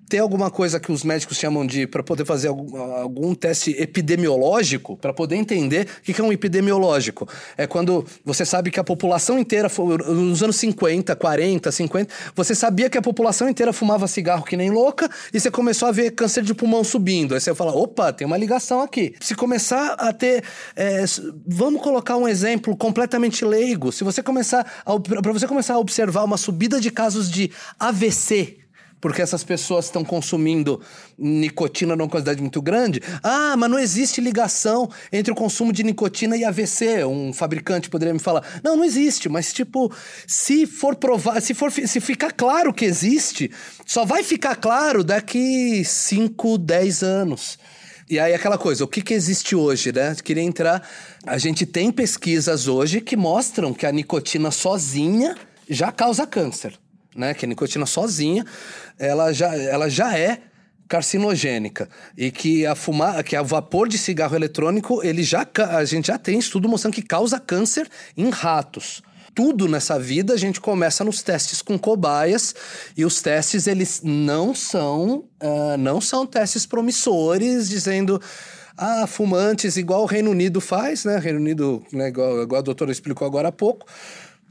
ter 0.10 0.20
alguma 0.20 0.50
coisa 0.50 0.80
que 0.80 0.92
os 0.92 1.04
médicos 1.04 1.38
chamam 1.38 1.66
de 1.66 1.88
para 1.88 2.04
poder 2.04 2.26
fazer 2.26 2.48
algum, 2.48 2.78
algum 2.78 3.34
teste 3.36 3.72
epidemiológico, 3.72 4.98
para 4.98 5.14
poder 5.14 5.36
entender 5.36 5.88
o 6.00 6.02
que 6.02 6.20
é 6.20 6.24
um 6.24 6.32
epidemiológico. 6.32 7.28
É 7.58 7.66
quando 7.68 8.06
você 8.24 8.46
sabe 8.46 8.72
que 8.72 8.80
a 8.80 8.84
população 8.84 9.40
inteira, 9.40 9.70
nos 10.08 10.44
anos 10.44 10.56
50, 10.58 11.16
40, 11.16 11.72
50, 11.72 12.14
você 12.36 12.56
sabia 12.56 12.90
que 12.90 12.98
a 12.98 13.02
população 13.02 13.50
inteira 13.50 13.74
fumava 13.74 14.08
cigarro 14.08 14.44
que 14.44 14.58
nem 14.58 14.70
louca 14.70 15.10
e 15.34 15.40
você 15.40 15.50
começou 15.50 15.88
a 15.88 15.92
ver 15.92 16.12
câncer 16.12 16.44
de 16.44 16.54
pulmão 16.54 16.84
subindo. 16.84 17.34
Aí 17.34 17.42
você 17.42 17.54
fala: 17.56 17.76
opa, 17.76 18.12
tem 18.14 18.26
uma 18.26 18.38
ligação 18.38 18.82
aqui. 18.82 19.16
Se 19.20 19.36
começar 19.36 19.94
a 19.94 20.14
ter. 20.14 20.44
É, 20.76 21.04
vamos 21.48 21.82
colocar 21.82 22.18
um 22.18 22.28
exemplo 22.28 22.76
completamente 22.76 23.46
leigo. 23.46 23.92
Se 23.92 24.04
você 24.04 24.22
começar. 24.22 24.64
Para 25.22 25.34
você 25.34 25.48
começar 25.48 25.76
a 25.76 25.80
observar 25.80 26.24
uma 26.24 26.38
subida 26.38 26.80
de 26.80 26.92
casos 26.92 27.30
de 27.30 27.52
AVC 27.80 28.63
porque 29.04 29.22
essas 29.22 29.44
pessoas 29.44 29.84
estão 29.84 30.02
consumindo 30.02 30.80
nicotina 31.18 31.94
numa 31.94 32.08
quantidade 32.08 32.40
muito 32.40 32.62
grande. 32.62 33.02
Ah, 33.22 33.54
mas 33.58 33.70
não 33.70 33.78
existe 33.78 34.22
ligação 34.22 34.90
entre 35.12 35.30
o 35.30 35.36
consumo 35.36 35.74
de 35.74 35.84
nicotina 35.84 36.38
e 36.38 36.46
AVC. 36.46 37.04
Um 37.04 37.34
fabricante 37.34 37.90
poderia 37.90 38.14
me 38.14 38.20
falar: 38.22 38.62
não, 38.64 38.78
não 38.78 38.86
existe, 38.86 39.28
mas 39.28 39.52
tipo, 39.52 39.94
se 40.26 40.66
for 40.66 40.96
provar, 40.96 41.42
se 41.42 41.54
for 41.54 41.70
se 41.70 42.00
ficar 42.00 42.32
claro 42.32 42.74
que 42.74 42.86
existe, 42.86 43.52
só 43.86 44.06
vai 44.06 44.24
ficar 44.24 44.56
claro 44.56 45.04
daqui 45.04 45.84
5, 45.84 46.58
10 46.58 47.04
anos. 47.04 47.60
E 48.10 48.18
aí 48.18 48.34
aquela 48.34 48.58
coisa, 48.58 48.86
o 48.86 48.88
que, 48.88 49.02
que 49.02 49.14
existe 49.14 49.54
hoje, 49.54 49.92
né? 49.92 50.16
Queria 50.24 50.44
entrar. 50.44 50.82
A 51.28 51.38
gente 51.38 51.66
tem 51.66 51.92
pesquisas 51.92 52.70
hoje 52.70 53.02
que 53.02 53.18
mostram 53.18 53.74
que 53.74 53.86
a 53.86 53.92
nicotina 53.92 54.50
sozinha 54.50 55.36
já 55.70 55.92
causa 55.92 56.26
câncer 56.26 56.80
né? 57.16 57.34
Que 57.34 57.46
a 57.46 57.48
nicotina 57.48 57.86
sozinha, 57.86 58.46
ela 58.98 59.32
já, 59.32 59.56
ela 59.56 59.90
já 59.90 60.18
é 60.18 60.42
carcinogênica 60.88 61.90
e 62.18 62.30
que 62.30 62.66
a 62.66 62.76
fumar, 62.76 63.24
que 63.24 63.38
o 63.38 63.46
vapor 63.46 63.88
de 63.88 63.98
cigarro 63.98 64.36
eletrônico, 64.36 65.04
ele 65.04 65.24
já 65.24 65.48
a 65.72 65.84
gente 65.86 66.08
já 66.08 66.18
tem 66.18 66.38
estudo 66.38 66.70
mostrando 66.70 66.94
que 66.94 67.02
causa 67.02 67.40
câncer 67.40 67.90
em 68.16 68.30
ratos. 68.30 69.02
Tudo 69.34 69.68
nessa 69.68 69.98
vida 69.98 70.34
a 70.34 70.38
gente 70.38 70.62
começa 70.62 71.04
nos 71.04 71.24
testes 71.24 71.62
com 71.64 71.80
cobaias 71.80 72.54
e 72.96 73.04
os 73.04 73.22
testes 73.22 73.66
eles 73.66 74.02
não 74.04 74.54
são 74.54 75.26
uh, 75.42 75.78
não 75.80 76.00
são 76.00 76.28
testes 76.28 76.68
promissores 76.68 77.68
dizendo 77.68 78.22
ah, 78.78 79.08
fumantes 79.08 79.78
igual 79.78 80.04
o 80.04 80.08
Reino 80.08 80.32
Unido 80.32 80.60
faz, 80.62 81.06
né? 81.06 81.18
Reino 81.18 81.40
Unido, 81.40 81.84
né, 81.92 82.08
igual, 82.10 82.44
igual 82.44 82.60
a 82.60 82.64
doutora 82.64 82.92
explicou 82.92 83.26
agora 83.26 83.50
há 83.50 83.52
pouco, 83.52 83.86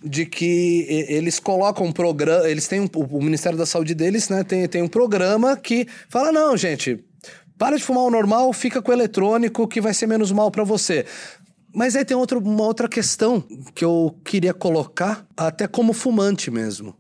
de 0.05 0.27
que 0.27 0.87
eles 1.09 1.39
colocam 1.39 1.87
um 1.87 1.93
programa, 1.93 2.49
eles 2.49 2.67
têm 2.67 2.81
um, 2.81 2.89
o 2.95 3.23
Ministério 3.23 3.57
da 3.57 3.67
Saúde 3.67 3.95
deles, 3.95 4.29
né, 4.29 4.43
tem, 4.43 4.67
tem 4.69 4.83
um 4.83 4.89
programa 4.89 5.57
que 5.57 5.87
fala 6.09 6.33
não, 6.33 6.57
gente, 6.57 7.05
para 7.59 7.77
de 7.77 7.85
fumar 7.85 8.05
o 8.05 8.11
normal, 8.11 8.53
fica 8.53 8.83
com 8.83 8.91
o 8.91 8.95
eletrônico 8.95 9.69
que 9.69 9.81
vai 9.81 9.95
ser 9.95 10.07
menos 10.07 10.33
mal 10.33 10.51
para 10.51 10.65
você. 10.65 11.07
Mas 11.75 11.97
aí 11.97 12.05
tem 12.05 12.17
outro, 12.17 12.39
uma 12.39 12.65
outra 12.65 12.89
questão 12.89 13.43
que 13.75 13.85
eu 13.85 14.19
queria 14.25 14.53
colocar, 14.53 15.27
até 15.37 15.67
como 15.67 15.93
fumante 15.93 16.51
mesmo. 16.51 16.95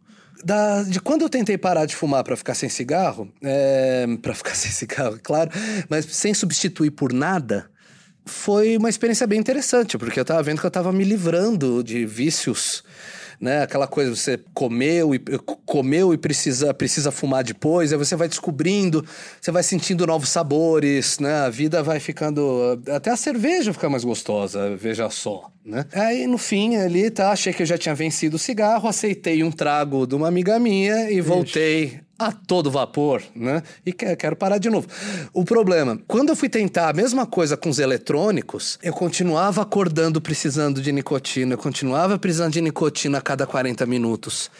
Da, 0.44 0.82
de 0.82 1.00
quando 1.00 1.22
eu 1.22 1.28
tentei 1.28 1.59
parar 1.59 1.84
de 1.84 1.94
fumar 1.94 2.24
para 2.24 2.36
ficar 2.36 2.55
sem 2.55 2.68
cigarro, 2.68 3.32
é, 3.42 4.07
para 4.22 4.34
ficar 4.34 4.55
sem 4.57 4.70
cigarro, 4.70 5.18
claro, 5.22 5.50
mas 5.88 6.07
sem 6.07 6.32
substituir 6.32 6.90
por 6.92 7.12
nada, 7.12 7.70
foi 8.24 8.76
uma 8.76 8.88
experiência 8.88 9.26
bem 9.26 9.38
interessante, 9.38 9.98
porque 9.98 10.18
eu 10.18 10.24
tava 10.24 10.42
vendo 10.42 10.60
que 10.60 10.66
eu 10.66 10.70
tava 10.70 10.92
me 10.92 11.04
livrando 11.04 11.82
de 11.82 12.04
vícios 12.06 12.82
né? 13.42 13.62
Aquela 13.62 13.88
coisa, 13.88 14.14
você 14.14 14.38
comeu 14.54 15.12
e 15.12 15.18
comeu 15.66 16.14
e 16.14 16.16
precisa, 16.16 16.72
precisa 16.72 17.10
fumar 17.10 17.42
depois, 17.42 17.92
aí 17.92 17.98
você 17.98 18.14
vai 18.14 18.28
descobrindo, 18.28 19.04
você 19.40 19.50
vai 19.50 19.64
sentindo 19.64 20.06
novos 20.06 20.28
sabores, 20.28 21.18
né? 21.18 21.40
A 21.40 21.50
vida 21.50 21.82
vai 21.82 21.98
ficando. 21.98 22.80
Até 22.94 23.10
a 23.10 23.16
cerveja 23.16 23.72
fica 23.72 23.90
mais 23.90 24.04
gostosa, 24.04 24.76
veja 24.76 25.10
só. 25.10 25.50
Né? 25.64 25.86
Aí 25.92 26.26
no 26.26 26.38
fim 26.38 26.76
ali, 26.76 27.10
tá, 27.10 27.30
achei 27.30 27.52
que 27.52 27.62
eu 27.62 27.66
já 27.66 27.78
tinha 27.78 27.94
vencido 27.94 28.36
o 28.36 28.38
cigarro, 28.38 28.88
aceitei 28.88 29.44
um 29.44 29.50
trago 29.50 30.06
de 30.06 30.14
uma 30.14 30.26
amiga 30.26 30.58
minha 30.58 31.08
e 31.10 31.14
Ixi. 31.14 31.20
voltei 31.20 32.00
a 32.18 32.30
todo 32.30 32.70
vapor, 32.70 33.22
né? 33.34 33.62
E 33.84 33.92
quero 33.92 34.36
parar 34.36 34.58
de 34.58 34.70
novo. 34.70 34.86
O 35.32 35.44
problema, 35.44 35.98
quando 36.06 36.28
eu 36.28 36.36
fui 36.36 36.48
tentar 36.48 36.88
a 36.88 36.92
mesma 36.92 37.26
coisa 37.26 37.56
com 37.56 37.68
os 37.68 37.78
eletrônicos, 37.78 38.78
eu 38.82 38.92
continuava 38.92 39.62
acordando 39.62 40.20
precisando 40.20 40.80
de 40.80 40.92
nicotina, 40.92 41.54
eu 41.54 41.58
continuava 41.58 42.18
precisando 42.18 42.52
de 42.52 42.60
nicotina 42.60 43.18
a 43.18 43.20
cada 43.20 43.46
40 43.46 43.84
minutos. 43.86 44.50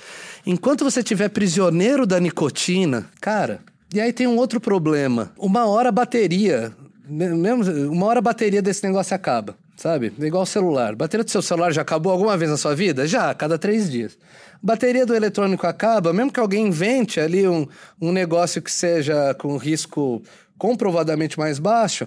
Enquanto 0.45 0.85
você 0.85 1.01
estiver 1.01 1.29
prisioneiro 1.29 2.05
da 2.05 2.19
nicotina, 2.19 3.09
cara, 3.21 3.61
e 3.95 4.01
aí 4.01 4.13
tem 4.13 4.27
um 4.27 4.37
outro 4.37 4.61
problema. 4.61 5.33
Uma 5.39 5.67
hora 5.67 5.91
a 5.91 5.93
bateria, 5.93 6.73
mesmo, 7.09 7.91
uma 7.93 8.07
hora 8.07 8.19
a 8.19 8.23
bateria 8.23 8.61
desse 8.61 8.83
negócio 8.85 9.15
acaba, 9.15 9.57
sabe? 9.83 10.13
Igual 10.21 10.47
celular. 10.47 10.95
Bateria 10.95 11.25
do 11.25 11.31
seu 11.31 11.43
celular 11.43 11.73
já 11.73 11.83
acabou 11.83 12.13
alguma 12.13 12.37
vez 12.37 12.51
na 12.51 12.57
sua 12.57 12.75
vida? 12.75 13.07
Já, 13.07 13.31
a 13.31 13.35
cada 13.35 13.59
três 13.59 13.91
dias 13.91 14.17
bateria 14.63 15.05
do 15.05 15.15
eletrônico 15.15 15.67
acaba, 15.67 16.13
mesmo 16.13 16.33
que 16.33 16.39
alguém 16.39 16.69
invente 16.69 17.19
ali 17.19 17.49
um, 17.49 17.67
um 18.01 18.13
negócio 18.13 18.63
que 18.63 18.71
seja 18.71 19.35
com 19.35 19.57
risco 19.57 20.23
comprovadamente 20.57 21.37
mais 21.37 21.59
baixo, 21.59 22.07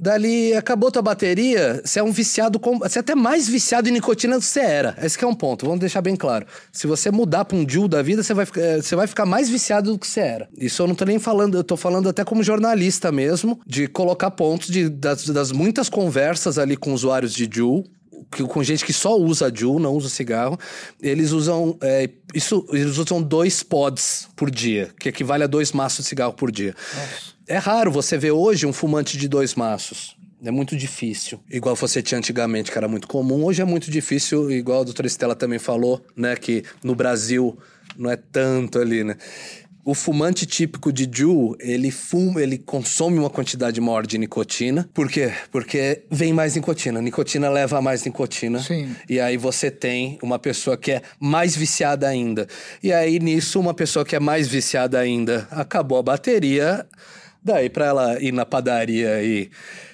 dali 0.00 0.54
acabou 0.54 0.90
tua 0.90 1.02
bateria, 1.02 1.82
você 1.84 2.00
é 2.00 2.02
um 2.02 2.10
viciado, 2.10 2.58
você 2.80 2.98
é 2.98 3.00
até 3.00 3.14
mais 3.14 3.46
viciado 3.46 3.88
em 3.88 3.92
nicotina 3.92 4.36
do 4.36 4.40
que 4.40 4.46
você 4.46 4.60
era. 4.60 4.96
Esse 5.02 5.22
é 5.22 5.26
um 5.26 5.34
ponto, 5.34 5.66
vamos 5.66 5.80
deixar 5.80 6.00
bem 6.00 6.16
claro. 6.16 6.46
Se 6.72 6.86
você 6.86 7.10
mudar 7.10 7.44
para 7.44 7.56
um 7.56 7.68
Juul 7.68 7.86
da 7.86 8.00
vida, 8.00 8.22
você 8.22 8.32
vai, 8.32 8.46
eh, 8.56 8.80
você 8.80 8.96
vai 8.96 9.06
ficar 9.06 9.26
mais 9.26 9.50
viciado 9.50 9.92
do 9.92 9.98
que 9.98 10.06
você 10.06 10.20
era. 10.20 10.48
Isso 10.56 10.82
eu 10.82 10.86
não 10.86 10.94
tô 10.94 11.04
nem 11.04 11.18
falando, 11.18 11.56
eu 11.56 11.62
tô 11.62 11.76
falando 11.76 12.08
até 12.08 12.24
como 12.24 12.42
jornalista 12.42 13.12
mesmo, 13.12 13.60
de 13.66 13.86
colocar 13.86 14.30
pontos 14.30 14.68
de, 14.68 14.88
das, 14.88 15.26
das 15.26 15.52
muitas 15.52 15.90
conversas 15.90 16.56
ali 16.58 16.76
com 16.76 16.94
usuários 16.94 17.34
de 17.34 17.48
Juul, 17.52 17.84
com 18.48 18.62
gente 18.62 18.84
que 18.84 18.92
só 18.92 19.18
usa 19.18 19.52
Juul, 19.54 19.80
não 19.80 19.94
usa 19.94 20.08
cigarro, 20.08 20.58
eles 21.02 21.32
usam 21.32 21.76
é, 21.82 22.08
isso, 22.34 22.64
eles 22.70 22.96
usam 22.96 23.20
dois 23.20 23.62
pods 23.62 24.28
por 24.34 24.50
dia, 24.50 24.90
que 24.98 25.08
equivale 25.10 25.44
a 25.44 25.46
dois 25.46 25.72
maços 25.72 26.04
de 26.04 26.08
cigarro 26.08 26.32
por 26.32 26.50
dia. 26.50 26.74
Nossa. 26.94 27.39
É 27.50 27.58
raro 27.58 27.90
você 27.90 28.16
ver 28.16 28.30
hoje 28.30 28.64
um 28.64 28.72
fumante 28.72 29.18
de 29.18 29.26
dois 29.26 29.56
maços. 29.56 30.16
É 30.40 30.52
muito 30.52 30.76
difícil. 30.76 31.40
Igual 31.50 31.74
você 31.74 32.00
tinha 32.00 32.16
antigamente, 32.16 32.70
que 32.70 32.78
era 32.78 32.86
muito 32.86 33.08
comum. 33.08 33.44
Hoje 33.44 33.60
é 33.60 33.64
muito 33.64 33.90
difícil, 33.90 34.52
igual 34.52 34.82
a 34.82 34.84
doutora 34.84 35.08
Estela 35.08 35.34
também 35.34 35.58
falou, 35.58 36.00
né? 36.14 36.36
Que 36.36 36.62
no 36.84 36.94
Brasil 36.94 37.58
não 37.98 38.08
é 38.08 38.14
tanto 38.16 38.78
ali, 38.78 39.02
né? 39.02 39.16
O 39.84 39.94
fumante 39.94 40.46
típico 40.46 40.92
de 40.92 41.10
Ju, 41.12 41.56
ele 41.58 41.90
fuma, 41.90 42.40
ele 42.40 42.56
consome 42.56 43.18
uma 43.18 43.28
quantidade 43.28 43.80
maior 43.80 44.06
de 44.06 44.16
nicotina. 44.16 44.88
Por 44.94 45.10
quê? 45.10 45.32
Porque 45.50 46.04
vem 46.08 46.32
mais 46.32 46.54
nicotina. 46.54 47.02
Nicotina 47.02 47.50
leva 47.50 47.82
mais 47.82 48.04
nicotina. 48.04 48.60
Sim. 48.60 48.94
E 49.08 49.18
aí 49.18 49.36
você 49.36 49.72
tem 49.72 50.20
uma 50.22 50.38
pessoa 50.38 50.76
que 50.76 50.92
é 50.92 51.02
mais 51.18 51.56
viciada 51.56 52.06
ainda. 52.06 52.46
E 52.80 52.92
aí 52.92 53.18
nisso, 53.18 53.58
uma 53.58 53.74
pessoa 53.74 54.04
que 54.04 54.14
é 54.14 54.20
mais 54.20 54.46
viciada 54.46 55.00
ainda, 55.00 55.48
acabou 55.50 55.98
a 55.98 56.02
bateria. 56.02 56.86
Daí 57.42 57.70
para 57.70 57.86
ela 57.86 58.22
ir 58.22 58.32
na 58.32 58.44
padaria 58.44 59.22
e 59.22 59.50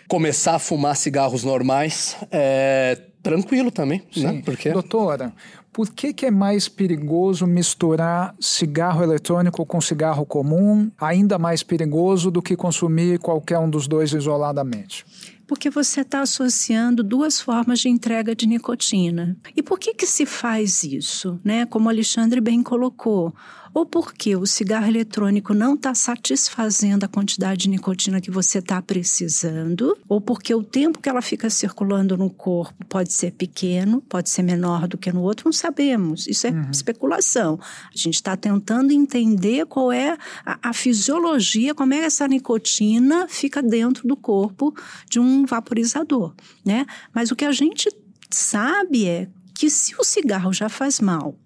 começar 0.08 0.56
a 0.56 0.58
fumar 0.58 0.96
cigarros 0.96 1.44
normais, 1.44 2.16
é 2.30 2.98
tranquilo 3.22 3.70
também, 3.70 3.98
né? 3.98 4.06
Sim. 4.12 4.22
né? 4.22 4.42
Porque... 4.44 4.70
Doutora, 4.70 5.32
por 5.72 5.90
que, 5.90 6.14
que 6.14 6.24
é 6.24 6.30
mais 6.30 6.68
perigoso 6.68 7.46
misturar 7.46 8.34
cigarro 8.40 9.02
eletrônico 9.02 9.66
com 9.66 9.78
cigarro 9.78 10.24
comum, 10.24 10.90
ainda 10.98 11.38
mais 11.38 11.62
perigoso 11.62 12.30
do 12.30 12.40
que 12.40 12.56
consumir 12.56 13.18
qualquer 13.18 13.58
um 13.58 13.68
dos 13.68 13.86
dois 13.86 14.12
isoladamente? 14.12 15.04
Porque 15.46 15.68
você 15.68 16.00
está 16.00 16.22
associando 16.22 17.04
duas 17.04 17.40
formas 17.40 17.80
de 17.80 17.90
entrega 17.90 18.34
de 18.34 18.46
nicotina. 18.46 19.36
E 19.54 19.62
por 19.62 19.78
que, 19.78 19.92
que 19.92 20.06
se 20.06 20.24
faz 20.24 20.82
isso? 20.82 21.38
Né? 21.44 21.66
Como 21.66 21.86
o 21.86 21.88
Alexandre 21.90 22.40
bem 22.40 22.62
colocou, 22.62 23.34
ou 23.76 23.84
porque 23.84 24.34
o 24.34 24.46
cigarro 24.46 24.86
eletrônico 24.86 25.52
não 25.52 25.74
está 25.74 25.94
satisfazendo 25.94 27.04
a 27.04 27.08
quantidade 27.08 27.64
de 27.64 27.68
nicotina 27.68 28.22
que 28.22 28.30
você 28.30 28.56
está 28.56 28.80
precisando, 28.80 29.94
ou 30.08 30.18
porque 30.18 30.54
o 30.54 30.62
tempo 30.62 30.98
que 30.98 31.10
ela 31.10 31.20
fica 31.20 31.50
circulando 31.50 32.16
no 32.16 32.30
corpo 32.30 32.86
pode 32.86 33.12
ser 33.12 33.32
pequeno, 33.32 34.00
pode 34.00 34.30
ser 34.30 34.42
menor 34.42 34.88
do 34.88 34.96
que 34.96 35.12
no 35.12 35.20
outro, 35.20 35.44
não 35.44 35.52
sabemos. 35.52 36.26
Isso 36.26 36.46
é 36.46 36.52
uhum. 36.52 36.70
especulação. 36.70 37.60
A 37.92 37.94
gente 37.94 38.14
está 38.14 38.34
tentando 38.34 38.94
entender 38.94 39.66
qual 39.66 39.92
é 39.92 40.16
a, 40.46 40.70
a 40.70 40.72
fisiologia, 40.72 41.74
como 41.74 41.92
é 41.92 41.98
que 41.98 42.06
essa 42.06 42.26
nicotina 42.26 43.28
fica 43.28 43.62
dentro 43.62 44.08
do 44.08 44.16
corpo 44.16 44.74
de 45.06 45.20
um 45.20 45.44
vaporizador, 45.44 46.32
né? 46.64 46.86
Mas 47.14 47.30
o 47.30 47.36
que 47.36 47.44
a 47.44 47.52
gente 47.52 47.90
sabe 48.30 49.06
é 49.06 49.28
que 49.54 49.68
se 49.68 49.94
o 49.98 50.02
cigarro 50.02 50.50
já 50.50 50.70
faz 50.70 50.98
mal 50.98 51.38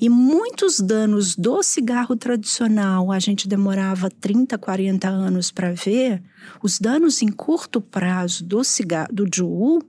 e 0.00 0.08
muitos 0.08 0.80
danos 0.80 1.36
do 1.36 1.62
cigarro 1.62 2.16
tradicional 2.16 3.12
a 3.12 3.18
gente 3.18 3.48
demorava 3.48 4.10
30, 4.10 4.56
40 4.58 5.08
anos 5.08 5.50
para 5.50 5.72
ver. 5.72 6.22
Os 6.62 6.78
danos 6.78 7.22
em 7.22 7.28
curto 7.28 7.80
prazo 7.80 8.44
do 8.44 8.62
cigarro 8.64 9.12
do 9.12 9.26
Juul 9.32 9.82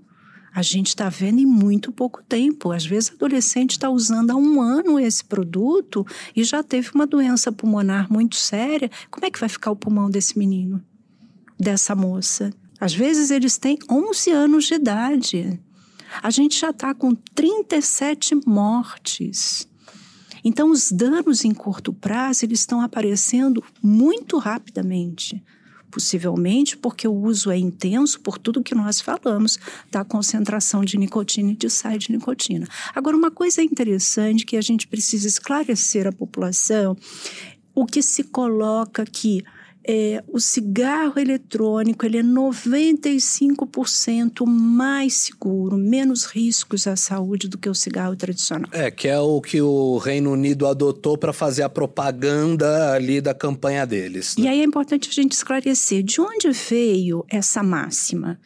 A 0.54 0.62
gente 0.62 0.90
está 0.90 1.10
vendo 1.10 1.40
em 1.40 1.46
muito 1.46 1.92
pouco 1.92 2.24
tempo. 2.24 2.72
Às 2.72 2.86
vezes, 2.86 3.12
adolescente 3.12 3.72
está 3.72 3.90
usando 3.90 4.32
há 4.32 4.36
um 4.36 4.62
ano 4.62 5.00
esse 5.00 5.24
produto 5.24 6.06
e 6.36 6.44
já 6.44 6.62
teve 6.62 6.92
uma 6.94 7.08
doença 7.08 7.52
pulmonar 7.52 8.12
muito 8.12 8.36
séria. 8.36 8.92
Como 9.10 9.26
é 9.26 9.32
que 9.32 9.40
vai 9.40 9.50
ficar 9.50 9.72
o 9.72 9.76
pulmão 9.76 10.10
desse 10.10 10.38
menino, 10.38 10.84
dessa 11.60 11.96
moça? 11.96 12.52
Às 12.80 12.94
vezes, 12.94 13.32
eles 13.32 13.58
têm 13.58 13.80
11 13.90 14.32
anos 14.32 14.66
de 14.66 14.76
idade. 14.76 15.60
A 16.22 16.30
gente 16.30 16.60
já 16.60 16.70
está 16.70 16.94
com 16.94 17.16
37 17.16 18.36
mortes. 18.46 19.68
Então, 20.44 20.70
os 20.70 20.92
danos 20.92 21.46
em 21.46 21.54
curto 21.54 21.94
prazo 21.94 22.46
eles 22.46 22.60
estão 22.60 22.82
aparecendo 22.82 23.64
muito 23.82 24.38
rapidamente 24.38 25.42
possivelmente 25.94 26.76
porque 26.76 27.08
o 27.08 27.14
uso 27.14 27.52
é 27.52 27.58
intenso 27.58 28.20
por 28.20 28.40
tudo 28.40 28.64
que 28.64 28.74
nós 28.74 29.00
falamos 29.00 29.60
da 29.92 30.04
concentração 30.04 30.84
de 30.84 30.98
nicotina 30.98 31.52
e 31.52 31.56
de 31.56 31.70
sai 31.70 32.00
de 32.00 32.12
nicotina. 32.12 32.68
Agora, 32.96 33.16
uma 33.16 33.30
coisa 33.30 33.62
interessante 33.62 34.44
que 34.44 34.58
a 34.58 34.62
gente 34.62 34.88
precisa 34.88 35.28
esclarecer 35.28 36.08
à 36.08 36.12
população, 36.12 36.98
o 37.76 37.86
que 37.86 38.02
se 38.02 38.24
coloca 38.24 39.04
aqui 39.04 39.44
é, 39.86 40.24
o 40.28 40.40
cigarro 40.40 41.20
eletrônico 41.20 42.06
ele 42.06 42.18
é 42.18 42.24
95% 42.24 44.46
mais 44.46 45.14
seguro, 45.14 45.78
menos 45.78 46.24
riscos 46.26 46.88
à 46.88 46.96
saúde 46.96 47.50
do 47.50 47.58
que 47.58 47.68
o 47.70 47.76
cigarro 47.76 48.16
tradicional. 48.16 48.70
É, 48.72 48.90
que 48.90 49.10
é 49.10 49.20
o 49.20 49.42
que 49.42 49.62
o 49.62 49.98
Reino 49.98 50.32
Unido 50.32 50.66
adotou 50.68 51.18
para 51.18 51.34
fazer 51.34 51.64
a 51.64 51.70
propaganda 51.70 52.94
ali 52.94 53.20
da 53.20 53.34
campanha 53.34 53.86
deles. 53.86 54.38
Né? 54.38 54.46
E 54.46 54.48
aí 54.48 54.62
é 54.62 54.64
importante 54.64 55.10
a 55.10 55.14
gente 55.14 55.34
esclarecer 55.34 56.02
de 56.04 56.22
onde 56.22 56.50
veio 56.52 57.26
essa 57.30 57.62
máxima. 57.62 58.40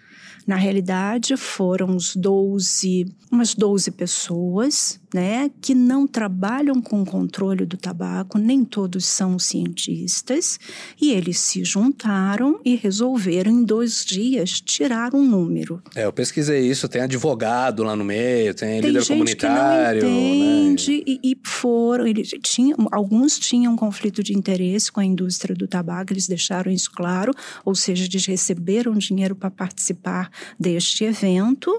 Na 0.47 0.55
realidade, 0.55 1.35
foram 1.35 1.95
os 1.95 2.15
12, 2.15 3.05
umas 3.29 3.53
12 3.53 3.91
pessoas 3.91 4.97
né, 5.17 5.49
que 5.59 5.73
não 5.73 6.05
trabalham 6.05 6.79
com 6.79 7.01
o 7.01 7.05
controle 7.05 7.65
do 7.65 7.75
tabaco, 7.75 8.37
nem 8.37 8.63
todos 8.63 9.03
são 9.03 9.39
cientistas, 9.39 10.59
e 11.01 11.11
eles 11.11 11.39
se 11.39 11.63
juntaram 11.65 12.59
e 12.63 12.75
resolveram 12.75 13.51
em 13.51 13.63
dois 13.63 14.05
dias 14.05 14.61
tirar 14.61 15.15
um 15.15 15.25
número. 15.25 15.81
É, 15.95 16.05
eu 16.05 16.13
pesquisei 16.13 16.69
isso, 16.69 16.87
tem 16.87 17.01
advogado 17.01 17.81
lá 17.81 17.95
no 17.95 18.03
meio, 18.03 18.53
tem, 18.53 18.79
tem 18.79 18.91
líder 18.91 18.99
gente 18.99 19.07
comunitário. 19.07 20.01
Que 20.01 20.05
não 20.05 20.11
entende 20.11 20.97
né? 20.97 21.03
e, 21.07 21.31
e, 21.31 21.37
foram, 21.43 22.05
eles 22.05 22.29
tinham, 22.43 22.77
alguns 22.91 23.39
tinham 23.39 23.73
um 23.73 23.75
conflito 23.75 24.21
de 24.21 24.37
interesse 24.37 24.91
com 24.91 24.99
a 24.99 25.05
indústria 25.05 25.55
do 25.55 25.67
tabaco, 25.67 26.13
eles 26.13 26.27
deixaram 26.27 26.71
isso 26.71 26.91
claro, 26.91 27.33
ou 27.65 27.73
seja, 27.73 28.05
eles 28.05 28.27
receberam 28.27 28.93
dinheiro 28.93 29.35
para 29.35 29.49
participar 29.49 30.29
deste 30.59 31.05
evento 31.05 31.71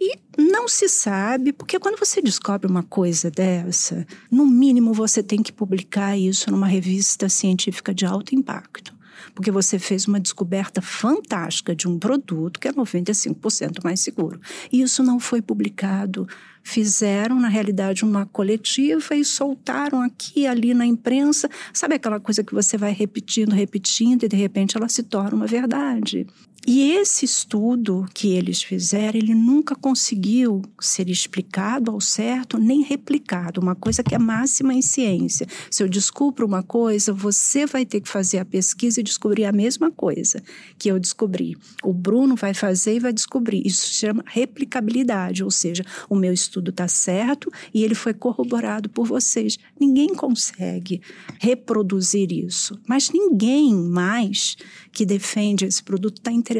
e 0.00 0.16
não 0.36 0.68
se 0.68 0.88
sabe, 0.88 1.52
porque 1.52 1.78
quando 1.78 1.98
você 1.98 2.20
descobre 2.20 2.70
uma 2.70 2.82
coisa 2.82 3.30
dessa, 3.30 4.06
no 4.30 4.46
mínimo 4.46 4.92
você 4.92 5.22
tem 5.22 5.42
que 5.42 5.52
publicar 5.52 6.16
isso 6.16 6.50
numa 6.50 6.66
revista 6.66 7.28
científica 7.28 7.94
de 7.94 8.04
alto 8.04 8.34
impacto. 8.34 8.94
Porque 9.34 9.50
você 9.50 9.78
fez 9.78 10.06
uma 10.06 10.20
descoberta 10.20 10.80
fantástica 10.80 11.74
de 11.74 11.88
um 11.88 11.98
produto 11.98 12.60
que 12.60 12.68
é 12.68 12.72
95% 12.72 13.82
mais 13.82 14.00
seguro. 14.00 14.40
E 14.72 14.82
isso 14.82 15.02
não 15.02 15.18
foi 15.18 15.42
publicado. 15.42 16.28
Fizeram, 16.62 17.40
na 17.40 17.48
realidade, 17.48 18.04
uma 18.04 18.26
coletiva 18.26 19.14
e 19.14 19.24
soltaram 19.24 20.00
aqui 20.00 20.40
e 20.40 20.46
ali 20.46 20.74
na 20.74 20.86
imprensa. 20.86 21.48
Sabe 21.72 21.94
aquela 21.94 22.20
coisa 22.20 22.42
que 22.42 22.54
você 22.54 22.76
vai 22.76 22.92
repetindo, 22.92 23.52
repetindo 23.52 24.24
e 24.24 24.28
de 24.28 24.36
repente 24.36 24.76
ela 24.76 24.88
se 24.88 25.02
torna 25.02 25.36
uma 25.36 25.46
verdade? 25.46 26.26
E 26.68 26.90
esse 26.90 27.24
estudo 27.24 28.08
que 28.12 28.32
eles 28.32 28.60
fizeram, 28.60 29.16
ele 29.16 29.36
nunca 29.36 29.76
conseguiu 29.76 30.62
ser 30.80 31.08
explicado 31.08 31.92
ao 31.92 32.00
certo 32.00 32.58
nem 32.58 32.82
replicado, 32.82 33.60
uma 33.60 33.76
coisa 33.76 34.02
que 34.02 34.16
é 34.16 34.18
máxima 34.18 34.74
em 34.74 34.82
ciência. 34.82 35.46
Se 35.70 35.84
eu 35.84 35.88
descubro 35.88 36.44
uma 36.44 36.64
coisa, 36.64 37.12
você 37.12 37.66
vai 37.66 37.86
ter 37.86 38.00
que 38.00 38.08
fazer 38.08 38.38
a 38.38 38.44
pesquisa 38.44 38.98
e 38.98 39.04
descobrir 39.04 39.44
a 39.44 39.52
mesma 39.52 39.92
coisa 39.92 40.42
que 40.76 40.88
eu 40.88 40.98
descobri. 40.98 41.56
O 41.84 41.92
Bruno 41.92 42.34
vai 42.34 42.52
fazer 42.52 42.96
e 42.96 43.00
vai 43.00 43.12
descobrir. 43.12 43.62
Isso 43.64 43.86
se 43.86 43.94
chama 43.94 44.24
replicabilidade, 44.26 45.44
ou 45.44 45.52
seja, 45.52 45.84
o 46.10 46.16
meu 46.16 46.32
estudo 46.32 46.70
está 46.70 46.88
certo 46.88 47.48
e 47.72 47.84
ele 47.84 47.94
foi 47.94 48.12
corroborado 48.12 48.90
por 48.90 49.06
vocês. 49.06 49.56
Ninguém 49.78 50.08
consegue 50.08 51.00
reproduzir 51.38 52.32
isso, 52.32 52.76
mas 52.88 53.10
ninguém 53.12 53.72
mais 53.72 54.56
que 54.90 55.06
defende 55.06 55.64
esse 55.64 55.80
produto 55.80 56.16
está 56.16 56.32
interessado 56.32 56.55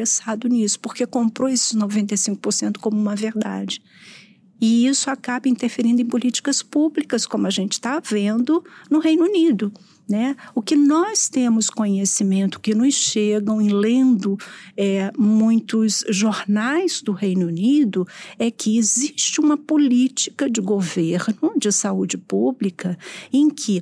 nisso, 0.47 0.79
porque 0.79 1.05
comprou 1.05 1.49
esses 1.49 1.73
95% 1.73 2.77
como 2.79 2.97
uma 2.97 3.15
verdade. 3.15 3.81
E 4.59 4.87
isso 4.87 5.09
acaba 5.09 5.47
interferindo 5.47 6.01
em 6.01 6.05
políticas 6.05 6.63
públicas, 6.63 7.25
como 7.25 7.45
a 7.45 7.49
gente 7.49 7.73
está 7.73 7.99
vendo 7.99 8.63
no 8.89 8.99
Reino 8.99 9.23
Unido. 9.25 9.71
Né? 10.09 10.37
O 10.55 10.61
que 10.61 10.75
nós 10.75 11.27
temos 11.27 11.69
conhecimento, 11.69 12.61
que 12.61 12.73
nos 12.73 12.93
chegam 12.93 13.61
em 13.61 13.69
lendo 13.69 14.37
é, 14.75 15.11
muitos 15.17 16.05
jornais 16.09 17.01
do 17.01 17.11
Reino 17.11 17.47
Unido, 17.47 18.07
é 18.39 18.49
que 18.49 18.77
existe 18.77 19.41
uma 19.41 19.57
política 19.57 20.49
de 20.49 20.61
governo 20.61 21.53
de 21.57 21.71
saúde 21.73 22.17
pública 22.17 22.97
em 23.33 23.49
que 23.49 23.81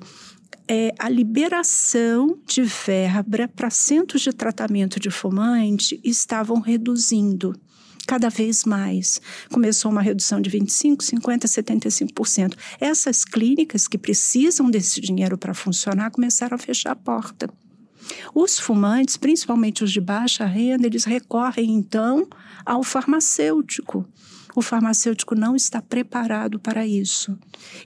é, 0.68 0.94
a 0.98 1.10
liberação 1.10 2.40
de 2.46 2.64
verba 2.64 3.48
para 3.48 3.70
centros 3.70 4.22
de 4.22 4.34
tratamento 4.34 5.00
de 5.00 5.12
fumante 5.12 6.00
estavam 6.04 6.60
reduzindo 6.60 7.54
cada 8.08 8.30
vez 8.30 8.66
mais. 8.66 9.20
Começou 9.52 9.92
uma 9.92 10.02
redução 10.02 10.40
de 10.40 10.50
25%, 10.50 10.98
50%, 10.98 11.46
75%. 12.14 12.58
Essas 12.80 13.26
clínicas 13.26 13.88
que 13.88 13.98
precisam 13.98 14.70
desse 14.70 15.02
dinheiro 15.02 15.38
para 15.38 15.54
funcionar 15.54 16.12
começaram 16.12 16.56
a 16.56 16.60
fechar 16.60 16.92
a 16.92 16.96
porta. 16.96 17.50
Os 18.34 18.60
fumantes, 18.60 19.18
principalmente 19.18 19.84
os 19.84 19.92
de 19.92 20.00
baixa 20.00 20.46
renda, 20.46 20.86
eles 20.86 21.06
recorrem 21.06 21.72
então 21.72 22.28
ao 22.64 22.84
farmacêutico 22.84 24.06
o 24.56 24.62
farmacêutico 24.62 25.36
não 25.36 25.56
está 25.56 25.82
preparado 25.82 26.60
para 26.60 26.86
isso. 26.86 27.38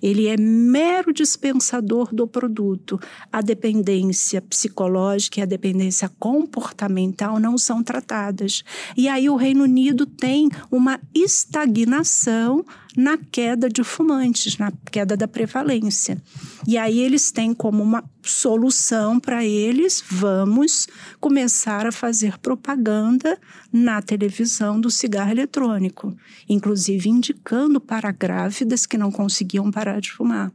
Ele 0.02 0.28
é 0.28 0.38
mero 0.38 1.12
dispensador 1.12 2.14
do 2.14 2.28
produto. 2.28 3.00
A 3.32 3.42
dependência 3.42 4.42
psicológica 4.42 5.40
e 5.40 5.44
a 5.44 5.46
dependência 5.46 6.10
comportamental 6.20 7.40
não 7.40 7.58
são 7.58 7.84
tratadas. 7.84 8.64
E 8.96 9.08
aí 9.08 9.30
o 9.30 9.36
Reino 9.36 9.64
Unido 9.64 10.06
tem 10.06 10.50
uma 10.72 11.00
estagnação 11.14 12.66
na 12.98 13.18
queda 13.18 13.70
de 13.70 13.84
fumantes, 13.84 14.58
na 14.58 14.72
queda 14.92 15.16
da 15.16 15.28
prevalência. 15.28 16.22
E 16.68 16.78
aí 16.78 17.00
eles 17.00 17.32
têm 17.32 17.54
como 17.54 17.84
uma 17.84 18.04
solução 18.22 19.20
para 19.20 19.46
eles, 19.46 20.04
vamos 20.08 20.88
começar 21.20 21.88
a 21.88 21.92
fazer 21.92 22.38
propaganda 22.40 23.40
na 23.72 24.02
televisão 24.02 24.80
do 24.80 24.90
cigarro 24.90 25.32
eletrônico, 25.32 26.16
inclusive 26.48 27.10
indicando 27.10 27.80
para 27.80 28.12
grávidas 28.12 28.86
que 28.86 28.98
não 28.98 29.12
conseguiam 29.12 29.72
parar 29.72 30.02
de 30.02 30.12
fumar. 30.12 30.52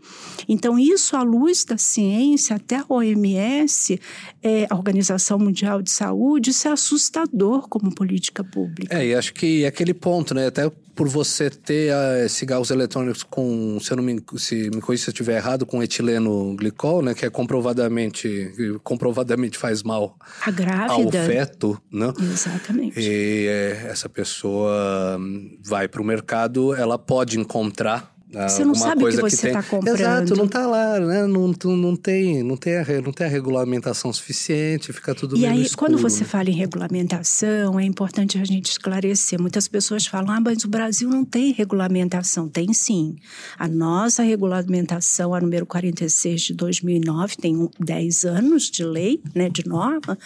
Então, 0.48 0.78
isso 0.78 1.16
à 1.16 1.22
luz 1.22 1.64
da 1.64 1.78
ciência, 1.78 2.56
até 2.56 2.76
a 2.76 2.84
OMS, 2.88 3.98
é, 4.44 4.66
a 4.68 4.74
Organização 4.76 5.38
Mundial 5.38 5.80
de 5.80 5.90
Saúde, 5.90 6.50
isso 6.50 6.68
é 6.68 6.70
assustador 6.70 7.66
como 7.66 7.94
política 7.94 8.44
pública. 8.44 8.94
É, 8.94 9.06
e 9.06 9.14
acho 9.14 9.32
que 9.32 9.64
é 9.64 9.66
aquele 9.66 9.94
ponto, 9.94 10.34
né? 10.34 10.48
Até 10.48 10.70
por 10.94 11.08
você 11.08 11.48
ter 11.48 11.92
uh, 11.92 12.28
cigarros 12.28 12.70
eletrônicos 12.70 13.22
com, 13.22 13.78
se 13.80 13.90
eu 13.90 13.96
não 13.96 14.04
me, 14.04 14.22
se 14.36 14.70
me 14.70 14.80
conheço 14.80 15.04
se 15.04 15.10
eu 15.10 15.12
estiver 15.12 15.36
errado, 15.36 15.66
com 15.66 15.82
etileno 15.82 16.54
glicol, 16.56 17.02
né, 17.02 17.14
que 17.14 17.26
é 17.26 17.30
comprovadamente, 17.30 18.52
comprovadamente 18.84 19.58
faz 19.58 19.82
mal 19.82 20.16
a 20.42 20.50
grávida. 20.50 21.20
ao 21.20 21.26
feto, 21.26 21.82
né? 21.90 22.12
Exatamente. 22.20 23.00
E 23.00 23.46
é, 23.48 23.88
essa 23.90 24.08
pessoa 24.08 25.18
vai 25.60 25.88
para 25.88 26.00
o 26.00 26.04
mercado, 26.04 26.74
ela 26.74 26.98
pode 26.98 27.40
encontrar 27.40 28.13
você 28.34 28.64
não 28.64 28.74
sabe 28.74 29.04
o 29.04 29.08
que 29.08 29.16
você 29.16 29.46
está 29.46 29.62
comprando. 29.62 29.98
Exato, 29.98 30.36
não 30.36 30.46
está 30.46 30.66
lá, 30.66 30.98
né? 30.98 31.26
Não, 31.26 31.48
não, 31.48 31.96
tem, 31.96 32.42
não, 32.42 32.56
tem 32.56 32.76
a, 32.76 33.02
não 33.02 33.12
tem 33.12 33.26
a 33.26 33.30
regulamentação 33.30 34.12
suficiente, 34.12 34.92
fica 34.92 35.14
tudo 35.14 35.36
E 35.36 35.46
aí, 35.46 35.62
escuro, 35.62 35.92
quando 35.92 36.02
você 36.02 36.20
né? 36.20 36.26
fala 36.26 36.50
em 36.50 36.54
regulamentação, 36.54 37.78
é 37.78 37.84
importante 37.84 38.38
a 38.38 38.44
gente 38.44 38.70
esclarecer. 38.70 39.40
Muitas 39.40 39.68
pessoas 39.68 40.06
falam, 40.06 40.34
ah, 40.34 40.40
mas 40.40 40.64
o 40.64 40.68
Brasil 40.68 41.08
não 41.08 41.24
tem 41.24 41.52
regulamentação. 41.52 42.48
Tem 42.48 42.72
sim. 42.72 43.16
A 43.58 43.68
nossa 43.68 44.22
regulamentação, 44.22 45.34
a 45.34 45.40
número 45.40 45.66
46 45.66 46.42
de 46.42 46.54
2009, 46.54 47.36
tem 47.36 47.70
10 47.78 48.24
anos 48.24 48.70
de 48.70 48.84
lei, 48.84 49.20
né, 49.34 49.48
de 49.48 49.66
norma, 49.66 50.18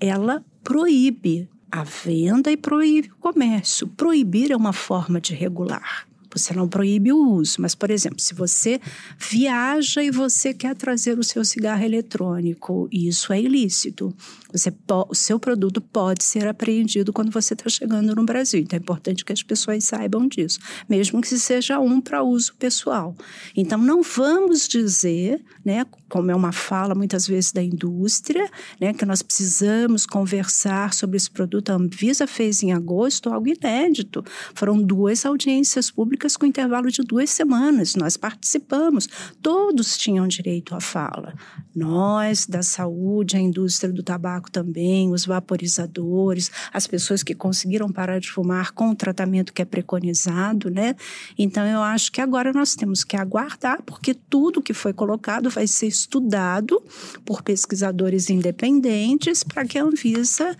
ela 0.00 0.42
proíbe 0.64 1.48
a 1.70 1.84
venda 1.84 2.50
e 2.50 2.56
proíbe 2.56 3.10
o 3.10 3.16
comércio. 3.20 3.86
Proibir 3.86 4.50
é 4.50 4.56
uma 4.56 4.72
forma 4.72 5.20
de 5.20 5.34
regular 5.34 6.09
você 6.38 6.54
não 6.54 6.68
proíbe 6.68 7.12
o 7.12 7.32
uso. 7.34 7.56
Mas, 7.60 7.74
por 7.74 7.90
exemplo, 7.90 8.20
se 8.20 8.34
você 8.34 8.80
viaja 9.18 10.02
e 10.02 10.10
você 10.10 10.54
quer 10.54 10.74
trazer 10.74 11.18
o 11.18 11.24
seu 11.24 11.44
cigarro 11.44 11.84
eletrônico, 11.84 12.88
isso 12.92 13.32
é 13.32 13.40
ilícito. 13.40 14.14
Você 14.52 14.72
o 15.08 15.14
seu 15.14 15.38
produto 15.38 15.80
pode 15.80 16.24
ser 16.24 16.46
apreendido 16.46 17.12
quando 17.12 17.30
você 17.30 17.54
está 17.54 17.68
chegando 17.68 18.14
no 18.14 18.24
Brasil. 18.24 18.60
Então 18.60 18.76
é 18.76 18.80
importante 18.80 19.24
que 19.24 19.32
as 19.32 19.42
pessoas 19.42 19.84
saibam 19.84 20.26
disso, 20.26 20.58
mesmo 20.88 21.20
que 21.20 21.28
seja 21.38 21.78
um 21.78 22.00
para 22.00 22.22
uso 22.22 22.54
pessoal. 22.56 23.14
Então 23.56 23.78
não 23.78 24.02
vamos 24.02 24.66
dizer, 24.68 25.42
né, 25.64 25.84
como 26.10 26.30
é 26.30 26.34
uma 26.34 26.50
fala 26.50 26.94
muitas 26.94 27.26
vezes 27.26 27.52
da 27.52 27.62
indústria, 27.62 28.50
né, 28.80 28.92
que 28.92 29.06
nós 29.06 29.22
precisamos 29.22 30.04
conversar 30.04 30.92
sobre 30.92 31.16
esse 31.16 31.30
produto. 31.30 31.70
A 31.70 31.76
Anvisa 31.76 32.26
fez 32.26 32.62
em 32.62 32.72
agosto 32.72 33.30
algo 33.30 33.48
inédito. 33.48 34.24
Foram 34.54 34.82
duas 34.82 35.24
audiências 35.24 35.90
públicas 35.90 36.36
com 36.36 36.44
intervalo 36.44 36.90
de 36.90 37.02
duas 37.02 37.30
semanas. 37.30 37.94
Nós 37.94 38.16
participamos. 38.16 39.08
Todos 39.40 39.96
tinham 39.96 40.26
direito 40.26 40.74
à 40.74 40.80
fala. 40.80 41.34
Nós, 41.74 42.44
da 42.46 42.62
saúde, 42.62 43.36
a 43.36 43.40
indústria 43.40 43.92
do 43.92 44.02
tabaco 44.02 44.50
também, 44.50 45.12
os 45.12 45.24
vaporizadores, 45.24 46.50
as 46.72 46.86
pessoas 46.88 47.22
que 47.22 47.34
conseguiram 47.34 47.88
parar 47.90 48.18
de 48.18 48.30
fumar 48.30 48.72
com 48.72 48.90
o 48.90 48.96
tratamento 48.96 49.52
que 49.52 49.62
é 49.62 49.64
preconizado, 49.64 50.68
né? 50.68 50.96
Então, 51.38 51.64
eu 51.64 51.80
acho 51.80 52.10
que 52.10 52.20
agora 52.20 52.52
nós 52.52 52.74
temos 52.74 53.04
que 53.04 53.16
aguardar, 53.16 53.82
porque 53.84 54.12
tudo 54.12 54.60
que 54.60 54.74
foi 54.74 54.92
colocado 54.92 55.48
vai 55.48 55.68
ser 55.68 55.99
estudado 56.00 56.82
por 57.24 57.42
pesquisadores 57.42 58.30
independentes 58.30 59.42
para 59.42 59.64
que 59.64 59.78
a 59.78 59.84
Anvisa 59.84 60.56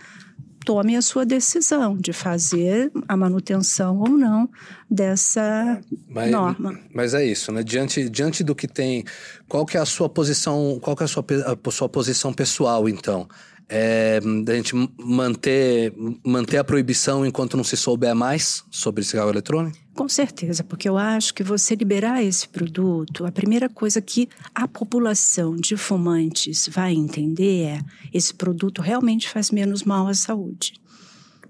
tome 0.65 0.95
a 0.95 1.01
sua 1.01 1.25
decisão 1.25 1.97
de 1.97 2.13
fazer 2.13 2.91
a 3.07 3.17
manutenção 3.17 3.99
ou 3.99 4.09
não 4.09 4.49
dessa 4.89 5.81
mas, 6.07 6.31
norma. 6.31 6.79
Mas 6.93 7.13
é 7.13 7.25
isso, 7.25 7.51
né? 7.51 7.63
Diante, 7.63 8.09
diante 8.09 8.43
do 8.43 8.55
que 8.55 8.67
tem, 8.67 9.03
qual 9.47 9.65
que 9.65 9.77
é 9.77 9.79
a 9.79 9.85
sua 9.85 10.07
posição, 10.07 10.79
qual 10.81 10.95
que 10.95 11.03
é 11.03 11.05
a 11.05 11.07
sua, 11.07 11.25
a 11.65 11.71
sua 11.71 11.89
posição 11.89 12.33
pessoal, 12.33 12.87
então? 12.87 13.27
É, 13.73 14.19
da 14.43 14.53
gente 14.53 14.75
manter, 14.97 15.93
manter 16.25 16.57
a 16.57 16.63
proibição 16.63 17.25
enquanto 17.25 17.55
não 17.55 17.63
se 17.63 17.77
souber 17.77 18.13
mais 18.13 18.65
sobre 18.69 19.01
cigarro 19.01 19.29
eletrônico? 19.29 19.77
Com 19.95 20.09
certeza, 20.09 20.61
porque 20.61 20.89
eu 20.89 20.97
acho 20.97 21.33
que 21.33 21.41
você 21.41 21.73
liberar 21.73 22.21
esse 22.21 22.49
produto, 22.49 23.25
a 23.25 23.31
primeira 23.31 23.69
coisa 23.69 24.01
que 24.01 24.27
a 24.53 24.67
população 24.67 25.55
de 25.55 25.77
fumantes 25.77 26.67
vai 26.69 26.93
entender 26.93 27.63
é: 27.63 27.79
esse 28.13 28.33
produto 28.33 28.81
realmente 28.81 29.29
faz 29.29 29.51
menos 29.51 29.83
mal 29.83 30.05
à 30.05 30.13
saúde. 30.13 30.73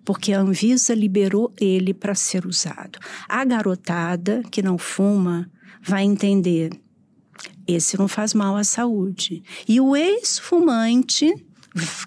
Porque 0.05 0.31
a 0.31 0.41
Anvisa 0.41 0.93
liberou 0.93 1.51
ele 1.59 1.91
para 1.91 2.13
ser 2.13 2.45
usado. 2.45 2.99
A 3.27 3.43
garotada 3.43 4.43
que 4.51 4.61
não 4.61 4.77
fuma 4.77 5.49
vai 5.83 6.03
entender: 6.03 6.69
esse 7.67 7.97
não 7.97 8.07
faz 8.07 8.35
mal 8.35 8.55
à 8.55 8.63
saúde. 8.63 9.41
E 9.67 9.81
o 9.81 9.95
ex-fumante 9.95 11.33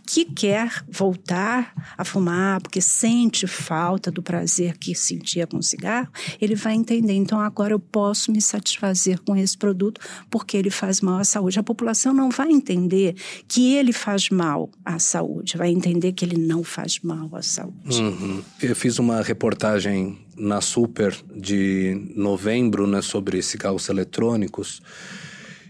que 0.06 0.24
quer 0.24 0.84
voltar 0.90 1.72
a 1.96 2.04
fumar 2.04 2.60
porque 2.60 2.80
sente 2.80 3.46
falta 3.46 4.10
do 4.10 4.22
prazer 4.22 4.76
que 4.76 4.94
sentia 4.94 5.46
com 5.46 5.56
o 5.56 5.62
cigarro, 5.62 6.08
ele 6.40 6.54
vai 6.54 6.74
entender. 6.74 7.14
Então, 7.14 7.40
agora 7.40 7.72
eu 7.72 7.78
posso 7.78 8.30
me 8.30 8.40
satisfazer 8.40 9.20
com 9.20 9.34
esse 9.34 9.56
produto 9.56 10.00
porque 10.30 10.56
ele 10.56 10.70
faz 10.70 11.00
mal 11.00 11.18
à 11.18 11.24
saúde. 11.24 11.58
A 11.58 11.62
população 11.62 12.12
não 12.12 12.30
vai 12.30 12.50
entender 12.50 13.14
que 13.48 13.74
ele 13.74 13.92
faz 13.92 14.28
mal 14.28 14.70
à 14.84 14.98
saúde, 14.98 15.56
vai 15.56 15.70
entender 15.70 16.12
que 16.12 16.24
ele 16.24 16.36
não 16.36 16.62
faz 16.62 17.00
mal 17.02 17.34
à 17.34 17.42
saúde. 17.42 18.02
Uhum. 18.02 18.42
Eu 18.60 18.76
fiz 18.76 18.98
uma 18.98 19.22
reportagem 19.22 20.18
na 20.36 20.60
Super 20.60 21.14
de 21.34 22.12
novembro 22.14 22.86
né, 22.86 23.00
sobre 23.00 23.40
cigarros 23.40 23.88
eletrônicos 23.88 24.82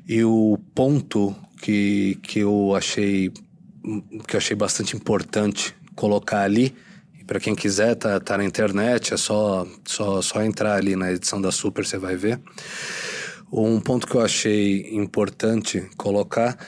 e 0.06 0.24
o 0.24 0.58
ponto 0.74 1.34
que, 1.60 2.18
que 2.22 2.40
eu 2.40 2.74
achei 2.74 3.32
que 4.26 4.36
eu 4.36 4.38
achei 4.38 4.56
bastante 4.56 4.96
importante 4.96 5.74
colocar 5.94 6.40
ali. 6.40 6.74
E 7.18 7.24
para 7.24 7.38
quem 7.38 7.54
quiser, 7.54 7.94
tá, 7.94 8.18
tá 8.18 8.38
na 8.38 8.44
internet, 8.44 9.14
é 9.14 9.16
só, 9.16 9.66
só, 9.84 10.22
só 10.22 10.42
entrar 10.42 10.74
ali 10.76 10.96
na 10.96 11.12
edição 11.12 11.40
da 11.40 11.52
Super, 11.52 11.84
você 11.84 11.98
vai 11.98 12.16
ver. 12.16 12.40
Um 13.52 13.78
ponto 13.80 14.06
que 14.06 14.14
eu 14.14 14.22
achei 14.22 14.94
importante 14.96 15.88
colocar 15.96 16.58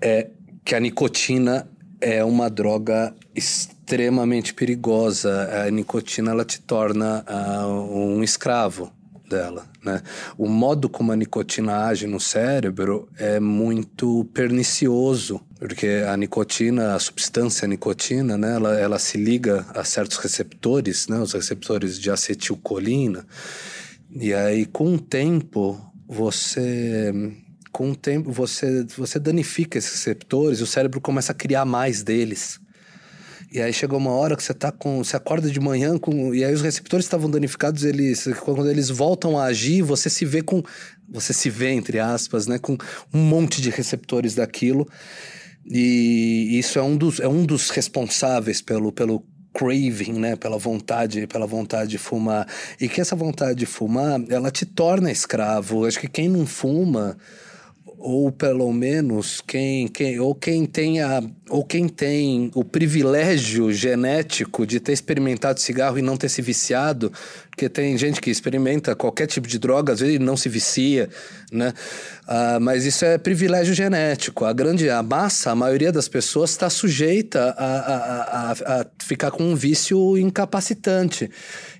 é 0.00 0.30
que 0.64 0.74
a 0.74 0.80
nicotina 0.80 1.68
é 2.00 2.24
uma 2.24 2.50
droga 2.50 3.14
extremamente 3.34 4.52
perigosa. 4.52 5.66
A 5.66 5.70
nicotina 5.70 6.32
ela 6.32 6.44
te 6.44 6.60
torna 6.60 7.24
uh, 7.28 8.16
um 8.16 8.22
escravo 8.22 8.92
dela, 9.28 9.66
né? 9.82 10.02
O 10.36 10.46
modo 10.46 10.88
como 10.88 11.10
a 11.10 11.16
nicotina 11.16 11.86
age 11.86 12.06
no 12.06 12.20
cérebro 12.20 13.08
é 13.16 13.40
muito 13.40 14.24
pernicioso, 14.34 15.40
porque 15.62 16.02
a 16.08 16.16
nicotina, 16.16 16.96
a 16.96 16.98
substância 16.98 17.68
nicotina, 17.68 18.36
né, 18.36 18.56
ela, 18.56 18.80
ela 18.80 18.98
se 18.98 19.16
liga 19.16 19.64
a 19.72 19.84
certos 19.84 20.16
receptores, 20.16 21.06
né, 21.06 21.20
os 21.20 21.34
receptores 21.34 22.00
de 22.00 22.10
acetilcolina, 22.10 23.24
e 24.10 24.34
aí 24.34 24.66
com 24.66 24.96
o 24.96 24.98
tempo 24.98 25.80
você 26.04 27.12
com 27.70 27.92
o 27.92 27.96
tempo 27.96 28.32
você 28.32 28.84
você 28.96 29.20
danifica 29.20 29.78
esses 29.78 29.92
receptores, 29.92 30.58
e 30.58 30.64
o 30.64 30.66
cérebro 30.66 31.00
começa 31.00 31.30
a 31.30 31.34
criar 31.34 31.64
mais 31.64 32.02
deles. 32.02 32.60
E 33.52 33.60
aí 33.60 33.72
chegou 33.72 33.98
uma 33.98 34.12
hora 34.12 34.34
que 34.34 34.42
você 34.42 34.54
tá 34.54 34.72
com. 34.72 35.04
Você 35.04 35.14
acorda 35.14 35.50
de 35.50 35.60
manhã 35.60 35.98
com. 35.98 36.34
E 36.34 36.42
aí 36.42 36.54
os 36.54 36.62
receptores 36.62 37.04
estavam 37.04 37.30
danificados, 37.30 37.84
eles. 37.84 38.26
Quando 38.40 38.66
eles 38.70 38.88
voltam 38.88 39.38
a 39.38 39.44
agir, 39.44 39.82
você 39.82 40.08
se 40.08 40.24
vê 40.24 40.40
com. 40.40 40.62
Você 41.06 41.34
se 41.34 41.50
vê, 41.50 41.68
entre 41.68 41.98
aspas, 41.98 42.46
né? 42.46 42.58
Com 42.58 42.78
um 43.12 43.18
monte 43.18 43.60
de 43.60 43.68
receptores 43.68 44.34
daquilo. 44.34 44.88
E 45.66 46.58
isso 46.58 46.78
é 46.78 46.82
um 46.82 46.96
dos, 46.96 47.20
é 47.20 47.28
um 47.28 47.44
dos 47.44 47.70
responsáveis 47.70 48.60
pelo, 48.60 48.92
pelo 48.92 49.24
craving, 49.52 50.14
né, 50.14 50.36
pela 50.36 50.58
vontade, 50.58 51.26
pela 51.26 51.46
vontade 51.46 51.90
de 51.90 51.98
fumar. 51.98 52.46
E 52.80 52.88
que 52.88 53.00
essa 53.00 53.14
vontade 53.14 53.58
de 53.58 53.66
fumar, 53.66 54.20
ela 54.28 54.50
te 54.50 54.64
torna 54.64 55.10
escravo. 55.10 55.84
Acho 55.84 56.00
que 56.00 56.08
quem 56.08 56.28
não 56.28 56.46
fuma, 56.46 57.16
ou 58.02 58.32
pelo 58.32 58.72
menos 58.72 59.40
quem, 59.40 59.86
quem 59.86 60.18
ou 60.18 60.34
quem 60.34 60.66
tenha 60.66 61.22
ou 61.48 61.64
quem 61.64 61.88
tem 61.88 62.50
o 62.54 62.64
privilégio 62.64 63.72
genético 63.72 64.66
de 64.66 64.80
ter 64.80 64.92
experimentado 64.92 65.60
cigarro 65.60 65.98
e 65.98 66.02
não 66.02 66.16
ter 66.16 66.28
se 66.28 66.42
viciado, 66.42 67.12
porque 67.48 67.68
tem 67.68 67.96
gente 67.96 68.20
que 68.20 68.30
experimenta 68.30 68.96
qualquer 68.96 69.26
tipo 69.26 69.46
de 69.46 69.58
droga, 69.58 69.92
às 69.92 70.00
vezes 70.00 70.18
não 70.18 70.36
se 70.36 70.48
vicia, 70.48 71.08
né? 71.52 71.72
Ah, 72.26 72.58
mas 72.60 72.84
isso 72.84 73.04
é 73.04 73.18
privilégio 73.18 73.74
genético. 73.74 74.44
A 74.44 74.52
grande 74.52 74.90
a 74.90 75.02
massa, 75.02 75.52
a 75.52 75.54
maioria 75.54 75.92
das 75.92 76.08
pessoas 76.08 76.50
está 76.50 76.68
sujeita 76.68 77.54
a, 77.56 77.66
a, 77.66 78.50
a, 78.50 78.80
a 78.80 78.86
ficar 78.98 79.30
com 79.30 79.44
um 79.44 79.54
vício 79.54 80.18
incapacitante. 80.18 81.30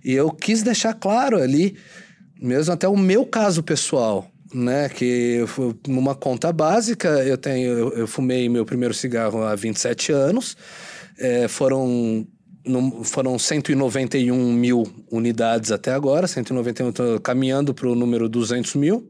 E 0.05 0.13
eu 0.13 0.31
quis 0.31 0.63
deixar 0.63 0.95
claro 0.95 1.43
ali, 1.43 1.77
mesmo 2.41 2.73
até 2.73 2.87
o 2.87 2.97
meu 2.97 3.27
caso 3.27 3.63
pessoal 3.63 4.32
né? 4.53 4.89
Que 4.89 5.45
numa 5.87 6.15
conta 6.15 6.53
básica, 6.53 7.09
eu 7.25 7.37
tenho, 7.39 7.79
eu, 7.79 7.93
eu, 7.93 8.07
fumei 8.07 8.49
meu 8.49 8.65
primeiro 8.65 8.95
cigarro 8.95 9.43
há 9.43 9.55
27 9.55 10.13
anos. 10.13 10.57
É, 11.19 11.49
foram 11.49 12.27
no, 12.65 13.05
foram 13.05 13.39
191 13.39 14.53
mil 14.53 14.85
unidades 15.11 15.73
até 15.73 15.93
agora, 15.93 16.27
191, 16.27 16.93
tô 16.93 17.21
caminhando 17.21 17.75
para 17.75 17.89
o 17.89 17.95
número 17.95 18.29
200 18.29 18.75
mil. 18.77 19.09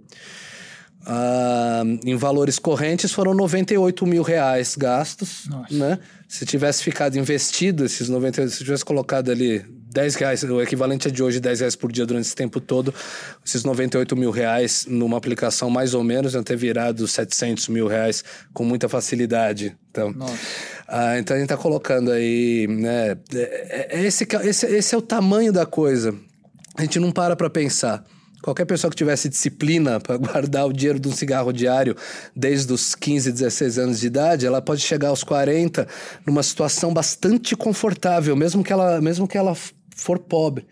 Ah, 1.05 1.82
em 2.05 2.14
valores 2.14 2.61
correntes 2.61 3.11
foram 3.11 3.34
98 3.34 4.07
mil 4.07 4.22
reais 4.22 4.76
gastos, 4.76 5.47
Nossa. 5.49 5.74
né? 5.74 5.99
Se 6.28 6.47
tivesse 6.47 6.82
ficado 6.82 7.18
investido 7.18 7.84
esses 7.84 8.09
98, 8.09 8.53
se 8.53 8.64
tivesse 8.64 8.84
colocado 8.84 9.30
ali 9.30 9.64
10 9.93 10.14
reais, 10.14 10.43
o 10.43 10.61
equivalente 10.62 11.09
é 11.09 11.11
de 11.11 11.22
hoje 11.22 11.38
10 11.38 11.61
reais 11.61 11.76
por 11.76 11.93
dia 11.93 12.07
durante 12.07 12.24
esse 12.24 12.34
tempo 12.34 12.61
todo, 12.61 12.95
esses 13.45 13.62
98 13.62 14.16
mil 14.16 14.30
reais 14.30 14.86
numa 14.88 15.18
aplicação 15.18 15.68
mais 15.68 15.93
ou 15.93 16.03
menos, 16.03 16.32
iam 16.34 16.43
ter 16.43 16.57
virado 16.57 17.07
700 17.07 17.68
mil 17.68 17.86
reais 17.86 18.24
com 18.55 18.64
muita 18.64 18.88
facilidade. 18.88 19.76
Então, 19.90 20.14
ah, 20.88 21.18
então 21.18 21.36
a 21.36 21.38
gente 21.38 21.51
está 21.51 21.57
colocando 21.57 22.11
aí, 22.11 22.66
né? 22.66 23.18
É, 23.34 23.99
é, 23.99 24.05
esse, 24.05 24.26
esse, 24.45 24.66
esse 24.66 24.95
é 24.95 24.99
o 24.99 25.03
tamanho 25.03 25.53
da 25.53 25.66
coisa. 25.66 26.14
A 26.74 26.82
gente 26.82 26.99
não 26.99 27.12
para 27.12 27.36
para 27.36 27.51
pensar. 27.51 28.03
Qualquer 28.43 28.64
pessoa 28.64 28.90
que 28.90 28.97
tivesse 28.97 29.28
disciplina 29.28 30.01
para 30.01 30.16
guardar 30.16 30.66
o 30.66 30.72
dinheiro 30.72 30.99
de 30.99 31.07
um 31.07 31.12
cigarro 31.12 31.53
diário 31.53 31.95
desde 32.34 32.72
os 32.72 32.95
15, 32.95 33.30
16 33.30 33.78
anos 33.78 34.01
de 34.01 34.07
idade, 34.09 34.47
ela 34.47 34.61
pode 34.61 34.80
chegar 34.80 35.09
aos 35.09 35.22
40 35.22 35.86
numa 36.26 36.43
situação 36.43 36.93
bastante 36.93 37.55
confortável, 37.55 38.34
mesmo 38.34 38.64
que 38.64 38.72
ela, 38.72 39.01
mesmo 39.01 39.28
que 39.28 39.38
ela 39.38 39.55
for 40.03 40.18
pobre. 40.18 40.66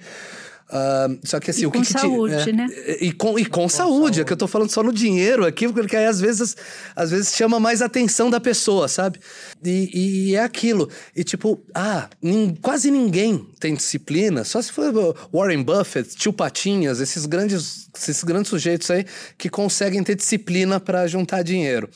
Uh, 0.70 1.18
só 1.24 1.40
que 1.40 1.50
assim, 1.50 1.62
e 1.62 1.66
o 1.66 1.70
que 1.70 1.78
com 1.78 1.84
que 1.84 1.92
saúde, 1.92 2.44
te, 2.44 2.50
é, 2.50 2.52
né? 2.52 2.68
E 3.00 3.10
com, 3.10 3.36
e 3.36 3.44
com, 3.44 3.62
com 3.62 3.68
saúde, 3.68 3.96
saúde, 3.96 4.20
é 4.20 4.24
que 4.24 4.32
eu 4.32 4.36
tô 4.36 4.46
falando 4.46 4.70
só 4.70 4.84
no 4.84 4.92
dinheiro 4.92 5.44
aqui, 5.44 5.68
porque 5.68 5.96
aí 5.96 6.06
às 6.06 6.20
vezes, 6.20 6.56
às 6.94 7.10
vezes 7.10 7.34
chama 7.34 7.58
mais 7.58 7.82
atenção 7.82 8.30
da 8.30 8.38
pessoa, 8.38 8.86
sabe? 8.86 9.18
E, 9.64 10.28
e 10.30 10.36
é 10.36 10.44
aquilo. 10.44 10.88
E 11.14 11.24
tipo, 11.24 11.60
ah, 11.74 12.08
nin, 12.22 12.56
quase 12.62 12.88
ninguém 12.88 13.44
tem 13.58 13.74
disciplina, 13.74 14.44
só 14.44 14.62
se 14.62 14.70
for 14.70 15.16
Warren 15.34 15.64
Buffett, 15.64 16.14
Tio 16.14 16.32
Patinhas, 16.32 17.00
esses 17.00 17.26
grandes, 17.26 17.88
esses 17.92 18.22
grandes 18.22 18.50
sujeitos 18.50 18.88
aí 18.92 19.04
que 19.36 19.50
conseguem 19.50 20.04
ter 20.04 20.14
disciplina 20.14 20.78
para 20.78 21.04
juntar 21.08 21.42
dinheiro. 21.42 21.90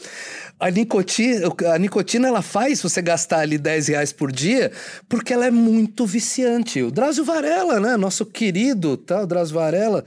A 0.64 0.70
nicotina, 0.70 1.46
a 1.74 1.78
nicotina, 1.78 2.26
ela 2.26 2.40
faz 2.40 2.80
você 2.80 3.02
gastar 3.02 3.40
ali 3.40 3.58
10 3.58 3.88
reais 3.88 4.14
por 4.14 4.32
dia 4.32 4.72
porque 5.06 5.34
ela 5.34 5.44
é 5.44 5.50
muito 5.50 6.06
viciante. 6.06 6.82
O 6.82 6.90
Drauzio 6.90 7.22
Varela, 7.22 7.78
né? 7.78 7.98
Nosso 7.98 8.24
querido, 8.24 8.96
tá? 8.96 9.20
O 9.20 9.26
Drauzio 9.26 9.56
Varela, 9.56 10.02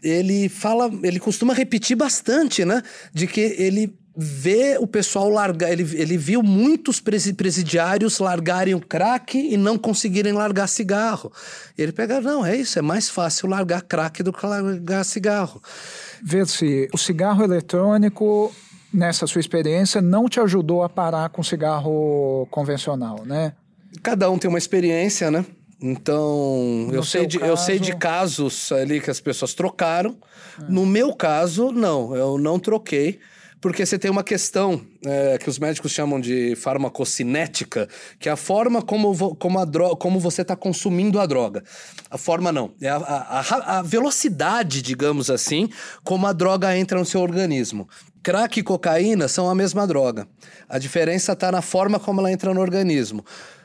ele 0.00 0.48
fala, 0.48 0.88
ele 1.02 1.18
costuma 1.18 1.52
repetir 1.52 1.96
bastante, 1.96 2.64
né? 2.64 2.80
De 3.12 3.26
que 3.26 3.40
ele 3.40 3.92
vê 4.16 4.78
o 4.78 4.86
pessoal 4.86 5.28
largar. 5.28 5.72
Ele, 5.72 5.82
ele 6.00 6.16
viu 6.16 6.44
muitos 6.44 7.00
presidiários 7.00 8.20
largarem 8.20 8.76
o 8.76 8.80
crack 8.80 9.36
e 9.36 9.56
não 9.56 9.76
conseguirem 9.76 10.32
largar 10.32 10.68
cigarro. 10.68 11.32
E 11.76 11.82
ele 11.82 11.90
pega, 11.90 12.20
não, 12.20 12.46
é 12.46 12.54
isso, 12.54 12.78
é 12.78 12.82
mais 12.82 13.10
fácil 13.10 13.48
largar 13.48 13.82
crack 13.82 14.22
do 14.22 14.32
que 14.32 14.46
largar 14.46 15.04
cigarro. 15.04 15.60
Ver 16.22 16.46
se 16.46 16.88
o 16.92 16.98
cigarro 16.98 17.42
eletrônico 17.42 18.54
nessa 18.92 19.26
sua 19.26 19.40
experiência, 19.40 20.00
não 20.00 20.28
te 20.28 20.40
ajudou 20.40 20.82
a 20.82 20.88
parar 20.88 21.28
com 21.30 21.42
cigarro 21.42 22.46
convencional, 22.50 23.24
né? 23.24 23.52
Cada 24.02 24.30
um 24.30 24.38
tem 24.38 24.48
uma 24.48 24.58
experiência, 24.58 25.30
né? 25.30 25.44
Então, 25.80 26.88
eu 26.92 27.04
sei, 27.04 27.26
de, 27.26 27.38
caso... 27.38 27.50
eu 27.50 27.56
sei 27.56 27.78
de 27.78 27.96
casos 27.96 28.72
ali 28.72 29.00
que 29.00 29.10
as 29.10 29.20
pessoas 29.20 29.54
trocaram. 29.54 30.16
É. 30.60 30.64
No 30.68 30.84
meu 30.84 31.14
caso, 31.14 31.70
não, 31.70 32.16
eu 32.16 32.36
não 32.36 32.58
troquei 32.58 33.20
porque 33.60 33.84
você 33.84 33.98
tem 33.98 34.10
uma 34.10 34.22
questão 34.22 34.80
é, 35.04 35.36
que 35.38 35.48
os 35.48 35.58
médicos 35.58 35.92
chamam 35.92 36.20
de 36.20 36.54
farmacocinética, 36.56 37.88
que 38.18 38.28
é 38.28 38.32
a 38.32 38.36
forma 38.36 38.82
como, 38.82 39.34
como, 39.36 39.58
a 39.58 39.64
droga, 39.64 39.96
como 39.96 40.20
você 40.20 40.42
está 40.42 40.54
consumindo 40.54 41.18
a 41.18 41.26
droga. 41.26 41.64
A 42.10 42.16
forma 42.16 42.52
não, 42.52 42.72
é 42.80 42.88
a, 42.88 42.96
a, 42.96 43.78
a, 43.78 43.82
velocidade, 43.82 44.80
digamos 44.80 45.28
assim, 45.28 45.68
como 46.04 46.26
a 46.26 46.32
droga 46.32 46.76
entra 46.76 46.98
no 46.98 47.04
seu 47.04 47.20
organismo. 47.20 47.88
Crack 48.28 48.60
e 48.60 48.62
cocaína 48.62 49.26
são 49.26 49.48
a 49.48 49.54
mesma 49.54 49.86
droga. 49.86 50.28
A 50.68 50.78
diferença 50.78 51.32
está 51.32 51.50
na 51.50 51.62
forma 51.62 51.98
como 51.98 52.20
ela 52.20 52.30
entra 52.30 52.52
no 52.52 52.60
organismo. 52.60 53.24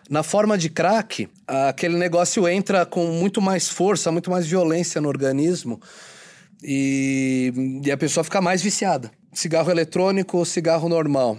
Na 0.09 0.24
forma 0.24 0.57
de 0.57 0.70
crack, 0.70 1.28
aquele 1.45 1.97
negócio 1.97 2.47
entra 2.47 2.86
com 2.86 3.07
muito 3.07 3.41
mais 3.41 3.68
força, 3.68 4.09
muito 4.09 4.32
mais 4.32 4.47
violência 4.47 5.01
no 5.01 5.09
organismo 5.09 5.82
e, 6.64 7.82
e 7.84 7.91
a 7.91 7.97
pessoa 7.97 8.24
fica 8.24 8.39
mais 8.39 8.61
viciada 8.61 9.11
cigarro 9.34 9.70
eletrônico 9.70 10.38
ou 10.38 10.45
cigarro 10.45 10.88
normal. 10.88 11.38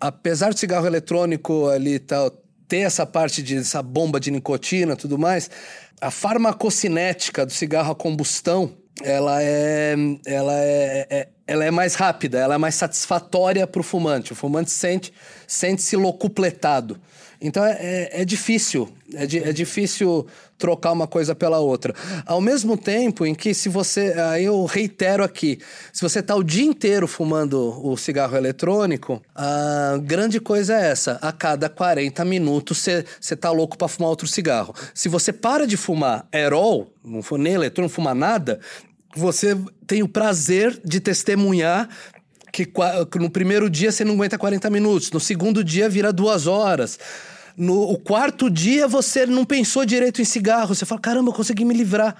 Apesar 0.00 0.54
do 0.54 0.58
cigarro 0.58 0.86
eletrônico 0.86 1.68
ali 1.68 1.98
tal, 1.98 2.30
ter 2.66 2.78
essa 2.78 3.04
parte 3.04 3.42
de 3.42 3.58
essa 3.58 3.82
bomba 3.82 4.18
de 4.18 4.30
nicotina 4.30 4.96
tudo 4.96 5.18
mais, 5.18 5.50
a 6.00 6.10
farmacocinética 6.10 7.44
do 7.44 7.52
cigarro 7.52 7.92
a 7.92 7.94
combustão, 7.94 8.78
ela 9.02 9.42
é, 9.42 9.94
ela 10.24 10.54
é, 10.54 11.06
é 11.10 11.28
ela 11.46 11.64
é 11.64 11.70
mais 11.70 11.94
rápida, 11.94 12.38
ela 12.38 12.54
é 12.54 12.58
mais 12.58 12.74
satisfatória 12.74 13.66
para 13.66 13.80
o 13.80 13.84
fumante. 13.84 14.32
O 14.32 14.36
fumante 14.36 14.70
sente, 14.70 15.12
sente-se 15.46 15.96
locupletado. 15.96 17.00
Então 17.40 17.64
é, 17.64 17.76
é, 17.80 18.22
é 18.22 18.24
difícil, 18.24 18.88
é, 19.14 19.26
di, 19.26 19.38
é, 19.38 19.52
difícil 19.52 20.26
trocar 20.58 20.92
uma 20.92 21.06
coisa 21.06 21.34
pela 21.34 21.58
outra. 21.58 21.94
Ao 22.24 22.40
mesmo 22.40 22.76
tempo 22.76 23.26
em 23.26 23.34
que 23.34 23.52
se 23.52 23.68
você, 23.68 24.14
aí 24.30 24.44
eu 24.44 24.64
reitero 24.64 25.22
aqui, 25.22 25.58
se 25.92 26.00
você 26.00 26.20
está 26.20 26.34
o 26.34 26.42
dia 26.42 26.64
inteiro 26.64 27.06
fumando 27.06 27.78
o 27.86 27.96
cigarro 27.96 28.36
eletrônico, 28.36 29.22
a 29.34 29.98
grande 30.02 30.40
coisa 30.40 30.74
é 30.74 30.90
essa, 30.90 31.18
a 31.20 31.30
cada 31.30 31.68
40 31.68 32.24
minutos 32.24 32.78
você 32.78 33.04
está 33.34 33.50
louco 33.50 33.76
para 33.76 33.88
fumar 33.88 34.10
outro 34.10 34.26
cigarro. 34.26 34.74
Se 34.94 35.08
você 35.08 35.32
para 35.32 35.66
de 35.66 35.76
fumar 35.76 36.26
aerol, 36.32 36.90
não 37.04 37.22
for 37.22 37.38
nem 37.38 37.52
eletrônico, 37.52 37.82
não 37.82 37.88
fuma 37.88 38.14
nada, 38.14 38.60
você 39.16 39.56
tem 39.86 40.02
o 40.02 40.08
prazer 40.08 40.78
de 40.84 41.00
testemunhar 41.00 41.88
que 42.52 43.18
no 43.18 43.28
primeiro 43.28 43.68
dia 43.68 43.92
você 43.92 44.04
não 44.04 44.14
aguenta 44.14 44.38
40 44.38 44.70
minutos, 44.70 45.10
no 45.10 45.20
segundo 45.20 45.62
dia 45.62 45.88
vira 45.88 46.12
duas 46.12 46.46
horas. 46.46 46.98
No 47.56 47.82
o 47.90 47.98
quarto 47.98 48.50
dia 48.50 48.86
você 48.86 49.26
não 49.26 49.44
pensou 49.44 49.84
direito 49.84 50.22
em 50.22 50.24
cigarro, 50.24 50.74
você 50.74 50.86
fala, 50.86 51.00
caramba, 51.00 51.30
eu 51.30 51.34
consegui 51.34 51.64
me 51.64 51.74
livrar. 51.74 52.16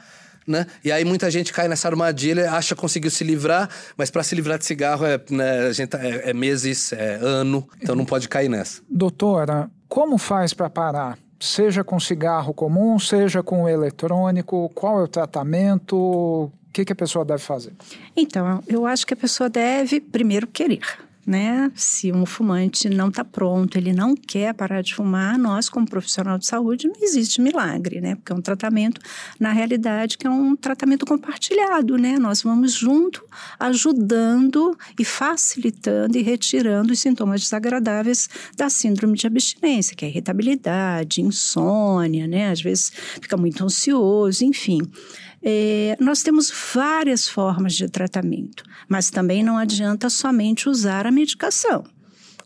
Né? 0.47 0.64
E 0.84 0.92
aí 0.92 1.05
muita 1.05 1.28
gente 1.28 1.53
cai 1.53 1.66
nessa 1.66 1.88
armadilha, 1.88 2.53
acha 2.53 2.74
que 2.74 2.80
conseguiu 2.80 3.11
se 3.11 3.24
livrar, 3.24 3.68
mas 3.97 4.11
para 4.11 4.22
se 4.22 4.34
livrar 4.34 4.59
de 4.59 4.64
cigarro 4.64 5.05
é, 5.05 5.20
né, 5.28 5.72
gente, 5.72 5.88
tá, 5.88 5.99
é, 6.01 6.30
é 6.30 6.32
meses, 6.32 6.92
é 6.92 7.18
ano, 7.20 7.68
então 7.82 7.97
não 7.97 8.05
pode 8.05 8.28
cair 8.28 8.49
nessa. 8.49 8.80
Doutora, 8.88 9.68
como 9.88 10.18
faz 10.18 10.55
para 10.55 10.70
parar? 10.70 11.18
Seja 11.40 11.82
com 11.82 11.99
cigarro 11.99 12.55
comum, 12.55 12.99
seja 12.99 13.42
com 13.42 13.68
eletrônico, 13.68 14.70
qual 14.72 15.01
é 15.01 15.03
o 15.03 15.09
tratamento? 15.09 16.51
Que, 16.77 16.85
que 16.85 16.93
a 16.93 16.97
pessoa 16.97 17.24
deve 17.24 17.43
fazer? 17.43 17.72
Então, 18.14 18.62
eu 18.66 18.85
acho 18.85 19.07
que 19.07 19.14
a 19.14 19.16
pessoa 19.16 19.49
deve 19.49 19.99
primeiro 20.01 20.47
querer. 20.47 20.83
Né? 21.27 21.72
Se 21.74 22.12
um 22.12 22.24
fumante 22.24 22.89
não 22.89 23.09
está 23.09 23.24
pronto, 23.24 23.77
ele 23.77 23.93
não 23.93 24.14
quer 24.14 24.55
parar 24.55 24.81
de 24.81 24.95
fumar, 24.95 25.37
nós, 25.37 25.68
como 25.68 25.85
profissional 25.85 26.39
de 26.39 26.47
saúde, 26.47 26.87
não 26.87 27.03
existe 27.03 27.41
milagre, 27.41 28.01
né? 28.01 28.14
Porque 28.14 28.31
é 28.31 28.35
um 28.37 28.41
tratamento, 28.41 29.01
na 29.41 29.51
realidade, 29.51 30.16
que 30.16 30.24
é 30.24 30.31
um 30.31 30.55
tratamento 30.55 31.05
compartilhado, 31.05 31.99
né? 31.99 32.16
Nós 32.16 32.43
vamos 32.43 32.74
junto, 32.74 33.24
ajudando 33.59 34.79
e 34.97 35.05
facilitando 35.05 36.16
e 36.16 36.22
retirando 36.22 36.93
os 36.93 37.01
sintomas 37.01 37.41
desagradáveis 37.41 38.29
da 38.57 38.70
síndrome 38.70 39.18
de 39.18 39.27
abstinência, 39.27 39.97
que 39.97 40.05
é 40.05 40.09
irritabilidade, 40.09 41.22
insônia, 41.22 42.29
né? 42.29 42.53
Às 42.53 42.61
vezes 42.61 42.93
fica 43.20 43.37
muito 43.37 43.64
ansioso, 43.64 44.45
enfim. 44.45 44.81
É, 45.49 45.97
nós 46.01 46.24
temos 46.24 46.53
várias 46.74 47.28
formas 47.28 47.74
de 47.74 47.88
tratamento, 47.88 48.64
mas 48.88 49.11
também 49.11 49.44
não 49.44 49.57
adianta 49.57 50.11
somente 50.11 50.68
usar 50.68 51.07
a 51.07 51.12
medicação. 51.12 51.84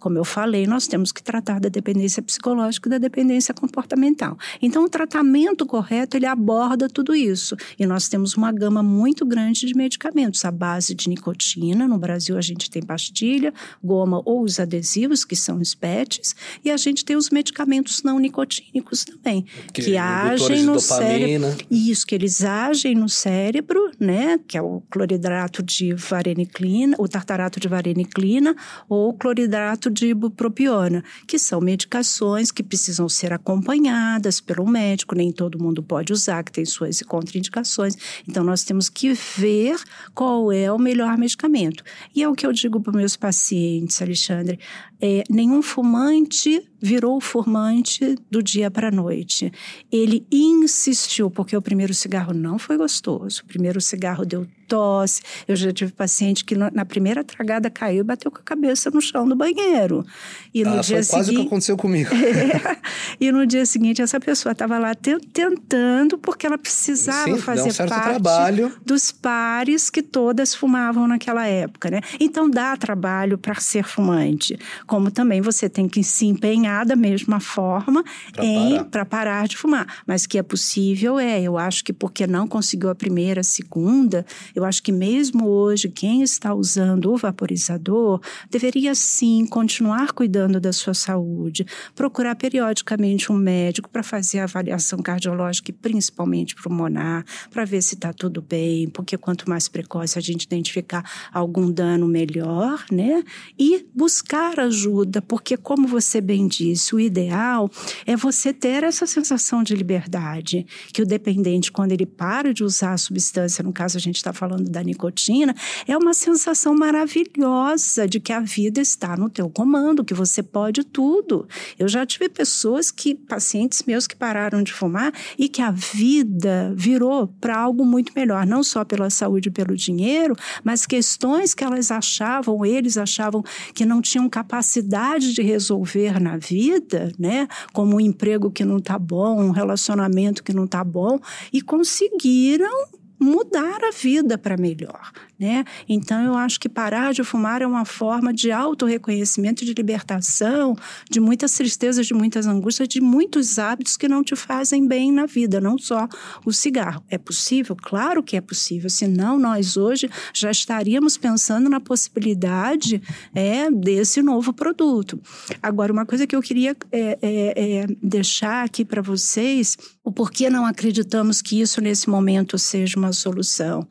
Como 0.00 0.16
eu 0.16 0.24
falei, 0.24 0.66
nós 0.66 0.86
temos 0.86 1.12
que 1.12 1.22
tratar 1.22 1.60
da 1.60 1.68
dependência 1.68 2.22
psicológica 2.22 2.88
e 2.88 2.90
da 2.90 2.98
dependência 2.98 3.52
comportamental. 3.52 4.36
Então, 4.62 4.84
o 4.84 4.88
tratamento 4.88 5.66
correto, 5.66 6.16
ele 6.16 6.24
aborda 6.24 6.88
tudo 6.88 7.14
isso. 7.14 7.54
E 7.78 7.84
nós 7.84 8.08
temos 8.08 8.34
uma 8.34 8.50
gama 8.50 8.82
muito 8.82 9.26
grande 9.26 9.66
de 9.66 9.74
medicamentos 9.74 10.42
à 10.44 10.50
base 10.50 10.94
de 10.94 11.08
nicotina. 11.08 11.86
No 11.86 11.98
Brasil, 11.98 12.38
a 12.38 12.40
gente 12.40 12.70
tem 12.70 12.82
pastilha, 12.82 13.52
goma 13.84 14.22
ou 14.24 14.42
os 14.42 14.58
adesivos, 14.58 15.22
que 15.22 15.36
são 15.36 15.58
os 15.58 15.74
PETs. 15.74 16.34
E 16.64 16.70
a 16.70 16.78
gente 16.78 17.04
tem 17.04 17.14
os 17.14 17.28
medicamentos 17.28 18.02
não 18.02 18.18
nicotínicos 18.18 19.04
também, 19.04 19.44
que, 19.72 19.82
que 19.82 19.96
agem 19.98 20.62
no 20.62 20.80
cérebro. 20.80 21.54
Isso, 21.70 22.06
que 22.06 22.14
eles 22.14 22.42
agem 22.42 22.94
no 22.94 23.08
cérebro, 23.08 23.90
né? 24.00 24.40
Que 24.48 24.56
é 24.56 24.62
o 24.62 24.82
cloridrato 24.90 25.62
de 25.62 25.92
vareniclina, 25.92 26.96
o 26.98 27.06
tartarato 27.06 27.60
de 27.60 27.68
vareniclina 27.68 28.56
ou 28.88 29.10
o 29.10 29.12
cloridrato 29.12 29.89
de 29.90 30.06
ibupropiona, 30.06 31.02
que 31.26 31.38
são 31.38 31.60
medicações 31.60 32.50
que 32.50 32.62
precisam 32.62 33.08
ser 33.08 33.32
acompanhadas 33.32 34.40
pelo 34.40 34.66
médico, 34.66 35.14
nem 35.14 35.32
todo 35.32 35.62
mundo 35.62 35.82
pode 35.82 36.12
usar, 36.12 36.42
que 36.44 36.52
tem 36.52 36.64
suas 36.64 37.02
contraindicações. 37.02 37.96
Então, 38.28 38.44
nós 38.44 38.62
temos 38.62 38.88
que 38.88 39.12
ver 39.12 39.76
qual 40.14 40.52
é 40.52 40.70
o 40.72 40.78
melhor 40.78 41.18
medicamento. 41.18 41.82
E 42.14 42.22
é 42.22 42.28
o 42.28 42.34
que 42.34 42.46
eu 42.46 42.52
digo 42.52 42.80
para 42.80 42.92
meus 42.92 43.16
pacientes, 43.16 44.00
Alexandre: 44.00 44.58
é, 45.00 45.24
nenhum 45.28 45.62
fumante 45.62 46.62
virou 46.80 47.20
fumante 47.20 48.16
do 48.30 48.42
dia 48.42 48.70
para 48.70 48.88
a 48.88 48.90
noite. 48.90 49.52
Ele 49.90 50.26
insistiu, 50.30 51.30
porque 51.30 51.56
o 51.56 51.62
primeiro 51.62 51.92
cigarro 51.92 52.32
não 52.32 52.58
foi 52.58 52.76
gostoso. 52.76 53.42
O 53.42 53.46
primeiro 53.46 53.80
cigarro 53.80 54.24
deu 54.24 54.46
tosse. 54.70 55.20
Eu 55.48 55.56
já 55.56 55.72
tive 55.72 55.90
paciente 55.92 56.44
que 56.44 56.54
na 56.54 56.84
primeira 56.84 57.24
tragada 57.24 57.68
caiu 57.68 58.00
e 58.00 58.04
bateu 58.04 58.30
com 58.30 58.38
a 58.38 58.42
cabeça 58.42 58.88
no 58.90 59.00
chão 59.00 59.28
do 59.28 59.34
banheiro. 59.34 60.06
E 60.54 60.62
no 60.62 60.78
ah, 60.78 60.80
dia 60.80 61.02
foi 61.02 61.06
quase 61.06 61.26
seguinte, 61.26 61.30
o 61.30 61.40
que 61.42 61.46
aconteceu 61.48 61.76
comigo. 61.76 62.10
É, 62.30 62.76
e 63.20 63.32
no 63.32 63.46
dia 63.46 63.66
seguinte 63.66 64.00
essa 64.00 64.20
pessoa 64.20 64.52
estava 64.52 64.78
lá 64.78 64.94
tentando 64.94 66.16
porque 66.16 66.46
ela 66.46 66.56
precisava 66.56 67.34
Sim, 67.34 67.38
fazer 67.38 67.70
um 67.70 67.88
parte 67.88 68.10
trabalho. 68.10 68.72
dos 68.84 69.10
pares 69.10 69.90
que 69.90 70.02
todas 70.02 70.54
fumavam 70.54 71.08
naquela 71.08 71.46
época, 71.46 71.90
né? 71.90 72.00
Então 72.20 72.48
dá 72.48 72.76
trabalho 72.76 73.36
para 73.36 73.54
ser 73.56 73.84
fumante. 73.84 74.58
como 74.86 75.10
também 75.10 75.40
você 75.40 75.68
tem 75.68 75.88
que 75.88 76.04
se 76.04 76.26
empenhar 76.26 76.86
da 76.86 76.94
mesma 76.94 77.40
forma 77.40 78.04
Pra 78.32 78.44
em 78.44 78.84
para 78.84 79.04
parar 79.04 79.48
de 79.48 79.56
fumar. 79.56 79.86
Mas 80.06 80.26
que 80.26 80.38
é 80.38 80.42
possível, 80.42 81.18
é. 81.18 81.40
Eu 81.42 81.58
acho 81.58 81.84
que 81.84 81.92
porque 81.92 82.26
não 82.26 82.46
conseguiu 82.46 82.90
a 82.90 82.94
primeira, 82.94 83.40
a 83.40 83.44
segunda, 83.44 84.24
eu 84.60 84.64
acho 84.64 84.82
que 84.82 84.92
mesmo 84.92 85.48
hoje, 85.48 85.88
quem 85.88 86.22
está 86.22 86.54
usando 86.54 87.12
o 87.12 87.16
vaporizador 87.16 88.20
deveria 88.50 88.94
sim 88.94 89.46
continuar 89.46 90.12
cuidando 90.12 90.60
da 90.60 90.72
sua 90.72 90.94
saúde, 90.94 91.66
procurar 91.94 92.34
periodicamente 92.34 93.32
um 93.32 93.36
médico 93.36 93.88
para 93.88 94.02
fazer 94.02 94.40
a 94.40 94.44
avaliação 94.44 95.00
cardiológica 95.00 95.70
e 95.70 95.74
principalmente 95.74 96.54
pulmonar, 96.54 97.24
para 97.50 97.64
ver 97.64 97.82
se 97.82 97.94
está 97.94 98.12
tudo 98.12 98.42
bem, 98.42 98.88
porque 98.88 99.16
quanto 99.16 99.48
mais 99.48 99.68
precoce 99.68 100.18
a 100.18 100.22
gente 100.22 100.42
identificar 100.42 101.08
algum 101.32 101.70
dano, 101.70 102.06
melhor, 102.06 102.84
né? 102.90 103.24
E 103.58 103.86
buscar 103.94 104.60
ajuda, 104.60 105.22
porque 105.22 105.56
como 105.56 105.88
você 105.88 106.20
bem 106.20 106.46
disse, 106.46 106.94
o 106.94 107.00
ideal 107.00 107.70
é 108.06 108.16
você 108.16 108.52
ter 108.52 108.84
essa 108.84 109.06
sensação 109.06 109.62
de 109.62 109.74
liberdade, 109.74 110.66
que 110.92 111.02
o 111.02 111.06
dependente, 111.06 111.72
quando 111.72 111.92
ele 111.92 112.06
para 112.06 112.52
de 112.52 112.62
usar 112.62 112.92
a 112.92 112.98
substância, 112.98 113.64
no 113.64 113.72
caso 113.72 113.96
a 113.96 114.00
gente 114.00 114.16
está 114.16 114.32
falando 114.32 114.49
da 114.56 114.82
nicotina, 114.82 115.54
é 115.86 115.96
uma 115.96 116.14
sensação 116.14 116.74
maravilhosa 116.74 118.06
de 118.06 118.20
que 118.20 118.32
a 118.32 118.40
vida 118.40 118.80
está 118.80 119.16
no 119.16 119.28
teu 119.28 119.48
comando, 119.48 120.04
que 120.04 120.14
você 120.14 120.42
pode 120.42 120.84
tudo. 120.84 121.46
Eu 121.78 121.88
já 121.88 122.04
tive 122.04 122.28
pessoas 122.28 122.90
que, 122.90 123.14
pacientes 123.14 123.82
meus 123.86 124.06
que 124.06 124.16
pararam 124.16 124.62
de 124.62 124.72
fumar 124.72 125.12
e 125.38 125.48
que 125.48 125.62
a 125.62 125.70
vida 125.70 126.72
virou 126.76 127.28
para 127.40 127.58
algo 127.58 127.84
muito 127.84 128.12
melhor, 128.14 128.46
não 128.46 128.62
só 128.62 128.84
pela 128.84 129.10
saúde 129.10 129.48
e 129.48 129.52
pelo 129.52 129.76
dinheiro, 129.76 130.34
mas 130.64 130.86
questões 130.86 131.54
que 131.54 131.64
elas 131.64 131.90
achavam, 131.90 132.64
eles 132.64 132.96
achavam 132.96 133.42
que 133.74 133.84
não 133.84 134.00
tinham 134.00 134.28
capacidade 134.28 135.32
de 135.32 135.42
resolver 135.42 136.20
na 136.20 136.36
vida, 136.36 137.12
né? 137.18 137.48
Como 137.72 137.96
um 137.96 138.00
emprego 138.00 138.50
que 138.50 138.64
não 138.64 138.78
está 138.78 138.98
bom, 138.98 139.40
um 139.42 139.50
relacionamento 139.50 140.42
que 140.42 140.52
não 140.52 140.64
está 140.64 140.82
bom, 140.82 141.18
e 141.52 141.60
conseguiram 141.60 142.99
mudar 143.20 143.84
a 143.84 143.90
vida 143.90 144.38
para 144.38 144.56
melhor, 144.56 145.12
né? 145.38 145.64
Então 145.86 146.24
eu 146.24 146.34
acho 146.34 146.58
que 146.58 146.68
parar 146.68 147.12
de 147.12 147.22
fumar 147.22 147.60
é 147.60 147.66
uma 147.66 147.84
forma 147.84 148.32
de 148.32 148.50
autorreconhecimento, 148.50 149.64
de 149.64 149.74
libertação, 149.74 150.74
de 151.10 151.20
muitas 151.20 151.52
tristezas, 151.52 152.06
de 152.06 152.14
muitas 152.14 152.46
angústias, 152.46 152.88
de 152.88 153.00
muitos 153.00 153.58
hábitos 153.58 153.96
que 153.98 154.08
não 154.08 154.24
te 154.24 154.34
fazem 154.34 154.86
bem 154.88 155.12
na 155.12 155.26
vida, 155.26 155.60
não 155.60 155.76
só 155.76 156.08
o 156.46 156.52
cigarro. 156.52 157.04
É 157.10 157.18
possível? 157.18 157.76
Claro 157.76 158.22
que 158.22 158.36
é 158.36 158.40
possível. 158.40 158.88
Senão 158.88 159.38
nós 159.38 159.76
hoje 159.76 160.08
já 160.32 160.50
estaríamos 160.50 161.18
pensando 161.18 161.68
na 161.68 161.78
possibilidade 161.78 163.02
é, 163.34 163.70
desse 163.70 164.22
novo 164.22 164.52
produto. 164.52 165.20
Agora, 165.62 165.92
uma 165.92 166.06
coisa 166.06 166.26
que 166.26 166.34
eu 166.34 166.40
queria 166.40 166.74
é, 166.90 167.18
é, 167.20 167.80
é 167.80 167.86
deixar 168.02 168.64
aqui 168.64 168.84
para 168.84 169.02
vocês, 169.02 169.76
o 170.02 170.10
porquê 170.10 170.48
não 170.48 170.64
acreditamos 170.64 171.42
que 171.42 171.60
isso 171.60 171.80
nesse 171.80 172.08
momento 172.08 172.58
seja 172.58 172.98
uma 172.98 173.12
solução. 173.12 173.86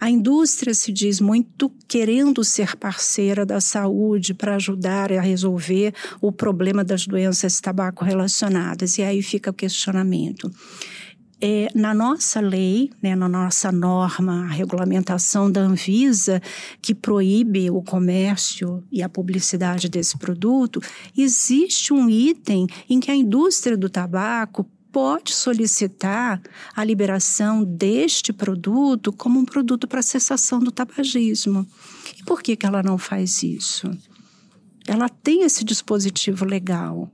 A 0.00 0.10
indústria 0.10 0.74
se 0.74 0.92
diz 0.92 1.20
muito 1.20 1.70
querendo 1.88 2.42
ser 2.42 2.76
parceira 2.76 3.46
da 3.46 3.60
saúde 3.60 4.34
para 4.34 4.56
ajudar 4.56 5.12
a 5.12 5.20
resolver 5.20 5.94
o 6.20 6.32
problema 6.32 6.84
das 6.84 7.06
doenças 7.06 7.60
tabaco 7.60 8.04
relacionadas. 8.04 8.98
E 8.98 9.02
aí 9.02 9.22
fica 9.22 9.50
o 9.50 9.54
questionamento. 9.54 10.50
É, 11.40 11.68
na 11.74 11.92
nossa 11.92 12.40
lei, 12.40 12.90
né, 13.02 13.14
na 13.14 13.28
nossa 13.28 13.70
norma, 13.70 14.44
a 14.44 14.48
regulamentação 14.48 15.50
da 15.50 15.60
Anvisa, 15.60 16.40
que 16.80 16.94
proíbe 16.94 17.70
o 17.70 17.82
comércio 17.82 18.82
e 18.90 19.02
a 19.02 19.08
publicidade 19.08 19.88
desse 19.88 20.16
produto, 20.16 20.80
existe 21.16 21.92
um 21.92 22.08
item 22.08 22.66
em 22.88 22.98
que 22.98 23.10
a 23.10 23.14
indústria 23.14 23.76
do 23.76 23.90
tabaco 23.90 24.66
pode 24.94 25.34
solicitar 25.34 26.40
a 26.72 26.84
liberação 26.84 27.64
deste 27.64 28.32
produto 28.32 29.12
como 29.12 29.40
um 29.40 29.44
produto 29.44 29.88
para 29.88 30.00
cessação 30.00 30.60
do 30.60 30.70
tabagismo. 30.70 31.66
E 32.16 32.22
por 32.22 32.40
que, 32.40 32.54
que 32.54 32.64
ela 32.64 32.80
não 32.80 32.96
faz 32.96 33.42
isso? 33.42 33.90
Ela 34.86 35.08
tem 35.08 35.42
esse 35.42 35.64
dispositivo 35.64 36.44
legal, 36.44 37.10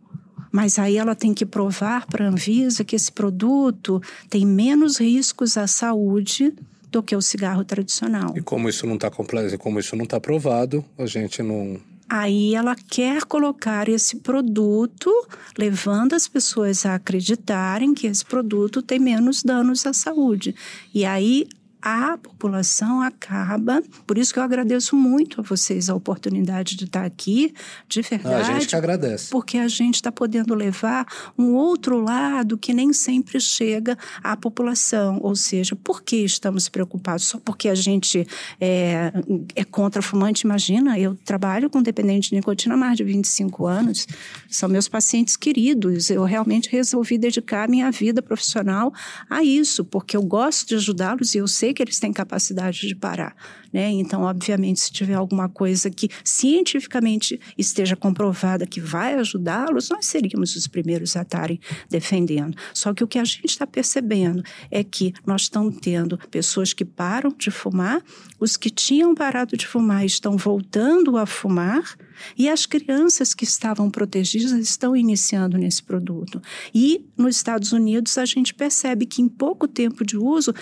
mas 0.53 0.79
aí 0.79 0.99
ela 0.99 1.15
tem 1.15 1.33
que 1.33 1.47
provar 1.47 2.07
para 2.07 2.27
a 2.27 2.29
Anvisa 2.29 2.85
que 2.85 2.95
esse 2.95 3.11
produto 3.11 3.99
tem 4.29 4.45
menos 4.45 5.01
riscos 5.01 5.57
à 5.57 5.67
saúde 5.67 6.53
do 6.91 7.03
que 7.03 7.17
o 7.17 7.23
cigarro 7.23 7.65
tradicional. 7.65 8.35
E 8.37 8.43
como 8.43 8.69
isso 8.69 8.87
não 8.87 8.97
está 8.97 9.11
como 9.11 9.81
isso 9.81 9.97
não 9.97 10.05
está 10.05 10.19
aprovado, 10.19 10.85
a 10.99 11.07
gente 11.07 11.43
não 11.43 11.81
Aí 12.13 12.57
ela 12.57 12.75
quer 12.75 13.25
colocar 13.25 13.89
esse 13.89 14.17
produto, 14.17 15.09
levando 15.57 16.15
as 16.15 16.27
pessoas 16.27 16.85
a 16.85 16.97
acreditarem 16.97 17.95
que 17.95 18.09
esse 18.09 18.25
produto 18.25 18.83
tem 18.83 18.99
menos 18.99 19.45
danos 19.45 19.87
à 19.87 19.93
saúde. 19.93 20.53
E 20.93 21.05
aí 21.05 21.47
a 21.83 22.19
população 22.19 23.01
acaba. 23.01 23.83
Por 24.07 24.19
isso 24.19 24.33
que 24.33 24.39
eu 24.39 24.43
agradeço 24.43 24.95
muito 24.95 25.41
a 25.41 25.45
vocês 25.45 25.89
a 25.89 25.95
oportunidade 25.95 26.77
de 26.77 26.85
estar 26.85 27.05
aqui, 27.05 27.55
de 27.89 28.03
verdade. 28.03 28.51
Ah, 28.51 28.57
a 28.57 28.59
gente 28.59 28.69
que 28.69 28.77
agradece. 28.77 29.31
Porque 29.31 29.59
a 29.59 29.69
gente 29.69 29.97
está 29.97 30.13
podendo 30.13 30.55
levar 30.55 31.07
um 31.39 31.55
outro 31.55 32.01
lado 32.01 32.59
que 32.59 32.75
nem 32.75 32.93
sempre 32.93 33.41
chega 33.41 33.97
à 34.23 34.37
população. 34.37 35.19
Ou 35.23 35.35
seja, 35.35 35.75
por 35.75 36.03
que 36.03 36.17
estamos 36.17 36.69
preocupados? 36.69 37.27
Só 37.27 37.39
porque 37.39 37.69
a 37.69 37.75
gente 37.75 38.27
é, 38.61 39.13
é 39.55 39.65
contra 39.65 40.03
fumante? 40.03 40.47
Imagina, 40.47 40.99
eu 40.99 41.17
trabalho 41.25 41.71
com 41.71 41.83
dependente 41.83 42.31
de 42.31 42.37
nicotina 42.37 42.75
há 42.75 42.79
mais 42.79 42.97
de 42.97 43.05
25 43.05 43.67
anos. 43.67 44.07
São 44.49 44.69
meus 44.69 44.89
pacientes 44.89 45.37
queridos. 45.37 46.11
Eu 46.11 46.25
realmente 46.25 46.69
resolvi 46.71 47.17
dedicar 47.17 47.69
minha 47.69 47.91
vida 47.91 48.21
profissional 48.21 48.93
a 49.29 49.43
isso, 49.43 49.85
porque 49.85 50.17
eu 50.17 50.23
gosto 50.23 50.69
de 50.69 50.75
ajudá-los 50.75 51.35
e 51.35 51.39
eu 51.39 51.49
sei 51.49 51.70
que 51.75 51.83
eles 51.83 51.99
têm 51.99 52.13
capacidade 52.13 52.87
de 52.87 52.95
parar, 52.95 53.35
né? 53.73 53.91
Então, 53.91 54.23
obviamente, 54.23 54.81
se 54.81 54.93
tiver 54.93 55.15
alguma 55.15 55.49
coisa 55.49 55.91
que 55.91 56.09
cientificamente 56.25 57.41
esteja 57.57 57.97
comprovada 57.97 58.67
que 58.67 58.81
vai 58.81 59.15
ajudá-los, 59.15 59.89
nós 59.89 60.07
seríamos 60.07 60.55
os 60.57 60.67
primeiros 60.67 61.17
a 61.17 61.23
estarem 61.23 61.61
defendendo. 61.89 62.57
Só 62.75 62.93
que 62.95 63.05
o 63.05 63.09
que 63.09 63.19
a 63.19 63.25
gente 63.25 63.47
está 63.47 63.67
percebendo 63.67 64.43
é 64.71 64.83
que 64.83 65.13
nós 65.27 65.43
estamos 65.43 65.77
tendo 65.81 66.19
pessoas 66.31 66.73
que 66.73 66.85
param 66.85 67.35
de 67.37 67.51
fumar, 67.51 68.03
os 68.39 68.57
que 68.57 68.71
tinham 68.71 69.15
parado 69.15 69.57
de 69.57 69.67
fumar 69.67 70.05
estão 70.05 70.37
voltando 70.37 71.17
a 71.17 71.27
fumar. 71.27 71.97
E 72.37 72.49
as 72.49 72.67
crianças 72.67 73.33
que 73.33 73.45
estavam 73.45 73.91
protegidas 73.91 74.53
estão 74.53 74.95
iniciando 74.95 75.57
nesse 75.57 75.83
produto. 75.83 76.41
E 76.75 77.07
nos 77.17 77.37
Estados 77.37 77.73
Unidos 77.73 78.19
a 78.19 78.25
gente 78.25 78.53
percebe 78.53 79.07
que 79.07 79.23
em 79.23 79.29
pouco 79.29 79.67
tempo 79.67 80.05
de 80.05 80.17
uso 80.17 80.55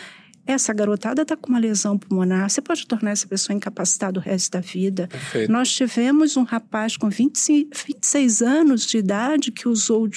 essa 0.49 0.73
garotada 0.73 1.23
está 1.23 1.37
com 1.37 1.51
uma 1.51 1.59
lesão 1.59 1.99
pulmonar, 1.99 2.49
você 2.49 2.63
pode 2.63 2.87
tornar 2.87 3.11
essa 3.11 3.27
pessoa 3.27 3.55
incapacitada 3.55 4.19
o 4.19 4.23
resto 4.23 4.53
da 4.53 4.61
vida. 4.61 5.07
Perfeito. 5.07 5.53
Nós 5.53 5.71
tivemos 5.71 6.39
um 6.39 6.43
rapaz 6.43 6.97
com 6.97 7.11
25, 7.11 7.71
26 7.87 8.41
anos 8.43 8.87
de 8.87 8.97
idade 8.97 9.53
que 9.53 9.69
usou 9.69 10.05
o 10.05 10.09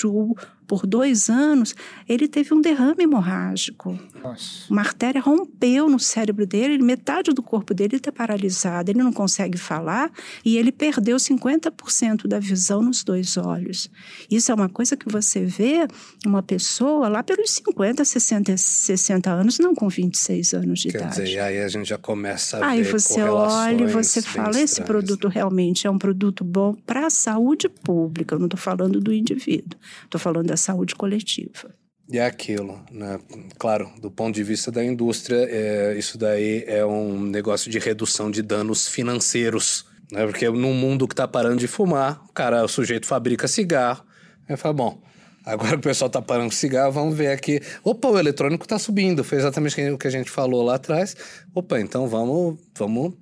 por 0.72 0.88
dois 0.88 1.30
anos, 1.30 1.76
ele 2.08 2.30
teve 2.30 2.54
um 2.54 2.62
derrame 2.62 3.04
hemorrágico. 3.04 4.00
Nossa. 4.24 4.72
Uma 4.72 4.80
artéria 4.80 5.20
rompeu 5.20 5.90
no 5.90 6.00
cérebro 6.00 6.48
dele, 6.48 6.82
metade 6.82 7.34
do 7.34 7.44
corpo 7.44 7.74
dele 7.74 7.98
está 7.98 8.10
paralisado, 8.10 8.90
ele 8.90 9.04
não 9.04 9.12
consegue 9.12 9.58
falar 9.58 10.10
e 10.46 10.58
ele 10.58 10.72
perdeu 10.72 11.18
50% 11.18 12.26
da 12.26 12.40
visão 12.40 12.82
nos 12.82 13.04
dois 13.04 13.36
olhos. 13.36 13.90
Isso 14.30 14.50
é 14.50 14.56
uma 14.56 14.70
coisa 14.70 14.96
que 14.96 15.12
você 15.12 15.44
vê 15.44 15.86
uma 16.26 16.42
pessoa 16.42 17.10
lá 17.10 17.22
pelos 17.22 17.52
50, 17.52 18.06
60, 18.06 18.56
60 18.56 19.30
anos, 19.30 19.60
não 19.60 19.76
com 19.76 19.90
26 19.90 20.54
anos 20.54 20.80
de 20.80 20.88
Quer 20.88 21.00
idade. 21.00 21.22
dizer, 21.22 21.40
aí 21.40 21.62
a 21.62 21.68
gente 21.68 21.90
já 21.90 21.98
começa 21.98 22.60
a 22.60 22.70
Aí 22.70 22.82
ver 22.82 22.94
você 22.94 23.22
olha 23.24 23.84
e 23.84 23.88
você 23.88 24.22
fala: 24.22 24.52
esse 24.52 24.64
estranhas, 24.64 24.88
produto 24.88 25.28
né? 25.28 25.34
realmente 25.34 25.86
é 25.86 25.92
um 25.92 25.98
produto 25.98 26.46
bom 26.46 26.74
para 26.74 27.08
a 27.08 27.10
saúde 27.10 27.68
pública. 27.68 28.36
Eu 28.36 28.40
não 28.40 28.46
estou 28.46 28.60
falando 28.60 29.02
do 29.02 29.12
indivíduo, 29.14 29.78
estou 30.06 30.22
falando 30.22 30.48
da 30.48 30.61
saúde 30.62 30.95
coletiva. 30.95 31.74
E 32.12 32.18
é 32.18 32.26
aquilo, 32.26 32.78
né? 32.91 33.20
Claro, 33.57 33.89
do 34.01 34.12
ponto 34.12 34.36
de 34.36 34.43
vista 34.43 34.70
da 34.70 34.84
indústria, 34.84 35.47
é, 35.49 35.97
isso 35.97 36.18
daí 36.18 36.64
é 36.68 36.86
um 36.86 37.22
negócio 37.22 37.72
de 37.72 37.80
redução 37.80 38.30
de 38.30 38.41
danos 38.41 38.86
financeiros, 38.86 39.86
né? 40.12 40.26
Porque 40.26 40.49
num 40.49 40.74
mundo 40.74 41.07
que 41.07 41.16
tá 41.16 41.26
parando 41.26 41.55
de 41.55 41.68
fumar, 41.68 42.22
o 42.30 42.34
cara, 42.34 42.66
o 42.66 42.68
sujeito 42.68 43.07
fabrica 43.07 43.47
cigarro, 43.47 44.03
aí 44.49 44.57
fala, 44.57 44.74
bom, 44.74 45.01
agora 45.45 45.78
o 45.78 45.80
pessoal 45.80 46.09
tá 46.09 46.22
parando 46.22 46.49
com 46.49 46.55
cigarro, 46.55 46.91
vamos 46.91 47.16
ver 47.16 47.32
aqui. 47.32 47.62
Opa, 47.82 48.09
o 48.09 48.20
eletrônico 48.20 48.68
tá 48.68 48.78
subindo, 48.78 49.24
foi 49.24 49.38
exatamente 49.38 49.80
o 49.89 49.97
que 49.97 50.07
a 50.07 50.12
gente 50.12 50.30
falou 50.30 50.64
lá 50.64 50.76
atrás. 50.76 51.16
Opa, 51.55 51.80
então 51.80 52.09
vamos, 52.09 52.59
vamos, 52.78 53.14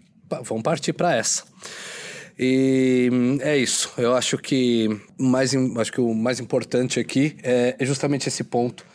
vamos 0.44 0.64
partir 0.64 0.94
para 0.94 1.16
essa. 1.16 1.44
E 2.42 3.10
hum, 3.12 3.38
é 3.42 3.58
isso. 3.58 3.92
Eu 3.98 4.16
acho 4.16 4.38
que 4.38 4.88
mais, 5.18 5.54
acho 5.78 5.92
que 5.92 6.00
o 6.00 6.14
mais 6.14 6.40
importante 6.40 6.98
aqui 6.98 7.36
é 7.44 7.76
é 7.78 7.86
justamente 7.86 8.30
esse 8.30 8.46
ponto. 8.46 8.86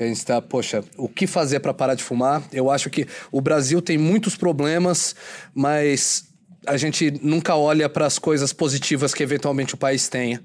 A 0.00 0.04
gente 0.04 0.16
está, 0.16 0.40
poxa, 0.40 0.84
o 0.96 1.08
que 1.08 1.26
fazer 1.26 1.60
para 1.60 1.72
parar 1.74 1.94
de 1.94 2.02
fumar? 2.02 2.42
Eu 2.52 2.70
acho 2.70 2.90
que 2.90 3.06
o 3.32 3.40
Brasil 3.40 3.82
tem 3.82 3.98
muitos 3.98 4.36
problemas, 4.36 5.14
mas 5.54 6.28
a 6.66 6.76
gente 6.76 7.18
nunca 7.22 7.56
olha 7.56 7.88
para 7.88 8.06
as 8.06 8.18
coisas 8.18 8.52
positivas 8.52 9.14
que 9.14 9.22
eventualmente 9.22 9.74
o 9.74 9.76
país 9.76 10.08
tenha. 10.08 10.42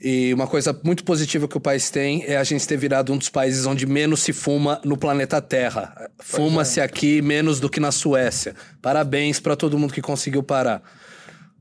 E 0.00 0.32
uma 0.34 0.46
coisa 0.46 0.78
muito 0.84 1.02
positiva 1.04 1.48
que 1.48 1.56
o 1.56 1.60
país 1.60 1.90
tem 1.90 2.22
é 2.26 2.36
a 2.36 2.44
gente 2.44 2.66
ter 2.66 2.76
virado 2.76 3.12
um 3.12 3.16
dos 3.16 3.28
países 3.28 3.64
onde 3.64 3.86
menos 3.86 4.20
se 4.20 4.32
fuma 4.32 4.80
no 4.84 4.96
planeta 4.96 5.40
Terra. 5.40 6.10
Fuma-se 6.20 6.80
é. 6.80 6.82
aqui 6.84 7.22
menos 7.22 7.58
do 7.58 7.70
que 7.70 7.80
na 7.80 7.90
Suécia. 7.90 8.54
Parabéns 8.82 9.40
para 9.40 9.56
todo 9.56 9.78
mundo 9.78 9.92
que 9.92 10.02
conseguiu 10.02 10.42
parar. 10.42 10.82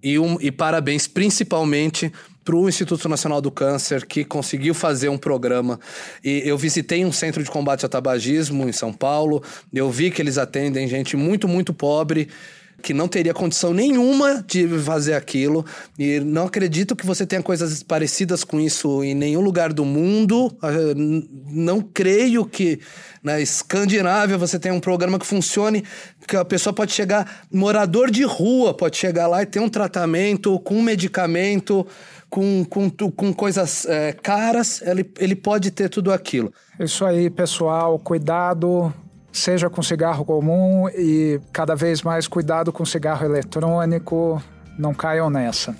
E, 0.01 0.19
um, 0.19 0.37
e 0.39 0.51
parabéns 0.51 1.07
principalmente 1.07 2.11
para 2.43 2.55
o 2.55 2.69
Instituto 2.69 3.09
Nacional 3.09 3.41
do 3.41 3.49
Câncer, 3.49 4.05
que 4.05 4.23
conseguiu 4.23 4.75
fazer 4.75 5.09
um 5.09 5.17
programa. 5.17 5.79
E 6.23 6.43
eu 6.45 6.55
visitei 6.57 7.03
um 7.03 7.11
centro 7.11 7.43
de 7.43 7.49
combate 7.49 7.83
ao 7.83 7.89
tabagismo 7.89 8.69
em 8.69 8.71
São 8.71 8.93
Paulo. 8.93 9.41
Eu 9.73 9.89
vi 9.89 10.11
que 10.11 10.21
eles 10.21 10.37
atendem 10.37 10.87
gente 10.87 11.17
muito, 11.17 11.47
muito 11.47 11.73
pobre 11.73 12.29
que 12.81 12.93
não 12.93 13.07
teria 13.07 13.33
condição 13.33 13.73
nenhuma 13.73 14.43
de 14.47 14.67
fazer 14.79 15.13
aquilo. 15.13 15.65
E 15.97 16.19
não 16.19 16.45
acredito 16.45 16.95
que 16.95 17.05
você 17.05 17.25
tenha 17.25 17.41
coisas 17.41 17.81
parecidas 17.81 18.43
com 18.43 18.59
isso 18.59 19.03
em 19.03 19.15
nenhum 19.15 19.41
lugar 19.41 19.73
do 19.73 19.83
mundo. 19.83 20.55
Ah, 20.61 20.71
não 21.47 21.81
creio 21.81 22.45
que 22.45 22.79
na 23.23 23.39
Escandinávia 23.39 24.37
você 24.37 24.59
tenha 24.59 24.73
um 24.73 24.79
programa 24.79 25.17
que 25.17 25.25
funcione, 25.25 25.83
que 26.27 26.35
a 26.35 26.45
pessoa 26.45 26.73
pode 26.73 26.91
chegar, 26.91 27.45
morador 27.51 28.11
de 28.11 28.23
rua, 28.23 28.73
pode 28.73 28.97
chegar 28.97 29.27
lá 29.27 29.41
e 29.41 29.45
ter 29.45 29.59
um 29.59 29.69
tratamento 29.69 30.59
com 30.59 30.81
medicamento 30.81 31.87
com, 32.29 32.65
com, 32.65 32.89
com 32.89 33.33
coisas 33.33 33.85
é, 33.85 34.11
caras, 34.11 34.81
ele, 34.81 35.09
ele 35.19 35.35
pode 35.35 35.71
ter 35.71 35.89
tudo 35.89 36.11
aquilo. 36.11 36.53
Isso 36.79 37.05
aí, 37.05 37.29
pessoal. 37.29 37.97
Cuidado, 37.97 38.93
seja 39.35 39.69
com 39.69 39.83
cigarro 39.83 40.23
comum 40.23 40.87
e 40.89 41.41
cada 41.51 41.75
vez 41.75 42.01
mais 42.01 42.27
cuidado 42.27 42.71
com 42.71 42.85
cigarro 42.85 43.25
eletrônico. 43.25 44.41
Não 44.77 44.93
caiam 44.93 45.29
nessa. 45.29 45.75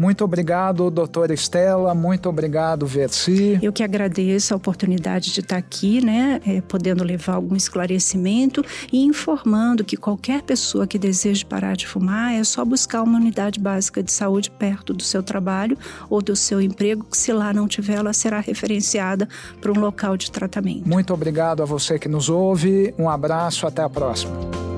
Muito 0.00 0.24
obrigado, 0.24 0.90
doutora 0.90 1.34
Estela. 1.34 1.94
Muito 1.94 2.26
obrigado, 2.26 2.86
Versi. 2.86 3.58
Eu 3.60 3.70
que 3.70 3.82
agradeço 3.82 4.54
a 4.54 4.56
oportunidade 4.56 5.30
de 5.30 5.40
estar 5.40 5.58
aqui, 5.58 6.02
né, 6.02 6.40
é, 6.46 6.62
podendo 6.62 7.04
levar 7.04 7.34
algum 7.34 7.54
esclarecimento 7.54 8.64
e 8.90 9.04
informando 9.04 9.84
que 9.84 9.98
qualquer 9.98 10.40
pessoa 10.40 10.86
que 10.86 10.98
deseje 10.98 11.44
parar 11.44 11.76
de 11.76 11.86
fumar 11.86 12.32
é 12.32 12.42
só 12.42 12.64
buscar 12.64 13.02
uma 13.02 13.18
unidade 13.18 13.60
básica 13.60 14.02
de 14.02 14.10
saúde 14.10 14.50
perto 14.50 14.94
do 14.94 15.02
seu 15.02 15.22
trabalho 15.22 15.76
ou 16.08 16.22
do 16.22 16.34
seu 16.34 16.62
emprego, 16.62 17.04
que 17.04 17.18
se 17.18 17.30
lá 17.30 17.52
não 17.52 17.68
tiver, 17.68 17.98
ela 17.98 18.14
será 18.14 18.40
referenciada 18.40 19.28
para 19.60 19.70
um 19.70 19.78
local 19.78 20.16
de 20.16 20.30
tratamento. 20.30 20.88
Muito 20.88 21.12
obrigado 21.12 21.62
a 21.62 21.66
você 21.66 21.98
que 21.98 22.08
nos 22.08 22.30
ouve. 22.30 22.94
Um 22.98 23.06
abraço, 23.06 23.66
até 23.66 23.82
a 23.82 23.88
próxima. 23.90 24.69